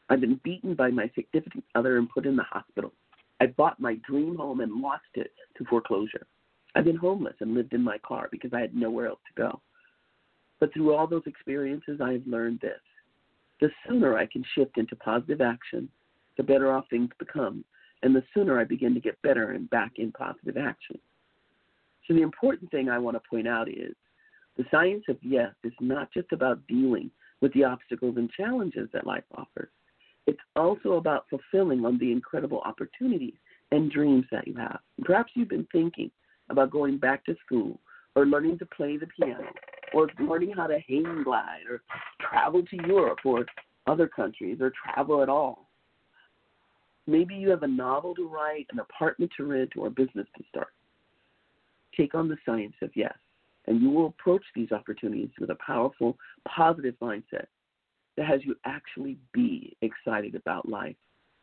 I've 0.09 0.21
been 0.21 0.39
beaten 0.43 0.75
by 0.75 0.89
my 0.89 1.09
significant 1.15 1.63
other 1.75 1.97
and 1.97 2.09
put 2.09 2.25
in 2.25 2.35
the 2.35 2.43
hospital. 2.43 2.93
I 3.41 3.47
bought 3.47 3.79
my 3.79 3.95
dream 4.07 4.35
home 4.35 4.61
and 4.61 4.81
lost 4.81 5.03
it 5.15 5.31
to 5.57 5.65
foreclosure. 5.65 6.25
I've 6.75 6.83
been 6.85 6.97
homeless 6.97 7.35
and 7.39 7.53
lived 7.53 7.73
in 7.73 7.81
my 7.81 7.97
car 7.99 8.27
because 8.31 8.51
I 8.53 8.59
had 8.59 8.75
nowhere 8.75 9.07
else 9.07 9.19
to 9.27 9.41
go. 9.41 9.61
But 10.59 10.73
through 10.73 10.93
all 10.93 11.07
those 11.07 11.23
experiences, 11.25 12.01
I 12.03 12.13
have 12.13 12.27
learned 12.27 12.59
this. 12.61 12.79
The 13.61 13.69
sooner 13.87 14.17
I 14.17 14.25
can 14.25 14.43
shift 14.53 14.77
into 14.77 14.95
positive 14.97 15.39
action, 15.39 15.89
the 16.37 16.43
better 16.43 16.71
off 16.73 16.85
things 16.89 17.09
become, 17.17 17.63
and 18.03 18.13
the 18.13 18.23
sooner 18.33 18.59
I 18.59 18.65
begin 18.65 18.93
to 18.93 18.99
get 18.99 19.21
better 19.21 19.51
and 19.51 19.69
back 19.69 19.93
in 19.95 20.11
positive 20.11 20.57
action. 20.57 20.99
So, 22.07 22.13
the 22.13 22.21
important 22.21 22.69
thing 22.71 22.89
I 22.89 22.99
want 22.99 23.15
to 23.15 23.29
point 23.29 23.47
out 23.47 23.69
is 23.69 23.95
the 24.57 24.65
science 24.69 25.03
of 25.07 25.17
yes 25.21 25.53
is 25.63 25.73
not 25.79 26.11
just 26.13 26.31
about 26.31 26.65
dealing 26.67 27.09
with 27.41 27.53
the 27.53 27.63
obstacles 27.63 28.17
and 28.17 28.29
challenges 28.31 28.89
that 28.93 29.07
life 29.07 29.23
offers. 29.35 29.69
It's 30.27 30.39
also 30.55 30.93
about 30.93 31.25
fulfilling 31.29 31.85
on 31.85 31.97
the 31.97 32.11
incredible 32.11 32.61
opportunities 32.65 33.33
and 33.71 33.91
dreams 33.91 34.25
that 34.31 34.47
you 34.47 34.55
have. 34.55 34.79
Perhaps 35.03 35.31
you've 35.35 35.49
been 35.49 35.67
thinking 35.71 36.11
about 36.49 36.71
going 36.71 36.97
back 36.97 37.25
to 37.25 37.35
school 37.45 37.79
or 38.15 38.25
learning 38.25 38.57
to 38.59 38.65
play 38.65 38.97
the 38.97 39.07
piano 39.07 39.45
or 39.93 40.09
learning 40.19 40.53
how 40.55 40.67
to 40.67 40.79
hang 40.87 41.23
glide 41.23 41.63
or 41.69 41.81
travel 42.21 42.63
to 42.63 42.77
Europe 42.87 43.19
or 43.25 43.45
other 43.87 44.07
countries 44.07 44.59
or 44.61 44.71
travel 44.83 45.21
at 45.21 45.29
all. 45.29 45.69
Maybe 47.07 47.35
you 47.35 47.49
have 47.49 47.63
a 47.63 47.67
novel 47.67 48.15
to 48.15 48.27
write, 48.27 48.65
an 48.71 48.79
apartment 48.79 49.31
to 49.37 49.45
rent, 49.45 49.73
or 49.77 49.87
a 49.87 49.91
business 49.91 50.27
to 50.37 50.43
start. 50.49 50.69
Take 51.95 52.15
on 52.15 52.27
the 52.27 52.37
science 52.45 52.73
of 52.81 52.89
yes, 52.95 53.13
and 53.67 53.81
you 53.81 53.91
will 53.91 54.07
approach 54.07 54.43
these 54.55 54.71
opportunities 54.71 55.29
with 55.39 55.51
a 55.51 55.57
powerful, 55.65 56.17
positive 56.47 56.95
mindset 57.01 57.45
that 58.17 58.25
has 58.25 58.41
you 58.43 58.55
actually 58.65 59.17
be 59.33 59.77
excited 59.81 60.35
about 60.35 60.67
life, 60.67 60.95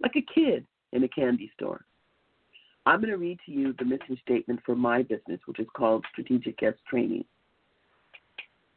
like 0.02 0.16
a 0.16 0.34
kid 0.34 0.66
in 0.92 1.04
a 1.04 1.08
candy 1.08 1.50
store. 1.54 1.84
I'm 2.84 3.00
going 3.00 3.10
to 3.10 3.16
read 3.16 3.38
to 3.46 3.52
you 3.52 3.74
the 3.78 3.84
mission 3.84 4.18
statement 4.24 4.60
for 4.66 4.74
my 4.74 5.02
business, 5.02 5.40
which 5.46 5.60
is 5.60 5.68
called 5.74 6.04
Strategic 6.10 6.58
Guest 6.58 6.78
Training. 6.88 7.24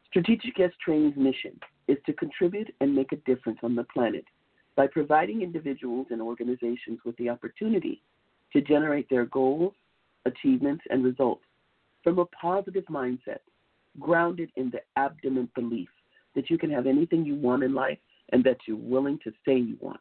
Strategic 0.10 0.56
Guest 0.56 0.76
Training's 0.84 1.18
mission 1.18 1.60
is 1.88 1.98
to 2.06 2.14
contribute 2.14 2.74
and 2.82 2.96
make 2.96 3.12
a 3.12 3.18
difference 3.18 3.60
on 3.64 3.76
the 3.76 3.84
planet 3.86 4.26
by 4.76 4.88
providing 4.88 5.42
individuals 5.42 6.08
and 6.12 6.22
organizations 6.22 7.00
with 7.04 7.18
the 7.18 7.30
opportunity 7.30 8.02
to 8.54 8.62
generate 8.62 9.10
their 9.10 9.26
goals, 9.26 9.74
achievements, 10.26 10.84
and 10.90 11.04
results 11.04 11.44
from 12.04 12.20
a 12.20 12.26
positive 12.26 12.86
mindset 12.86 13.40
grounded 14.00 14.52
in 14.56 14.70
the 14.70 14.82
abdomen 14.98 15.50
belief 15.56 15.90
that 16.36 16.50
you 16.50 16.58
can 16.58 16.70
have 16.70 16.86
anything 16.86 17.26
you 17.26 17.36
want 17.36 17.64
in 17.64 17.74
life 17.74 17.98
and 18.32 18.44
that 18.44 18.58
you're 18.68 18.78
willing 18.78 19.18
to 19.24 19.32
say 19.46 19.58
you 19.58 19.78
want. 19.80 20.00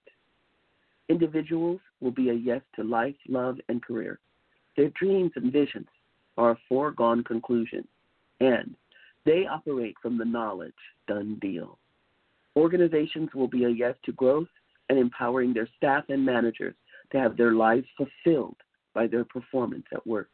Individuals 1.08 1.80
will 2.00 2.10
be 2.10 2.30
a 2.30 2.34
yes 2.34 2.62
to 2.76 2.82
life, 2.82 3.16
love, 3.28 3.58
and 3.68 3.82
career. 3.82 4.18
Their 4.76 4.90
dreams 4.90 5.32
and 5.36 5.52
visions 5.52 5.88
are 6.36 6.52
a 6.52 6.58
foregone 6.68 7.22
conclusion, 7.24 7.86
and 8.40 8.74
they 9.24 9.46
operate 9.46 9.96
from 10.00 10.18
the 10.18 10.24
knowledge 10.24 10.72
done 11.06 11.38
deal. 11.40 11.78
Organizations 12.56 13.30
will 13.34 13.48
be 13.48 13.64
a 13.64 13.68
yes 13.68 13.94
to 14.04 14.12
growth 14.12 14.48
and 14.88 14.98
empowering 14.98 15.52
their 15.52 15.68
staff 15.76 16.04
and 16.08 16.24
managers 16.24 16.74
to 17.12 17.18
have 17.18 17.36
their 17.36 17.52
lives 17.52 17.86
fulfilled 17.96 18.56
by 18.94 19.06
their 19.06 19.24
performance 19.24 19.84
at 19.92 20.06
work. 20.06 20.30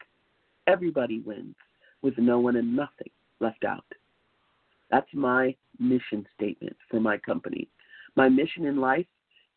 Everybody 0.66 1.20
wins, 1.20 1.56
with 2.02 2.16
no 2.18 2.38
one 2.38 2.56
and 2.56 2.74
nothing 2.74 3.10
left 3.40 3.64
out. 3.64 3.84
That's 4.90 5.12
my 5.12 5.54
mission 5.78 6.26
statement 6.34 6.76
for 6.90 7.00
my 7.00 7.16
company. 7.18 7.68
My 8.16 8.28
mission 8.28 8.66
in 8.66 8.76
life 8.76 9.06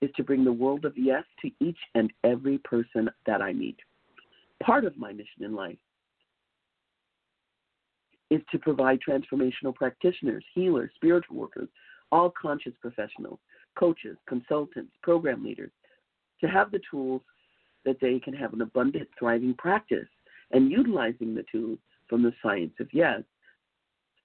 is 0.03 0.11
to 0.15 0.23
bring 0.23 0.43
the 0.43 0.51
world 0.51 0.85
of 0.85 0.97
yes 0.97 1.23
to 1.41 1.51
each 1.59 1.77
and 1.95 2.11
every 2.23 2.57
person 2.59 3.09
that 3.25 3.41
I 3.41 3.53
meet. 3.53 3.77
Part 4.61 4.85
of 4.85 4.97
my 4.97 5.11
mission 5.11 5.43
in 5.43 5.55
life 5.55 5.77
is 8.29 8.41
to 8.51 8.59
provide 8.59 8.99
transformational 9.07 9.73
practitioners, 9.73 10.43
healers, 10.53 10.91
spiritual 10.95 11.37
workers, 11.37 11.69
all 12.11 12.31
conscious 12.39 12.73
professionals, 12.81 13.39
coaches, 13.77 14.17
consultants, 14.27 14.91
program 15.01 15.43
leaders 15.43 15.71
to 16.41 16.47
have 16.47 16.71
the 16.71 16.81
tools 16.89 17.21
that 17.85 17.97
they 18.01 18.19
can 18.19 18.33
have 18.33 18.53
an 18.53 18.61
abundant, 18.61 19.07
thriving 19.17 19.53
practice 19.53 20.07
and 20.51 20.71
utilizing 20.71 21.33
the 21.33 21.45
tools 21.51 21.79
from 22.07 22.21
the 22.23 22.33
science 22.41 22.73
of 22.79 22.87
yes 22.91 23.21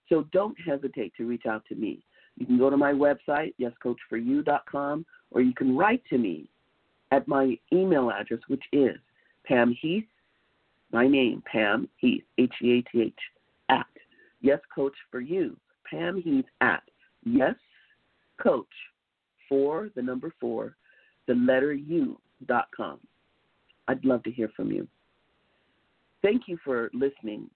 so 0.09 0.27
don't 0.33 0.57
hesitate 0.61 1.13
to 1.17 1.27
reach 1.27 1.47
out 1.47 1.65
to 1.67 1.75
me. 1.75 2.03
You 2.37 2.47
can 2.47 2.59
go 2.59 2.71
to 2.71 2.77
my 2.77 2.93
website, 2.93 3.55
yescoachforyou.com, 3.61 5.05
or 5.31 5.41
you 5.41 5.55
can 5.55 5.77
write 5.77 6.03
to 6.11 6.19
me 6.19 6.49
at 7.11 7.27
my 7.27 7.59
email 7.73 8.11
address, 8.11 8.41
which 8.49 8.65
is 8.73 8.97
Pam 9.47 9.75
Heath, 9.81 10.05
my 10.93 11.07
name, 11.07 11.43
Pam 11.51 11.89
Heath, 11.97 12.25
H 12.39 12.53
E 12.63 12.79
A 12.79 12.83
T 12.91 13.03
H, 13.03 13.15
at 13.69 13.87
Yes 14.41 14.61
Coach 14.75 14.95
for 15.11 15.21
You, 15.21 15.57
Pam 15.91 16.21
Heath 16.21 16.47
at 16.61 16.83
Yes 17.25 17.57
Coach 18.43 18.67
for 19.49 19.89
the 19.97 20.03
number 20.03 20.33
four, 20.41 20.77
the 21.27 21.35
letter 21.35 21.73
U 21.73 22.19
dot 22.47 22.69
com. 22.77 22.99
I'd 23.89 24.05
love 24.05 24.23
to 24.25 24.31
hear 24.31 24.51
from 24.55 24.71
you. 24.71 24.87
Thank 26.23 26.43
you 26.47 26.59
for 26.65 26.91
listening 26.93 27.49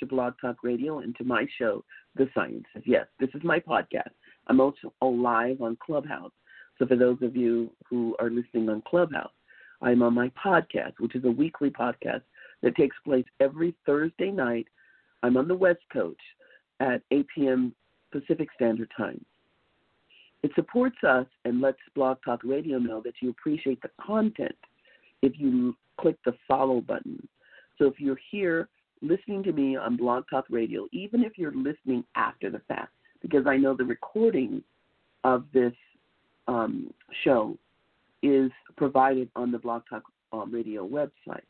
to 0.00 0.06
Blog 0.06 0.34
Talk 0.40 0.62
Radio 0.62 0.98
and 0.98 1.16
to 1.16 1.24
my 1.24 1.46
show, 1.58 1.82
The 2.14 2.28
Science 2.34 2.66
of 2.74 2.82
Yes. 2.86 3.06
This 3.18 3.30
is 3.34 3.42
my 3.42 3.58
podcast. 3.58 4.10
I'm 4.48 4.60
also 4.60 4.92
live 5.00 5.62
on 5.62 5.78
Clubhouse. 5.84 6.32
So 6.78 6.86
for 6.86 6.96
those 6.96 7.18
of 7.22 7.36
you 7.36 7.70
who 7.88 8.16
are 8.18 8.30
listening 8.30 8.68
on 8.68 8.82
Clubhouse, 8.82 9.32
I'm 9.82 10.02
on 10.02 10.14
my 10.14 10.30
podcast, 10.30 10.94
which 10.98 11.14
is 11.14 11.24
a 11.24 11.30
weekly 11.30 11.70
podcast 11.70 12.22
that 12.62 12.76
takes 12.76 12.96
place 13.04 13.24
every 13.40 13.74
Thursday 13.84 14.30
night. 14.30 14.66
I'm 15.22 15.36
on 15.36 15.48
the 15.48 15.54
West 15.54 15.82
Coast 15.92 16.20
at 16.80 17.02
8 17.10 17.26
p.m. 17.34 17.74
Pacific 18.12 18.48
Standard 18.54 18.90
Time. 18.96 19.24
It 20.42 20.52
supports 20.54 20.96
us 21.06 21.26
and 21.44 21.60
lets 21.60 21.78
Blog 21.94 22.18
Talk 22.24 22.40
Radio 22.44 22.78
know 22.78 23.00
that 23.02 23.14
you 23.20 23.30
appreciate 23.30 23.80
the 23.82 23.90
content 24.00 24.54
if 25.22 25.32
you 25.38 25.74
click 26.00 26.16
the 26.24 26.34
follow 26.46 26.80
button. 26.80 27.26
So 27.78 27.86
if 27.86 27.98
you're 27.98 28.20
here 28.30 28.68
listening 29.02 29.42
to 29.44 29.52
me 29.52 29.76
on 29.76 29.96
Blog 29.96 30.24
Talk 30.30 30.44
Radio, 30.50 30.86
even 30.92 31.24
if 31.24 31.36
you're 31.36 31.54
listening 31.54 32.04
after 32.14 32.50
the 32.50 32.60
fact, 32.68 32.92
because 33.22 33.46
I 33.46 33.56
know 33.56 33.74
the 33.74 33.84
recording 33.84 34.62
of 35.24 35.44
this 35.52 35.72
um, 36.48 36.92
show 37.24 37.56
is 38.22 38.50
provided 38.76 39.28
on 39.36 39.50
the 39.50 39.58
Blog 39.58 39.82
Talk 39.88 40.02
um, 40.32 40.52
Radio 40.52 40.86
website. 40.86 41.44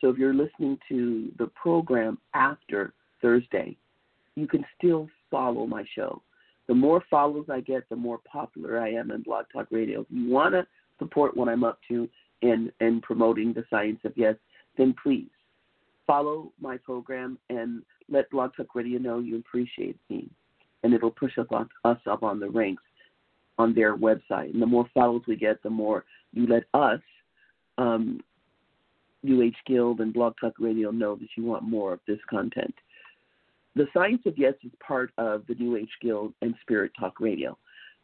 So 0.00 0.08
if 0.08 0.18
you're 0.18 0.34
listening 0.34 0.78
to 0.88 1.32
the 1.38 1.46
program 1.48 2.18
after 2.34 2.92
Thursday, 3.22 3.76
you 4.34 4.46
can 4.46 4.64
still 4.76 5.08
follow 5.30 5.66
my 5.66 5.84
show. 5.94 6.22
The 6.68 6.74
more 6.74 7.02
follows 7.08 7.46
I 7.50 7.60
get, 7.60 7.88
the 7.88 7.96
more 7.96 8.18
popular 8.30 8.80
I 8.80 8.90
am 8.92 9.10
in 9.10 9.22
Blog 9.22 9.46
Talk 9.52 9.68
Radio. 9.70 10.02
If 10.02 10.06
you 10.10 10.30
want 10.30 10.54
to 10.54 10.66
support 10.98 11.36
what 11.36 11.48
I'm 11.48 11.64
up 11.64 11.78
to 11.88 12.08
in, 12.42 12.70
in 12.80 13.00
promoting 13.00 13.52
the 13.52 13.64
science 13.70 14.00
of 14.04 14.12
yes, 14.16 14.34
then 14.76 14.94
please 15.02 15.28
follow 16.06 16.52
my 16.60 16.76
program 16.76 17.38
and 17.50 17.82
let 18.10 18.30
Blog 18.30 18.52
Talk 18.56 18.74
Radio 18.74 18.98
know 18.98 19.18
you 19.20 19.38
appreciate 19.38 19.96
me. 20.10 20.28
And 20.82 20.92
it'll 20.92 21.10
push 21.10 21.38
us, 21.38 21.46
on, 21.50 21.68
us 21.84 21.98
up 22.06 22.22
on 22.22 22.38
the 22.38 22.50
ranks 22.50 22.82
on 23.58 23.74
their 23.74 23.96
website. 23.96 24.52
And 24.52 24.60
the 24.60 24.66
more 24.66 24.86
follows 24.94 25.22
we 25.26 25.36
get, 25.36 25.62
the 25.62 25.70
more 25.70 26.04
you 26.32 26.46
let 26.46 26.64
us, 26.74 27.00
um, 27.78 28.20
UH 29.24 29.56
Guild 29.66 30.00
and 30.00 30.12
Blog 30.12 30.34
Talk 30.40 30.54
Radio, 30.58 30.90
know 30.90 31.16
that 31.16 31.28
you 31.36 31.44
want 31.44 31.62
more 31.64 31.92
of 31.92 32.00
this 32.06 32.18
content. 32.28 32.74
The 33.74 33.86
Science 33.92 34.22
of 34.26 34.38
Yes 34.38 34.54
is 34.64 34.70
part 34.86 35.10
of 35.18 35.42
the 35.48 35.54
New 35.54 35.76
Age 35.76 35.90
Guild 36.00 36.32
and 36.42 36.54
Spirit 36.62 36.92
Talk 36.98 37.20
Radio. 37.20 37.58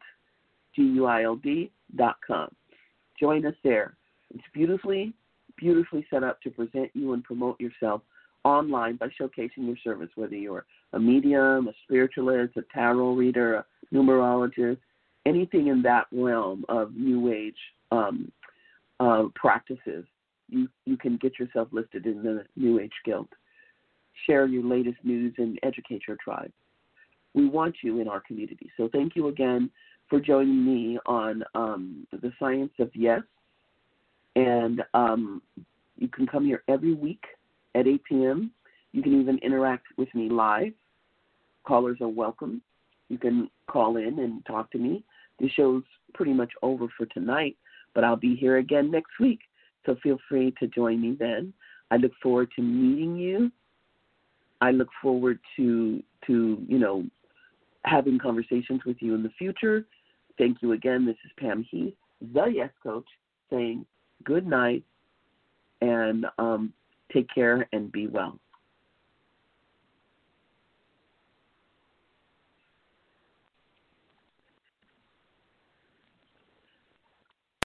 Join 3.18 3.46
us 3.46 3.54
there. 3.62 3.94
It's 4.34 4.44
beautifully, 4.54 5.12
beautifully 5.56 6.06
set 6.10 6.22
up 6.22 6.40
to 6.42 6.50
present 6.50 6.90
you 6.94 7.12
and 7.12 7.22
promote 7.24 7.60
yourself 7.60 8.02
online 8.44 8.96
by 8.96 9.08
showcasing 9.20 9.66
your 9.66 9.76
service, 9.84 10.08
whether 10.14 10.34
you're 10.34 10.64
a 10.92 10.98
medium, 10.98 11.68
a 11.68 11.72
spiritualist, 11.84 12.56
a 12.56 12.62
tarot 12.72 13.14
reader, 13.14 13.56
a 13.56 13.64
numerologist, 13.92 14.78
anything 15.26 15.66
in 15.66 15.82
that 15.82 16.06
realm 16.12 16.64
of 16.68 16.94
New 16.94 17.32
Age 17.32 17.58
um, 17.92 18.32
uh, 18.98 19.24
practices 19.34 20.04
you, 20.50 20.68
you 20.84 20.96
can 20.96 21.16
get 21.16 21.38
yourself 21.38 21.68
listed 21.72 22.06
in 22.06 22.22
the 22.22 22.44
New 22.56 22.80
Age 22.80 22.92
Guild. 23.04 23.28
Share 24.26 24.46
your 24.46 24.64
latest 24.64 24.98
news 25.04 25.34
and 25.38 25.58
educate 25.62 26.02
your 26.06 26.16
tribe. 26.22 26.52
We 27.34 27.48
want 27.48 27.76
you 27.82 28.00
in 28.00 28.08
our 28.08 28.20
community. 28.20 28.70
So 28.76 28.88
thank 28.92 29.14
you 29.14 29.28
again 29.28 29.70
for 30.10 30.20
joining 30.20 30.64
me 30.64 30.98
on 31.06 31.42
um, 31.54 32.06
the 32.12 32.32
Science 32.38 32.72
of 32.80 32.90
Yes. 32.94 33.22
And 34.36 34.82
um, 34.92 35.40
you 35.96 36.08
can 36.08 36.26
come 36.26 36.44
here 36.44 36.62
every 36.68 36.94
week 36.94 37.22
at 37.74 37.86
8 37.86 38.04
p.m. 38.04 38.50
You 38.92 39.02
can 39.02 39.18
even 39.20 39.38
interact 39.38 39.86
with 39.96 40.12
me 40.14 40.28
live. 40.28 40.72
Callers 41.64 41.98
are 42.00 42.08
welcome. 42.08 42.60
You 43.08 43.18
can 43.18 43.48
call 43.68 43.96
in 43.96 44.18
and 44.18 44.44
talk 44.46 44.70
to 44.72 44.78
me. 44.78 45.04
The 45.38 45.48
show's 45.50 45.84
pretty 46.12 46.32
much 46.32 46.50
over 46.62 46.86
for 46.96 47.06
tonight, 47.06 47.56
but 47.94 48.04
I'll 48.04 48.16
be 48.16 48.34
here 48.34 48.58
again 48.58 48.90
next 48.90 49.18
week. 49.20 49.40
So 49.86 49.96
feel 50.02 50.18
free 50.28 50.52
to 50.60 50.66
join 50.66 51.00
me 51.00 51.16
then. 51.18 51.52
I 51.90 51.96
look 51.96 52.12
forward 52.22 52.50
to 52.56 52.62
meeting 52.62 53.16
you. 53.16 53.50
I 54.60 54.72
look 54.72 54.88
forward 55.00 55.38
to 55.56 56.02
to, 56.26 56.62
you 56.68 56.78
know, 56.78 57.04
having 57.84 58.18
conversations 58.18 58.82
with 58.84 58.98
you 59.00 59.14
in 59.14 59.22
the 59.22 59.30
future. 59.38 59.86
Thank 60.38 60.62
you 60.62 60.72
again. 60.72 61.06
This 61.06 61.16
is 61.24 61.30
Pam 61.38 61.64
Heath, 61.70 61.94
the 62.32 62.46
Yes 62.46 62.70
Coach, 62.82 63.06
saying 63.50 63.84
good 64.24 64.46
night 64.46 64.84
and 65.80 66.26
um, 66.38 66.72
take 67.12 67.28
care 67.34 67.66
and 67.72 67.90
be 67.90 68.06
well. 68.06 68.38